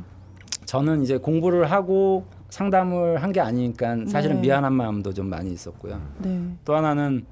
[0.64, 4.42] 저는 이제 공부를 하고 상담을 한 게 아니니까 사실은 네.
[4.42, 6.00] 미안한 마음도 좀 많이 있었고요.
[6.18, 6.56] 네.
[6.64, 7.26] 또 하나는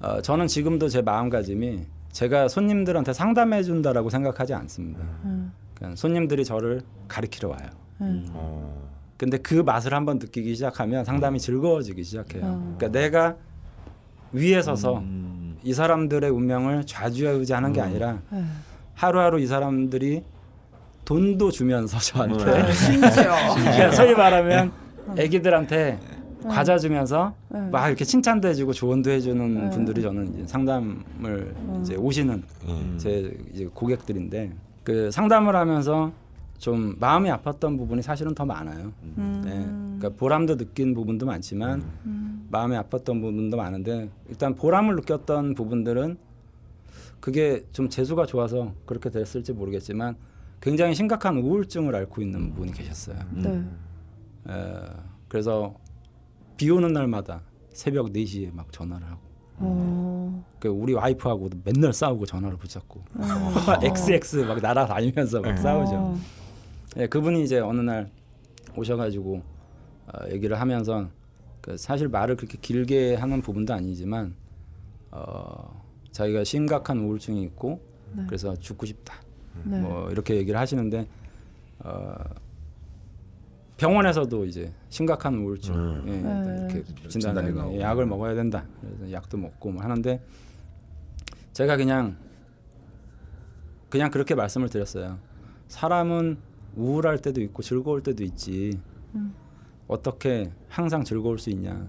[0.00, 5.00] 어, 저는 지금도 제 마음가짐이 제가 손님들한테 상담해 준다라고 생각하지 않습니다.
[5.24, 5.52] 음.
[5.74, 7.70] 그러니까 손님들이 저를 가르치러 와요.
[8.00, 8.26] 음.
[8.32, 8.88] 어.
[9.16, 12.42] 근데 그 맛을 한번 느끼기 시작하면 상담이 즐거워지기 시작해요.
[12.44, 12.74] 어.
[12.78, 13.36] 그러니까 내가
[14.32, 15.02] 위에 서서
[15.62, 18.44] 이 사람들의 운명을 좌지우지하는 게 아니라 네.
[18.94, 20.22] 하루하루 이 사람들이
[21.04, 23.34] 돈도 주면서 저한테 심지어.
[23.54, 24.72] 그러니까 소위 말하면
[25.18, 25.98] 애기들한테
[26.48, 27.60] 과자 주면서 네.
[27.70, 29.70] 막 이렇게 칭찬도 해주고 조언도 해주는 네.
[29.70, 32.94] 분들이 저는 이제 상담을 이제 오시는 음.
[32.98, 34.52] 제 이제 고객들인데
[34.84, 36.12] 그 상담을 하면서
[36.58, 38.92] 좀 마음이 아팠던 부분이 사실은 더 많아요.
[39.18, 39.42] 음.
[39.44, 39.98] 네.
[39.98, 41.84] 그러니까 보람도 느낀 부분도 많지만
[42.50, 46.18] 마음이 아팠던 부분도 많은데 일단 보람을 느꼈던 부분들은
[47.20, 50.16] 그게 좀 재수가 좋아서 그렇게 됐을지 모르겠지만
[50.60, 53.16] 굉장히 심각한 우울증을 앓고 있는 분이 계셨어요.
[53.32, 53.64] 네.
[54.48, 54.54] 에,
[55.28, 55.74] 그래서
[56.60, 57.40] 비 오는 날마다
[57.72, 59.20] 새벽 4시에 막 전화를 하고
[59.60, 60.44] 어.
[60.58, 63.80] 그 우리 와이프하고도 맨날 싸우고 전화를 붙잡고 어.
[63.82, 65.94] XX 막 날아다니면서 막 싸우죠.
[65.94, 66.18] 어.
[66.98, 68.10] 예, 그분이 이제 어느 날
[68.76, 69.42] 오셔가지고
[70.08, 71.08] 어, 얘기를 하면서
[71.62, 74.34] 그 사실 말을 그렇게 길게 하는 부분도 아니지만
[75.12, 75.82] 어,
[76.12, 77.80] 자기가 심각한 우울증이 있고
[78.12, 78.24] 네.
[78.26, 79.14] 그래서 죽고 싶다.
[79.64, 79.80] 네.
[79.80, 81.08] 뭐 이렇게 얘기를 하시는데
[81.78, 82.16] 어,
[83.80, 86.04] 병원에서도 이제 심각한 우울증 음.
[86.06, 86.58] 예, 네.
[86.58, 87.80] 이렇게 진단이 진단을 나오고.
[87.80, 88.66] 약을 먹어야 된다.
[88.78, 90.22] 그래서 약도 먹고 뭐 하는데
[91.54, 92.18] 제가 그냥
[93.88, 95.18] 그냥 그렇게 말씀을 드렸어요.
[95.68, 96.36] 사람은
[96.76, 98.78] 우울할 때도 있고 즐거울 때도 있지.
[99.14, 99.34] 음.
[99.88, 101.88] 어떻게 항상 즐거울 수 있냐.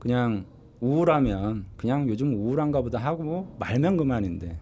[0.00, 0.44] 그냥
[0.80, 4.58] 우울하면 그냥 요즘 우울한가 보다 하고 말면 그만인데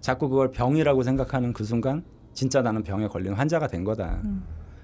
[0.00, 2.02] 자꾸 그걸 병이라고 생각하는 그 순간
[2.32, 4.20] 진짜 나는 병에 걸린 환자가 된 거다.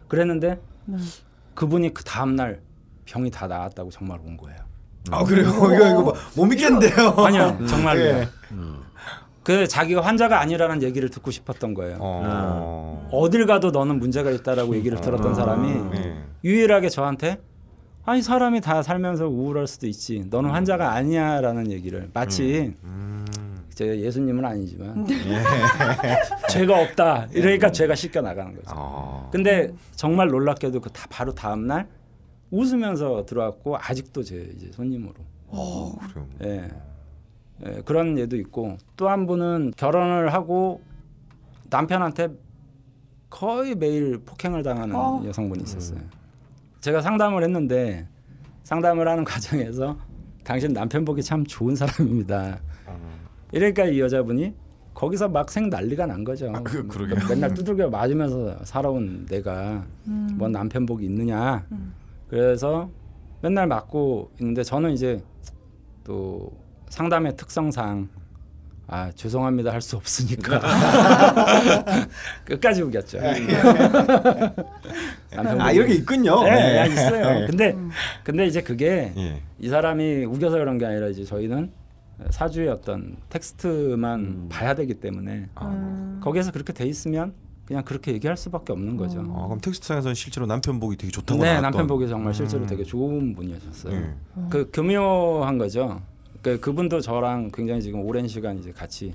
[0.07, 0.61] 그랬는데
[0.91, 0.99] 네.
[1.55, 2.61] 그분이 그 다음 날
[3.07, 4.59] 병이 다 나았다고 정말 온 거예요.
[5.11, 5.49] 아 그래요?
[5.75, 7.11] 이거 이거 뭐- 못 믿겠는데요.
[7.17, 8.01] 아니요, 정말로.
[8.01, 8.29] 예.
[9.43, 11.97] 그 자기가 환자가 아니라는 얘기를 듣고 싶었던 거예요.
[12.01, 13.09] 어.
[13.11, 16.23] 어딜 가도 너는 문제가 있다라고 얘기를 들었던 사람이 네.
[16.45, 17.41] 유일하게 저한테
[18.05, 20.25] 아니 사람이 다 살면서 우울할 수도 있지.
[20.31, 22.75] 너는 환자가 아니야라는 얘기를 마치
[23.81, 25.07] 제가 예수님은 아니지만
[26.51, 27.29] 죄가 없다.
[27.33, 28.69] 이러니까 죄가 씻겨 나가는 거죠.
[28.77, 29.31] 어.
[29.33, 31.89] 근데 정말 놀랍게도 그 다 바로 다음 날
[32.51, 35.15] 웃으면서 들어왔고 아직도 제 이제 손님으로.
[35.47, 36.29] 어, 그래요.
[36.45, 36.69] 예.
[37.67, 40.83] 예, 그런 예도 있고 또 한 분은 결혼을 하고
[41.71, 42.29] 남편한테
[43.31, 45.23] 거의 매일 폭행을 당하는 어.
[45.25, 46.01] 여성분이 있었어요.
[46.81, 48.07] 제가 상담을 했는데
[48.65, 49.97] 상담을 하는 과정에서
[50.45, 52.61] 당신 남편 보기 참 좋은 사람입니다.
[53.53, 54.55] 이러니까 이 여자분이
[54.95, 56.53] 거기서 막생 난리가 난 거죠.
[56.65, 57.29] 그- 그러게요.
[57.29, 61.65] 맨날 두들겨 맞으면서 살아온 내가 뭐 남편 복이 있느냐.
[62.29, 62.91] 그래서
[63.43, 65.23] 맨날 맞고 있는데 저는 이제
[66.05, 66.53] 또
[66.91, 68.09] 상담의 특성상
[68.93, 70.61] 아 죄송합니다 할 수 없으니까
[72.45, 73.19] 끝까지 우겼죠.
[73.21, 73.47] 남편
[75.61, 76.43] 아 복이- 이런 게 있군요.
[76.43, 76.77] 네, 네.
[76.79, 77.41] 야, 있어요.
[77.41, 77.47] 네.
[77.47, 77.77] 근데
[78.25, 79.41] 근데 이제 그게 예.
[79.61, 81.71] 이 사람이 우겨서 그런 게 아니라 이제 저희는
[82.31, 85.49] 사주의 어떤 텍스트만 봐야 되기 때문에
[86.21, 87.33] 거기에서 그렇게 돼 있으면
[87.67, 89.21] 그냥 그렇게 얘기할 수밖에 없는 거죠.
[89.21, 91.63] 아, 그럼 텍스트상에서는 실제로 남편 복이 되게 좋다고 네, 나왔던.
[91.63, 92.67] 남편 보기 정말 실제로 음.
[92.67, 93.95] 되게 좋은 분이셨어요.
[93.95, 94.15] 예.
[94.51, 96.03] 그 교묘한 거죠.
[96.43, 99.15] 그 그분도 저랑 굉장히 지금 오랜 시간 이제 같이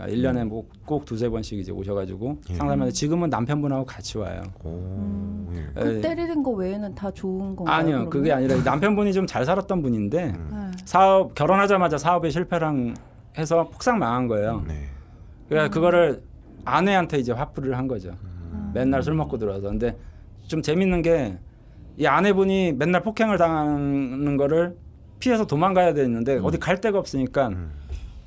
[0.00, 2.54] 그러니까 1년에 뭐 꼭 두세 번씩 이제 오셔가지고 예.
[2.54, 4.42] 상담하는데 지금은 남편분하고 같이 와요.
[4.64, 5.66] 오, 예.
[5.74, 6.00] 그 예.
[6.00, 7.76] 때리는 거 외에는 다 좋은 건가요?
[7.76, 8.10] 아니요, 그러면?
[8.10, 10.70] 그게 아니라 남편분이 좀 잘 살았던 분인데 네.
[10.84, 12.94] 사업 결혼하자마자 사업에 실패랑
[13.38, 14.64] 해서 폭삭 망한 거예요.
[14.66, 14.86] 네.
[15.48, 16.22] 그러니까 그거를
[16.64, 18.12] 아내한테 이제 화풀이를 한 거죠.
[18.74, 19.68] 맨날 술 먹고 들어와서.
[19.68, 19.96] 근데
[20.48, 21.38] 좀 재밌는 게
[21.96, 24.74] 이 아내분이 맨날 폭행을 당하는 거를
[25.18, 27.50] 피해서 도망가야 되는데 어디 갈 데가 없으니까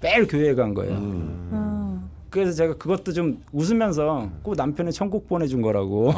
[0.03, 0.93] 매일 교회에 간 거예요.
[0.95, 2.09] 음.
[2.30, 6.11] 그래서 제가 그것도 좀 웃으면서 꼭 남편이 천국 보내준 거라고.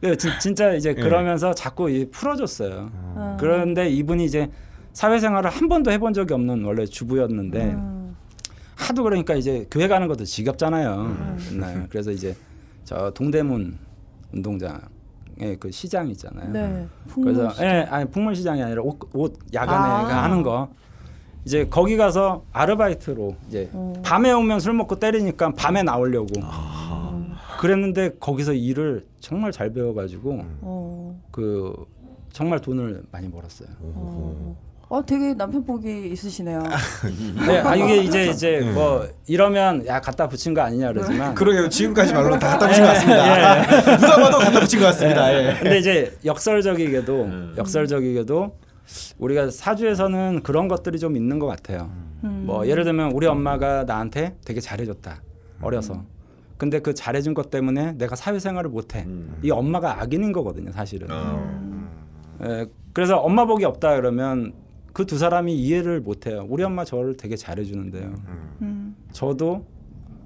[0.00, 2.90] 그래서 진- 진짜 이제 그러면서 자꾸 이 풀어줬어요.
[3.16, 3.36] 음.
[3.40, 4.50] 그런데 이분이 이제
[4.92, 8.16] 사회생활을 한 번도 해본 적이 없는 원래 주부였는데 음.
[8.76, 11.16] 하도 그러니까 이제 교회 가는 것도 지겹잖아요.
[11.58, 11.86] 네.
[11.88, 12.36] 그래서 이제
[12.84, 13.78] 저 동대문
[14.34, 16.50] 운동장에 그 시장 있잖아요.
[16.52, 16.86] 네.
[17.14, 17.50] 그래서.
[17.62, 20.24] 예, 아니 풍물 시장이 아니라 옷, 옷 야간에 아.
[20.24, 20.68] 하는 거.
[21.46, 23.92] 이제 거기 가서 아르바이트로 이제 어.
[24.04, 26.26] 밤에 오면 술 먹고 때리니까 밤에 나오려고.
[26.42, 27.24] 아.
[27.60, 31.22] 그랬는데 거기서 일을 정말 잘 배워가지고 어.
[31.30, 31.72] 그
[32.32, 33.68] 정말 돈을 많이 벌었어요.
[33.80, 34.56] 어.
[34.88, 36.62] 어, 되게 남편 복이 있으시네요.
[37.46, 41.68] 네, 아 이게 이제 이제 뭐 이러면 야 갖다 붙인 거 아니냐 그러지만 그러게요.
[41.68, 43.96] 지금까지 말로는 다 갖다 붙인 것 같습니다.
[43.96, 45.32] 누가 봐도 갖다 붙인 것 같습니다.
[45.32, 45.54] 예.
[45.60, 48.52] 근데 이제 역설적이게도 역설적이게도
[49.18, 51.90] 우리가 사주에서는 그런 것들이 좀 있는 것 같아요.
[52.24, 52.44] 음.
[52.46, 55.22] 뭐 예를 들면 우리 엄마가 나한테 되게 잘해줬다
[55.62, 56.04] 어려서.
[56.58, 59.06] 근데 그 잘해준 것 때문에 내가 사회생활을 못해.
[59.42, 61.08] 이 엄마가 악인인 거거든요, 사실은.
[62.42, 64.54] 예, 그래서 엄마 복이 없다 그러면
[64.96, 66.46] 그 두 사람이 이해를 못해요.
[66.48, 68.14] 우리 엄마 저를 되게 잘해주는데요.
[68.62, 68.96] 음.
[69.12, 69.66] 저도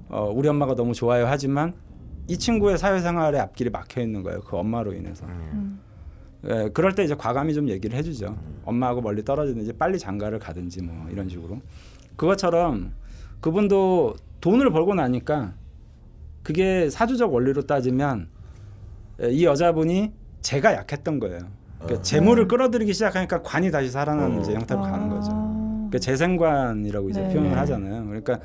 [0.07, 1.73] 어, 우리 엄마가 너무 좋아요 하지만
[2.27, 4.39] 이 친구의 사회생활의 앞길이 막혀 있는 거예요.
[4.39, 5.25] 그 엄마로 인해서.
[6.49, 8.35] 예, 그럴 때 이제 과감히 좀 얘기를 해주죠.
[8.65, 11.61] 엄마하고 멀리 떨어지든지 빨리 장가를 가든지 뭐 이런 식으로.
[12.15, 12.93] 그것처럼
[13.41, 15.53] 그분도 돈을 벌고 나니까
[16.43, 18.27] 그게 사주적 원리로 따지면
[19.21, 20.11] 예, 이 여자분이
[20.41, 21.39] 제가 약했던 거예요.
[21.79, 25.31] 그러니까 재물을 끌어들이기 시작하니까 관이 다시 살아나는 이제 형태로 가는 거죠.
[25.33, 25.89] 아.
[25.91, 27.33] 그 재생관이라고 이제 네.
[27.33, 28.05] 표현을 하잖아요.
[28.05, 28.39] 그러니까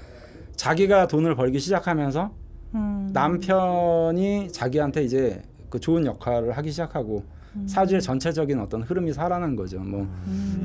[0.56, 2.32] 자기가 돈을 벌기 시작하면서
[2.74, 3.10] 음.
[3.12, 7.24] 남편이 자기한테 이제 그 좋은 역할을 하기 시작하고
[7.56, 7.66] 음.
[7.68, 9.80] 사주의 전체적인 어떤 흐름이 살아난 거죠.
[9.80, 10.06] 뭐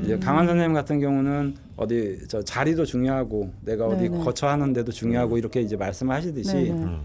[0.02, 4.24] 이제 강한 선생님 같은 경우는 어디 저 자리도 중요하고 내가 어디 네네.
[4.24, 6.96] 거처 하는 데도 중요하고 이렇게 이제 말씀하시듯이 네네.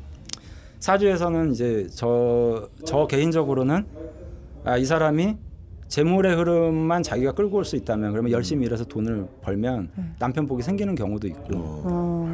[0.80, 3.85] 사주에서는 이제 저, 저 개인적으로는
[4.64, 5.38] 아, 이 사람이
[5.88, 9.89] 재물의 흐름만 자기가 끌고 올 수 있다면 그러면 열심히 일해서 돈을 벌면
[10.19, 11.84] 남편 복이 생기는 경우도 있고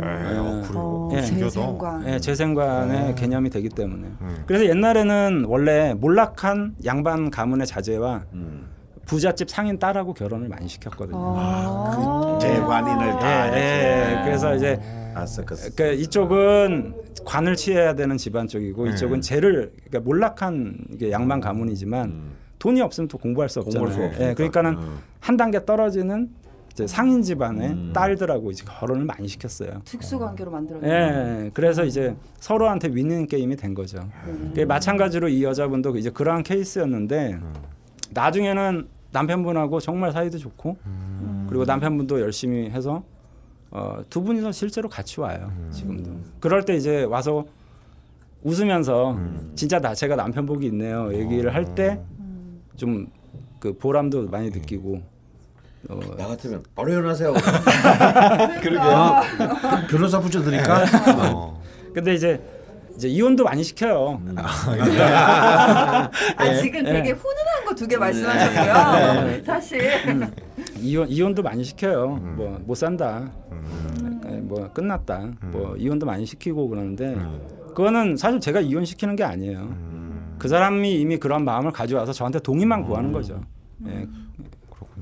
[0.03, 0.63] 어.
[0.75, 1.21] 어, 예.
[1.21, 2.07] 재생관.
[2.07, 4.07] 예, 재생관의 개념이 되기 때문에
[4.45, 8.23] 그래서 옛날에는 원래 몰락한 양반 가문의 자제와
[9.05, 11.17] 부잣집 상인 딸하고 결혼을 많이 시켰거든요.
[11.38, 12.39] 아.
[12.41, 14.21] 재관인을 다 예, 예.
[14.23, 14.80] 그래서 이제
[15.13, 15.75] 아서커스.
[15.75, 20.77] 그 이쪽은 관을 취해야 되는 집안 쪽이고 이쪽은 재를 그러니까 몰락한
[21.11, 23.89] 양반 가문이지만 돈이 없으면 또 공부할 수 없잖아요.
[23.89, 24.21] 공부할 수.
[24.23, 24.77] 예, 그러니까는
[25.19, 26.30] 한 단계 떨어지는
[26.73, 29.81] 이제 상인 집안의 딸들하고 이제 결혼을 많이 시켰어요.
[29.85, 30.91] 특수 관계로 만들었네요.
[30.91, 34.09] 예, 그래서 이제 서로한테 윈윈 게임이 된 거죠.
[34.49, 37.39] 그게 마찬가지로 이 여자분도 이제 그러한 케이스였는데
[38.11, 40.75] 나중에는 남편분하고 정말 사이도 좋고
[41.47, 43.03] 그리고 남편분도 열심히 해서
[43.69, 46.11] 어, 두 분이서 실제로 같이 와요 지금도.
[46.39, 47.45] 그럴 때 이제 와서
[48.43, 49.17] 웃으면서
[49.55, 51.99] 진짜 나 제가 남편 복이 있네요 얘기를 할 때
[52.75, 53.07] 좀
[53.59, 55.01] 그 보람도 많이 느끼고
[55.89, 57.34] 어, 나 같으면 바로 결혼하세요.
[58.61, 59.22] 그러게요.
[59.89, 60.85] 변호사 붙여드릴까?
[61.93, 62.41] 근데 이제
[62.95, 64.22] 이제 이혼도 많이 시켜요.
[64.38, 66.10] 아,
[66.61, 69.43] 지금 되게 훈훈한 거 두 개 말씀하셨고요.
[69.43, 69.81] 사실
[70.80, 72.10] 이혼 이혼도 많이 시켜요.
[72.38, 73.31] 뭐못 산다.
[74.27, 75.31] 에, 뭐 끝났다.
[75.51, 77.18] 뭐 이혼도 많이 시키고 그러는데
[77.69, 79.76] 그거는 사실 제가 이혼 시키는 게 아니에요.
[80.38, 83.41] 그 사람이 이미 그런 마음을 가져와서 저한테 동의만 구하는 거죠.
[83.88, 84.07] 예.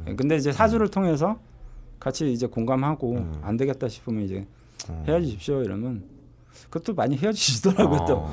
[0.07, 1.40] 예, 근데 이제 사주를 통해서
[1.99, 4.45] 같이 이제 공감하고 안 되겠다 싶으면 이제
[5.07, 6.03] 헤어지십시오 이러면
[6.69, 8.06] 그것도 많이 헤어지시더라고요.
[8.07, 8.30] 또.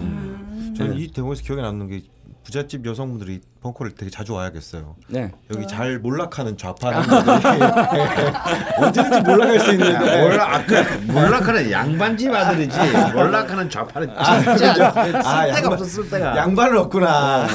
[0.77, 2.03] 저는 이 대목에서 기억에 남는 게
[2.45, 4.97] 부잣집 여성분들이 벙커를 되게 자주 와야겠어요.
[5.09, 5.31] 네.
[5.55, 7.07] 여기 잘 몰락하는 좌파들이
[8.81, 12.79] 언제든지 몰락할 수 있는데 몰라 아까 몰락하는 양반집 아들이지.
[13.15, 14.57] 몰락하는 좌파는 진짜.
[14.93, 16.37] 쓸 아, 데가 양반- 없었을 때가.
[16.39, 17.47] 양반을 얻구나.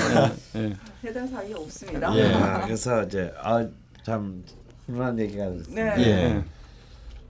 [1.04, 2.16] 해당 사이 없습니다.
[2.16, 2.32] 예.
[2.66, 3.66] 그래서 이제 아
[4.04, 4.44] 참
[4.86, 5.96] 훈훈한 얘기가 됐습니다.
[5.96, 6.04] 네.
[6.04, 6.44] 예.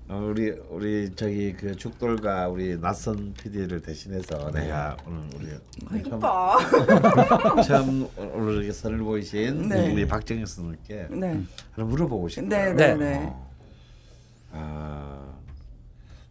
[0.09, 5.29] 어, 우리 우리 저기 그 죽돌과 우리 낯선 PD를 대신해서 내가 오늘
[5.89, 6.57] 우리 처음, 오빠.
[7.63, 9.93] 처음 오늘 이렇게 선을 보이신 네.
[9.93, 11.41] 우리 박정희 선생님께 네.
[11.71, 12.49] 하나 물어보고 싶어요.
[12.49, 12.95] 네, 네.
[12.95, 13.33] 네, 네.
[14.51, 15.19] 아,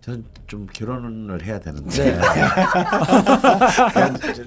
[0.02, 2.19] 저는 좀 결혼을 해야 되는데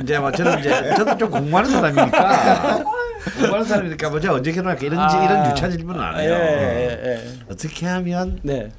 [0.04, 2.84] 이제 뭐 저는 이제 저도 좀 공부하는 사람이니까
[3.38, 6.32] 공부하는 사람이니까 뭐 제가 언제 결혼할까 이런 지- 이런 유차 질문은 안 해요.
[6.34, 7.24] 예, 예, 예.
[7.52, 8.72] 어떻게 하면 네.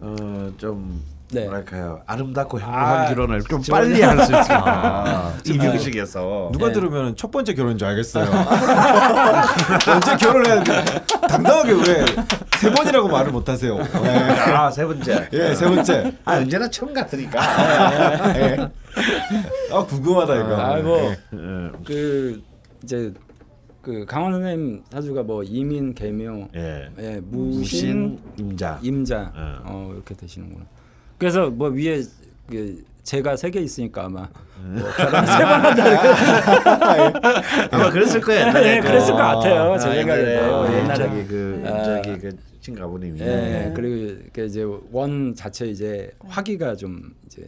[0.00, 1.44] 어좀 네.
[1.46, 6.72] 뭐랄까요 아름답고 행복한 아, 결혼을 좀 저- 빨리 할 수 있을까 아, 이명식에서 누가 네.
[6.74, 8.26] 들으면 첫 번째 결혼인 줄 알겠어요.
[9.90, 10.84] 언제 결혼해야 돼?
[11.28, 12.04] 당당하게 왜
[12.60, 13.76] 세 번이라고 말을 못 하세요?
[13.76, 14.18] 네.
[14.52, 16.12] 아세 번째 예, 세 번째.
[16.24, 17.40] 아 언제나 처음 같으니까
[18.38, 18.56] 예.
[19.72, 20.56] 아 궁금하다 이거.
[20.56, 21.70] 아, 뭐, 예.
[21.84, 22.40] 그
[22.82, 23.12] 이제
[23.84, 26.88] 그 강원 선생님 사주가 뭐 이민, 개묘, 예.
[26.98, 29.40] 예, 무신 무신, 임자 임자, 예.
[29.70, 30.64] 어 이렇게 되시는구나.
[31.18, 32.02] 그래서 뭐 위에
[32.50, 34.26] 그 제가 세 개 있으니까 아마
[34.62, 35.84] 뭐 결혼 세번 한다.
[37.70, 39.72] 아마 그랬을 거예요 옛날에 예, 그랬을 것 같아요.
[39.74, 41.82] 아, 제 옛날에 생각에도 우리 옛날에 저기 그 아.
[41.84, 47.42] 저기 그 친가부님이 예, 그리고 그 이제 원 자체 이제 화기가 좀 이제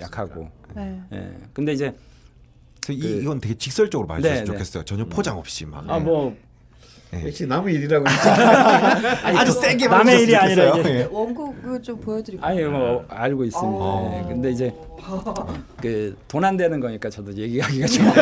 [0.00, 0.48] 약하고.
[0.76, 1.00] 네.
[1.14, 1.30] 예.
[1.54, 1.94] 근데 이제
[2.90, 4.52] 그 이, 그- 이건 되게 직설적으로 말해주셨으면 네, 네.
[4.52, 4.84] 좋겠어요.
[4.84, 5.84] 전혀 포장 없이 막.
[5.88, 6.36] 아뭐
[7.24, 8.04] 역시 남의 일이라고
[9.36, 10.78] 아주 세게 남의 일이 아니라.
[10.78, 11.08] 이제 예.
[11.10, 12.48] 원곡을 좀 보여드릴까요?
[12.48, 13.84] 아니 뭐 알고 있습니다.
[13.84, 14.14] 아.
[14.24, 14.72] 예, 근데 이제
[15.82, 18.06] 그 돈 안 되는 거니까 저도 얘기하기가 좀.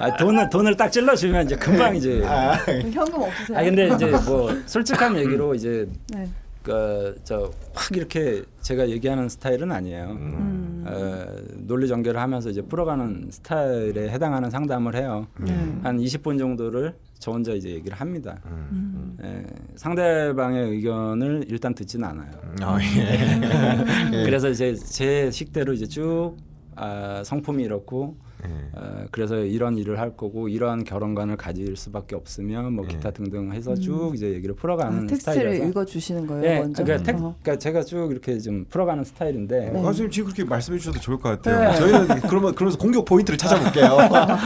[0.00, 2.22] 아, 돈을 돈을 딱 찔러 주면 이제 금방 이제.
[2.26, 2.52] 아,
[2.92, 3.56] 현금 없으세요?
[3.64, 6.28] 근데 이제 뭐 솔직한 얘기로 이제 네.
[6.62, 10.10] 그저 확 이렇게 제가 얘기하는 스타일은 아니에요.
[10.10, 10.84] 음.
[10.86, 11.26] 어,
[11.58, 15.26] 논리 전개를 하면서 이제 풀어가는 스타일에 해당하는 상담을 해요.
[15.38, 15.52] 네.
[15.82, 18.38] 한 20분 정도를 저 혼자 이제 얘기를 합니다.
[18.46, 19.16] 음.
[19.22, 19.44] 예,
[19.76, 22.30] 상대방의 의견을 일단 듣지는 않아요.
[22.62, 24.10] 아, 예.
[24.20, 24.24] 예.
[24.24, 26.36] 그래서 이제 제 식대로 이제 쭉
[26.80, 28.48] 아, 성품이 이렇고 예.
[28.72, 33.74] 어, 그래서 이런 일을 할 거고 이러한 결혼관을 가질 수밖에 없으면 뭐 기타 등등 해서
[33.74, 35.04] 쭉 이제 얘기를 풀어가는 음.
[35.04, 36.82] 아, 텍스트를 스타일이라서 읽어주시는 거예요 예, 먼저?
[36.82, 37.36] 그러니까, 텍, 어.
[37.42, 41.42] 그러니까 제가 쭉 이렇게 좀 풀어가는 스타일인데 어, 선생님 지금 그렇게 말씀해 주셔도 좋을 것
[41.42, 41.70] 같아요.
[41.70, 41.76] 네.
[41.76, 43.98] 저희는 그러면 그러면서 공격 포인트를 찾아볼게요.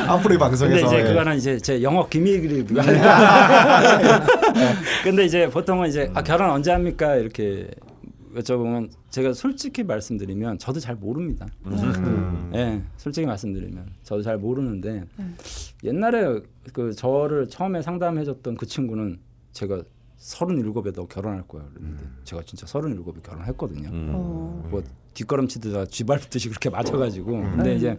[0.09, 0.87] 앞으로의 근데 방송에서.
[0.87, 1.03] 이제 예.
[1.05, 2.65] 그거는 이제 제 영업 기밀이
[5.05, 7.69] 근데 이제 보통은 이제 아, 결혼 언제 합니까 이렇게
[8.35, 11.47] 여쭤보면 제가 솔직히 말씀드리면 저도 잘 모릅니다.
[11.67, 12.51] 음.
[12.53, 15.05] 예, 솔직히 말씀드리면 저도 잘 모르는데
[15.85, 16.41] 옛날에
[16.73, 19.21] 그 저를 처음에 상담해줬던 그 친구는
[19.53, 19.85] 제가
[20.17, 23.89] 서른일곱에 너 결혼할 거야 그랬는데 제가 진짜 서른일곱에 결혼했거든요.
[23.93, 24.69] 어.
[24.69, 24.83] 뭐
[25.15, 27.97] 뒷걸음치듯 쥐밟듯이 그렇게 맞아가지고 근데 이제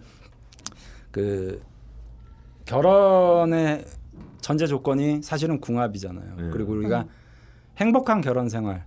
[1.11, 1.61] 그
[2.65, 3.85] 결혼의
[4.41, 6.51] 전제 조건이 사실은 궁합이잖아요.
[6.51, 7.05] 그리고 우리가
[7.77, 8.81] 행복한 결혼 생활에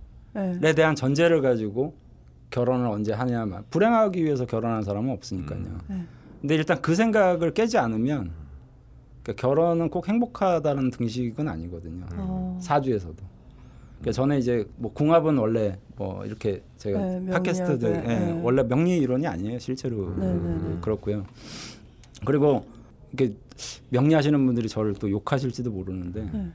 [0.61, 0.73] 네.
[0.75, 1.95] 대한 전제를 가지고
[2.49, 5.59] 결혼을 언제 하냐만 불행하기 위해서 결혼하는 사람은 없으니까요.
[5.87, 6.05] 네.
[6.41, 8.31] 근데 일단 그 생각을 깨지 않으면
[9.23, 12.05] 그러니까 결혼은 꼭 행복하다는 등식은 아니거든요.
[12.15, 12.59] 어.
[12.61, 13.17] 사주에서도.
[13.99, 18.41] 그러니까 저는 이제 뭐 궁합은 원래 뭐 이렇게 제가 네, 팟캐스트들 예, 네.
[18.41, 20.77] 원래 명리 이론이 아니에요 실제로 네, 네, 네.
[20.79, 21.25] 그렇고요.
[22.25, 22.65] 그리고
[23.11, 23.35] 이렇게
[23.89, 26.51] 명리하시는 분들이 저를 또 욕하실지도 모르는데 네.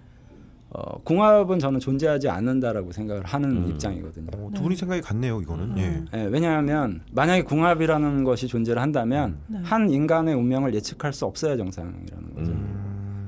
[0.76, 4.26] 어, 궁합은 저는 존재하지 않는다라고 생각을 하는 입장이거든요.
[4.36, 5.40] 어, 두 분이 생각이 같네요.
[5.40, 5.78] 이거는.
[5.78, 6.02] 예.
[6.12, 9.60] 예, 왜냐하면 만약에 궁합이라는 것이 존재를 한다면 네.
[9.62, 12.52] 한 인간의 운명을 예측할 수 없어야 정상이라는 거죠.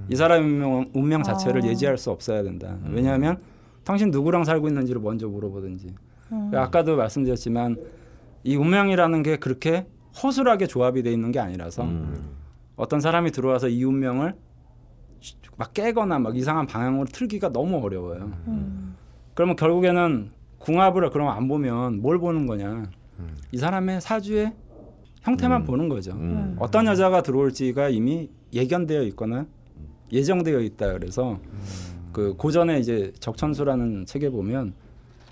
[0.09, 1.67] 이 사람의 운명, 운명 자체를 아.
[1.69, 2.77] 예지할 수 없어야 된다.
[2.91, 3.39] 왜냐하면
[3.85, 5.95] 당신 누구랑 살고 있는지를 먼저 물어보든지.
[6.33, 6.51] 음.
[6.53, 7.77] 아까도 말씀드렸지만
[8.43, 9.87] 이 운명이라는 게 그렇게
[10.21, 11.89] 허술하게 조합이 돼 있는 게 아니라서
[12.75, 14.35] 어떤 사람이 들어와서 이 운명을
[15.57, 18.33] 막 깨거나 막 이상한 방향으로 틀기가 너무 어려워요.
[18.47, 18.97] 음.
[19.35, 22.91] 그러면 결국에는 궁합을 그럼 안 보면 뭘 보는 거냐?
[23.53, 24.53] 이 사람의 사주의
[25.23, 26.13] 형태만 보는 거죠.
[26.13, 26.57] 음.
[26.59, 29.47] 어떤 여자가 들어올지가 이미 예견되어 있거나
[30.13, 30.93] 예정되어 있다.
[30.93, 31.39] 그래서
[32.13, 34.75] 그 고전에 이제 적천수라는 책에 보면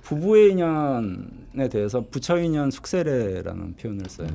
[0.02, 4.28] 부부의 인연에 대해서 부처 인연 숙세례라는 표현을 써요.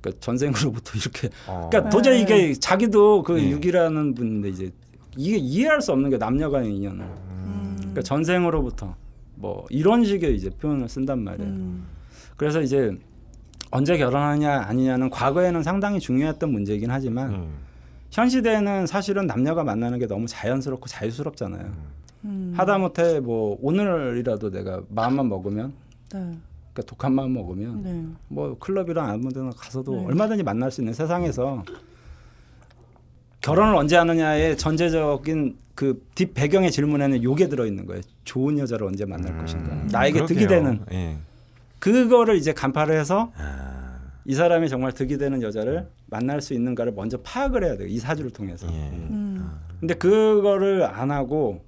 [0.00, 1.68] 그러니까 전생으로부터 이렇게 어.
[1.70, 2.48] 그러니까 도저히 네.
[2.48, 3.50] 이게 자기도 그 네.
[3.50, 4.70] 육이라는 분인데 이제
[5.16, 7.04] 이게 이해할 수 없는 게 남녀간의 인연을.
[7.04, 7.76] 음.
[7.78, 8.94] 그러니까 전생으로부터
[9.34, 11.50] 뭐 이런 식의 이제 표현을 쓴단 말이에요.
[11.50, 11.86] 음.
[12.36, 12.96] 그래서 이제
[13.70, 17.54] 언제 결혼하냐 아니냐는 과거에는 상당히 중요했던 문제이긴 하지만 음.
[18.10, 21.72] 현 시대에는 사실은 남녀가 만나는 게 너무 자연스럽고 자유스럽잖아요.
[22.24, 22.54] 음.
[22.56, 25.72] 하다못해 뭐 오늘이라도 내가 마음만 먹으면
[26.12, 26.38] 네.
[26.78, 28.06] 그러니까 독한 마음 먹으면 네.
[28.28, 30.04] 뭐 클럽이랑 아무데나 가서도 네.
[30.06, 31.64] 얼마든지 만날 수 있는 세상에서
[33.40, 38.02] 결혼을 언제 하느냐의 전제적인 그 뒷 배경의 질문에는 요게 들어 있는 거예요.
[38.24, 39.76] 좋은 여자를 언제 만날 것인가.
[39.92, 40.48] 나에게 득이 음.
[40.48, 40.48] 그러게요.
[40.48, 41.16] 되는 예.
[41.78, 47.18] 그거를 이제 간파를 해서 아, 이 사람이 정말 득이 되는 여자를 만날 수 있는가를 먼저
[47.18, 47.86] 파악을 해야 돼요.
[47.86, 48.66] 이 사주를 통해서.
[48.68, 48.90] 예.
[48.90, 49.48] 음.
[49.78, 51.64] 근데 그거를 안 하고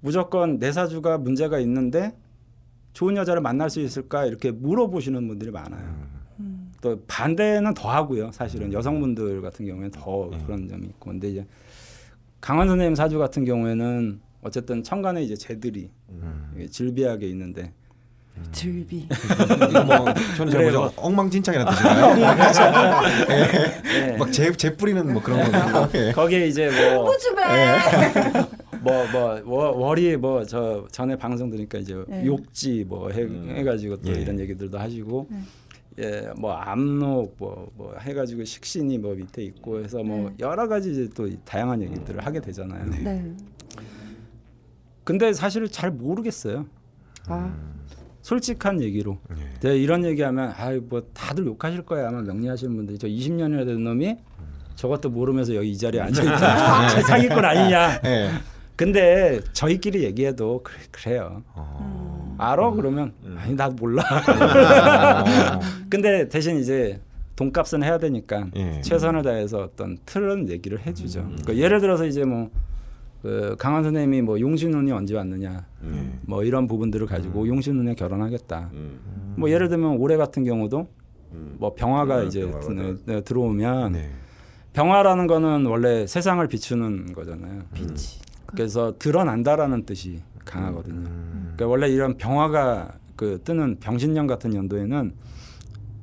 [0.00, 2.14] 무조건 내 사주가 문제가 있는데
[2.92, 6.10] 좋은 여자를 만날 수 있을까 이렇게 물어보시는 분들이 많아요.
[6.80, 8.32] 또 반대는 더 하고요.
[8.32, 11.46] 사실은 여성분들 같은 경우에는 더 그런 점이 있고 근데 이제
[12.40, 15.90] 강원 선생님 사주 같은 경우에는 어쨌든 천간에 이제 재들이
[16.56, 17.72] 이게 질비하게 있는데
[18.52, 19.06] 즐비.
[19.68, 20.62] 이거 뭐 저는 잘.
[20.62, 20.90] 모르죠.
[20.96, 22.14] 엉망진창이라는 뜻인가요?
[23.28, 24.16] 네.
[24.16, 25.88] 막재 재 뿌리는 뭐 그런 거.
[25.94, 26.12] 예.
[26.12, 27.42] 거기에 이제 뭐 요즘에
[28.82, 32.24] 뭐 뭐 월이 뭐 저 전에 방송 들으니까 이제 네.
[32.26, 33.22] 욕지 뭐 해,
[33.58, 34.20] 해가지고 또 예.
[34.20, 35.28] 이런 얘기들도 하시고
[35.98, 41.28] 예뭐 암록 뭐 뭐 해가지고 식신이 뭐 밑에 있고 해서 뭐 여러 가지 이제 또
[41.44, 42.84] 다양한 얘기들을 하게 되잖아요.
[43.04, 43.34] 네.
[45.04, 46.66] 근데 사실 잘 모르겠어요.
[47.26, 47.54] 아,
[48.22, 49.18] 솔직한 얘기로.
[49.60, 52.98] 내가 이런 얘기하면 아이 뭐 다들 욕하실 거야 아마 명리하시는 분들이.
[52.98, 54.16] 저 20년이나 된 놈이
[54.76, 56.88] 저것도 모르면서 여기 이 자리에 앉아 있다.
[56.88, 58.00] 제 사기꾼 아니냐.
[58.04, 58.30] 예.
[58.84, 61.42] 근데 저희끼리 얘기해도 그래, 그래요.
[61.54, 62.34] 어.
[62.38, 62.70] 알아?
[62.70, 64.02] 그러면 아니 나도 몰라.
[65.90, 66.98] 근데 대신 이제
[67.36, 68.80] 돈값은 해야 되니까 예.
[68.80, 71.20] 최선을 다해서 어떤 틀은 얘기를 해주죠.
[71.24, 72.48] 그러니까 예를 들어서 이제 뭐
[73.22, 75.66] 그 강한 선생님이 뭐 용신운이 언제 왔느냐
[76.22, 78.70] 뭐 이런 부분들을 가지고 용신운에 결혼하겠다.
[79.36, 80.88] 뭐 예를 들면 올해 같은 경우도
[81.58, 84.10] 뭐 병화가 음, 이제 병화가 드- 네, 들어오면 네.
[84.72, 87.64] 병화라는 거는 원래 세상을 비추는 거잖아요.
[88.54, 91.08] 그래서 드러난다라는 뜻이 강하거든요.
[91.42, 95.12] 그러니까 원래 이런 병화가 그 뜨는 병신년 같은 연도에는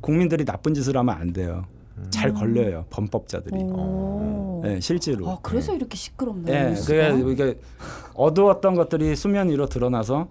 [0.02, 1.66] 국민들이 나쁜 짓을 하면 안 돼요.
[2.12, 3.56] 잘 걸려요 범법자들이.
[3.56, 4.62] 오.
[4.64, 5.28] 네, 실제로.
[5.30, 6.56] 아, 그래서 이렇게 시끄럽네요.
[6.56, 7.16] 예, 뉴스가.
[7.16, 7.60] 그게 이게
[8.14, 10.30] 어두웠던 것들이 수면 위로 드러나서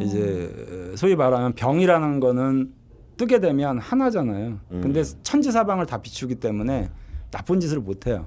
[0.00, 2.72] 이제 소위 말하면 병이라는 거는
[3.16, 4.58] 뜨게 되면 하나잖아요.
[4.68, 6.90] 근데 천지사방을 다 비추기 때문에
[7.30, 8.26] 나쁜 짓을 못 해요.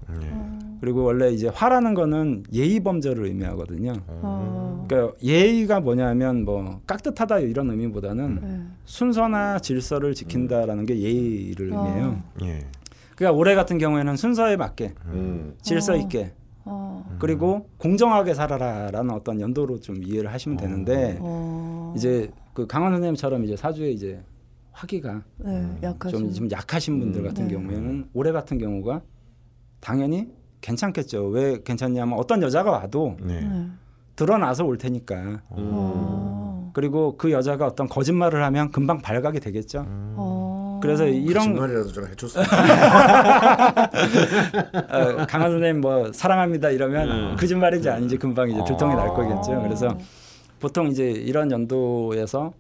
[0.84, 3.94] 그리고 원래 이제 화라는 거는 예의 범죄를 의미하거든요.
[4.22, 8.62] 아, 그러니까 예의가 뭐냐면 뭐 깍듯하다 이런 의미보다는 네.
[8.84, 12.22] 순서나 질서를 지킨다라는 게 예의를 의미해요.
[12.42, 12.68] 예.
[13.16, 15.56] 그러니까 올해 같은 경우에는 순서에 맞게 음.
[15.62, 15.96] 질서 어.
[15.96, 16.34] 있게
[16.66, 23.46] 어, 그리고 공정하게 살아라라는 어떤 연도로 좀 이해를 하시면 되는데 어, 이제 그 강원 선생님처럼
[23.46, 24.22] 이제 사주에 이제
[24.74, 26.18] 화기가 네, 약하죠.
[26.18, 27.54] 좀, 좀 약하신 분들 같은 네.
[27.54, 29.02] 경우에는 올해 같은 경우가
[29.80, 31.28] 당연히 괜찮겠죠.
[31.28, 33.42] 왜 괜찮냐면 어떤 여자가 와도 네.
[33.42, 33.68] 네.
[34.16, 35.42] 드러나서 올 테니까.
[35.50, 39.86] 어, 그리고 그 여자가 어떤 거짓말을 하면 금방 발각이 되겠죠.
[39.88, 40.80] 어.
[40.82, 42.46] 그래서 이런 거짓말이라도 좀 해줬으면
[44.90, 49.62] 어, 강한 선생님 뭐 사랑합니다 이러면 거짓말인지 아닌지 금방 이제 들통이 날 거겠죠.
[49.62, 49.98] 그래서
[50.60, 52.52] 보통 이제 이런 연도에서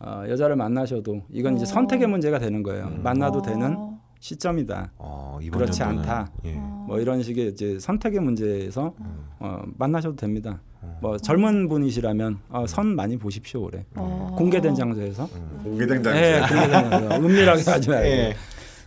[0.00, 1.66] 어, 여자를 만나셔도 이건 이제 어.
[1.66, 2.90] 선택의 문제가 되는 거예요.
[3.02, 3.97] 만나도 되는 어.
[4.20, 4.92] 시점이다.
[4.98, 6.28] 어, 이번 그렇지 않다.
[6.44, 6.52] 예.
[6.52, 9.28] 뭐 이런 식의 이제 선택의 문제에서 음.
[9.38, 10.60] 어, 만나셔도 됩니다.
[11.00, 14.34] 뭐 젊은 분이시라면 어, 선 많이 보십시오 올해 어.
[14.36, 15.28] 공개된 장소에서
[15.62, 18.36] 공개된 예, 장소 공개된 장소 은밀하게 하지 말고 예.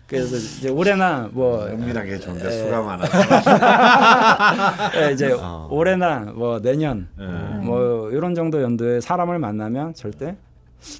[0.07, 2.51] 그래서 이제 올해나 뭐 은밀하게 좋은데 예.
[2.51, 3.17] 수가 많아서
[4.99, 5.67] 예, 이제 어.
[5.71, 7.25] 올해나 뭐 내년 예.
[7.65, 10.35] 뭐 이런 정도 연도에 사람을 만나면 절대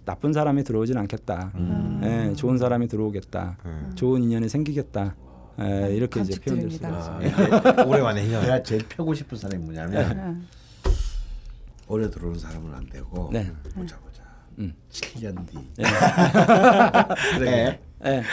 [0.06, 1.52] 나쁜 사람이 들어오진 않겠다.
[2.03, 3.58] 예, 좋은 사람이 들어오겠다.
[3.95, 5.16] 좋은 인연이 생기겠다.
[5.60, 7.49] 예, 이렇게 이제 표현될 수가 감축드립니다.
[7.52, 7.84] 있습니다.
[7.86, 8.41] 오래만에 희연.
[8.41, 10.91] 내가 제일 펴고 싶은 사람이 뭐냐면 네.
[11.88, 13.52] 올해 들어오는 사람은 안 되고 네.
[13.76, 14.24] 보자 보자
[14.60, 14.74] 음.
[14.90, 15.84] 7년 뒤 예.
[17.38, 18.24] 그래 예.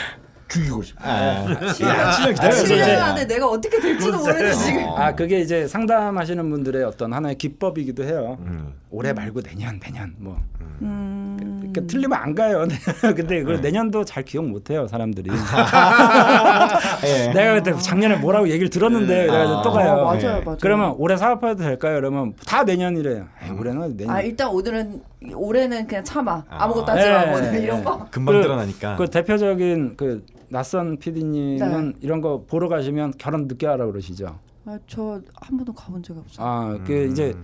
[0.49, 4.83] 죽이고 싶어 아, 칠년 안에 내가 어떻게 될지도 모르는데 지금.
[4.97, 8.37] 아 그게 이제 상담하시는 분들의 어떤 하나의 기법이기도 해요.
[8.41, 8.73] 음.
[8.89, 10.37] 올해 말고 내년, 내년 뭐.
[10.81, 11.37] 음.
[11.59, 12.65] 그러니까 틀리면 안 가요.
[13.15, 15.29] 근데 그 내년도 잘 기억 못 해요 사람들이.
[17.05, 17.27] 예.
[17.33, 19.91] 내가 그때 작년에 뭐라고 얘기를 들었는데 그래가지고 또 가요.
[19.91, 20.41] 아, 맞아요, 예.
[20.43, 20.57] 맞아요.
[20.59, 21.95] 그러면 올해 사업해도 될까요?
[21.95, 23.25] 그러면 다 내년이래요.
[23.43, 24.15] 에이, 올해는 내년.
[24.15, 25.01] 아 일단 오늘은
[25.35, 26.63] 올해는 그냥 참아 아.
[26.63, 27.83] 아무것도 하지 마 예, 뭐 예, 이런 예.
[27.83, 28.07] 거.
[28.09, 28.95] 금방 그- 드러나니까.
[28.95, 31.93] 그 대표적인 그 낯선 PD님은 네.
[32.01, 34.39] 이런 거 보러 가시면 결혼 늦게 하라 고 그러시죠.
[34.65, 36.45] 아, 저 한 번도 가본 적이 없어요.
[36.45, 37.35] 아, 그 이제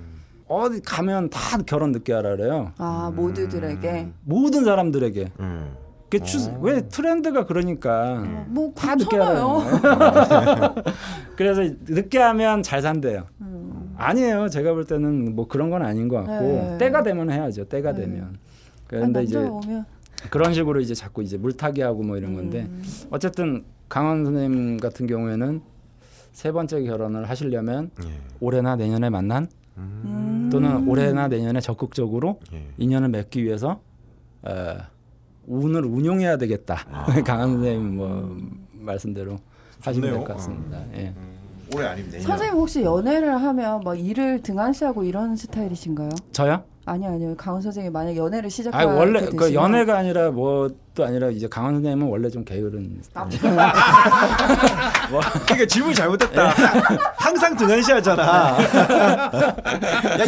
[0.48, 2.72] 어디 가면 다 결혼 늦게 하라 그래요.
[2.78, 5.32] 아 모두들에게 모든 사람들에게.
[5.40, 5.74] 음.
[6.08, 9.48] 그 추, 왜 트렌드가 그러니까 뭐다 늦게 그렇잖아요.
[9.58, 10.76] 하라요.
[11.36, 13.24] 그래서 늦게 하면 잘 산대요.
[13.42, 13.94] 음.
[13.98, 14.48] 아니에요.
[14.50, 16.78] 제가 볼 때는 뭐 그런 건 아닌 것 같고 네.
[16.78, 17.66] 때가 되면 해야죠.
[17.66, 18.02] 때가 네.
[18.02, 18.24] 되면.
[18.26, 18.38] 아니,
[18.88, 19.86] 그런데 이제 남자가 오면
[20.30, 22.84] 그런 식으로 이제 자꾸 이제 물타기 하고 뭐 이런 건데 음.
[23.12, 25.62] 어쨌든 강원 선생님 같은 경우에는
[26.34, 28.10] 세 번째 결혼을 하시려면 예.
[28.40, 29.48] 올해나 내년에 만난
[29.78, 30.50] 음.
[30.52, 32.66] 또는 올해나 내년에 적극적으로 예.
[32.78, 33.80] 인연을 맺기 위해서
[34.44, 34.78] 어,
[35.48, 36.76] 운을 운용해야 되겠다.
[37.26, 38.38] 강한 선생님 뭐
[38.74, 39.38] 말씀대로
[39.82, 40.20] 하시면 될.
[40.20, 40.84] 것 같습니다.
[40.94, 41.14] 예.
[41.76, 42.28] 올해 아니면 내년.
[42.28, 46.10] 선생님 혹시 연애를 하면 막 일을 등한시하고 이런 스타일이신가요?
[46.32, 46.64] 저요?
[46.86, 47.36] 아니요 아니요.
[47.36, 51.46] 강원 선생님 만약 연애를 아 시작하게 원래 되시면 그 연애가 아니라 뭐 도 아니라 이제
[51.50, 53.28] 강원 선생님은 원래 좀 게으른 아,
[55.46, 56.54] 그러니까 질문이 잘못됐다.
[57.18, 58.24] 항상 등한시하잖아.
[58.24, 58.58] 야,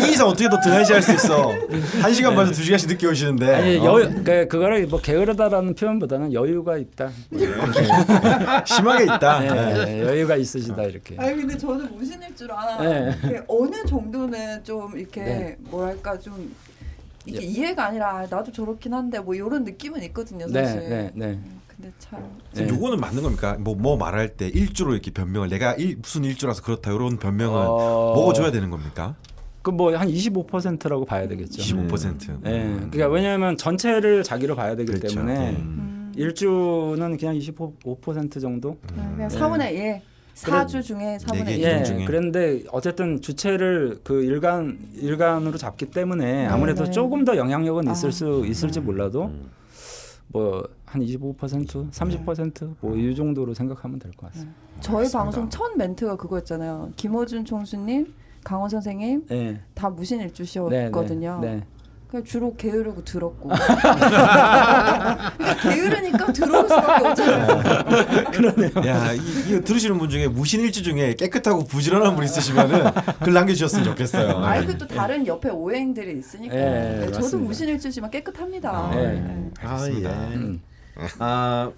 [0.05, 1.53] 이 이상 어떻게 더 등한시할 수 있어?
[2.01, 3.55] 한 시간 반에서 두 시간씩 늦게 오시는데.
[3.55, 3.85] 아니 어?
[3.85, 7.11] 여유 그 그거를 뭐 게으르다라는 표현보다는 여유가 있다.
[8.65, 9.39] 심하게 있다.
[9.85, 11.15] 네, 여유가 있으시다 이렇게.
[11.17, 12.81] 아니 근데 저는 무신일 줄 알아.
[12.81, 13.15] 네.
[13.47, 15.55] 어느 정도는 좀 이렇게 네.
[15.59, 16.53] 뭐랄까 좀
[17.27, 20.89] 이게 이해가 아니라 아, 나도 저렇긴 한데 뭐 이런 느낌은 있거든요 네, 사실.
[20.89, 21.25] 네, 네.
[21.27, 22.23] 음, 근데 참
[22.53, 23.55] 지금 요거는 맞는 겁니까?
[23.59, 28.13] 뭐 뭐 말할 때 일주로 이렇게 변명을 내가 일, 무슨 일주라서 그렇다 이런 변명을 어.
[28.15, 29.15] 먹어줘야 되는 겁니까?
[29.61, 31.61] 그 뭐 한 25%라고 봐야 되겠죠.
[31.61, 32.41] 25%.
[32.41, 32.63] 네.
[32.63, 32.87] 음.
[32.91, 35.15] 그러니까 왜냐하면 전체를 자기로 봐야 되기 그렇죠.
[35.15, 36.13] 때문에 음.
[36.15, 38.77] 일주는 그냥 25% 정도.
[38.87, 40.01] 그냥 4분의 1.
[40.37, 41.61] 4주 중에 4분의 네 1.
[41.61, 41.83] 개 예.
[41.83, 42.05] 중에.
[42.05, 46.91] 그런데 어쨌든 주체를 그 일간 일간으로 잡기 때문에 아무래도 네.
[46.91, 48.11] 조금 더 영향력은 있을 아.
[48.11, 49.49] 수 있을지 몰라도 음.
[50.29, 54.53] 뭐한 25% 30%뭐 이 정도로 생각하면 될 것 같습니다.
[54.81, 55.23] 저희 알겠습니다.
[55.23, 56.91] 방송 첫 멘트가 그거였잖아요.
[56.97, 59.61] 김호준 총수님, 강원 선생님 네.
[59.73, 61.39] 다 무신일주셨거든요.
[61.41, 61.63] 네.
[62.07, 62.11] 네.
[62.11, 63.49] 그냥 주로 게으르고 더럽고
[65.61, 67.61] 게으르니까 더러울 수밖에 없잖아요.
[68.87, 69.19] 야, 이,
[69.49, 74.37] 이거 들으시는 분 중에 무신일주 중에 깨끗하고 부지런한 분 있으시면은 글 남겨주셨으면 좋겠어요.
[74.43, 76.55] 아이 그또 다른 옆에 오행들이 있으니까.
[76.55, 77.47] 네, 네, 저도 맞습니다.
[77.47, 78.91] 무신일주지만 깨끗합니다.
[78.93, 79.07] 네.
[79.13, 79.51] 네.
[79.61, 80.05] 아 예.
[80.05, 80.61] 음.
[81.19, 81.69] 아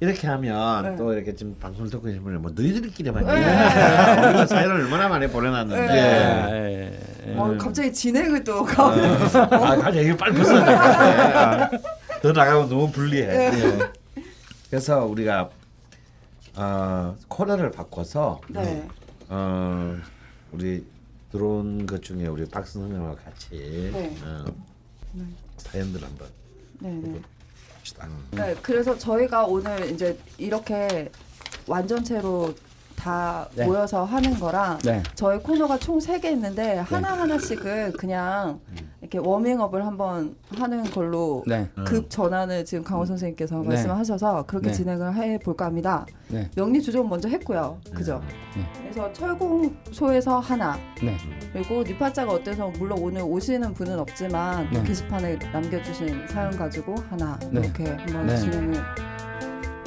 [0.00, 0.96] 이렇게 하면 네.
[0.96, 3.32] 또 이렇게 지금 방송을 듣고 계신 분이 뭐 너희들끼리만 네.
[4.28, 7.17] 우리가 사연을 얼마나 많이 보내놨는데.
[7.28, 7.34] 네.
[7.34, 7.38] 예, 예.
[7.38, 8.86] 어, 갑자기 진행을 또 가.
[8.92, 11.62] 아, 가자 이거 빨리 같아.
[11.64, 11.70] 아,
[12.22, 13.28] 더 나가면 너무 불리해.
[13.28, 13.78] 예.
[14.70, 15.50] 그래서 우리가
[16.56, 18.86] 어, 코너를 바꿔서 네.
[19.28, 19.96] 어,
[20.52, 20.84] 우리
[21.30, 24.16] 들어온 것 중에 우리 박수 선생님과 같이 네.
[24.24, 24.44] 어,
[25.58, 26.28] 사연들 한번
[26.80, 27.20] 네, 네.
[27.76, 28.08] 봅시다.
[28.32, 31.10] 네, 그래서 저희가 오늘 이제 이렇게
[31.66, 32.54] 완전체로
[32.98, 33.64] 다 네.
[33.64, 35.02] 모여서 하는 거랑 네.
[35.14, 38.58] 저희 코너가 총 세 개 있는데 하나 하나씩을 그냥
[39.00, 41.68] 이렇게 워밍업을 한번 하는 걸로 네.
[41.86, 43.68] 급 전환을 지금 강호 선생님께서 네.
[43.68, 44.74] 말씀하셔서 그렇게 네.
[44.74, 46.04] 진행을 해 볼까 합니다.
[46.28, 46.50] 네.
[46.56, 48.20] 명리 주점 먼저 했고요, 그죠?
[48.56, 48.64] 네.
[48.82, 51.16] 그래서 철공소에서 하나 네.
[51.52, 54.82] 그리고 니파자가 어때서 물론 오늘 오시는 분은 없지만 네.
[54.82, 57.60] 게시판에 남겨주신 사연 가지고 하나 네.
[57.60, 58.36] 이렇게 한번 네.
[58.36, 58.74] 진행을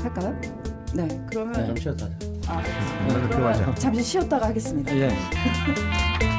[0.01, 0.41] 할까요?
[0.93, 2.07] 네, 그러면 좀 쉬었다.
[2.51, 2.61] 아,
[3.07, 4.95] 그러면 그러면 잠시 쉬었다가 하겠습니다.
[4.97, 5.09] 예.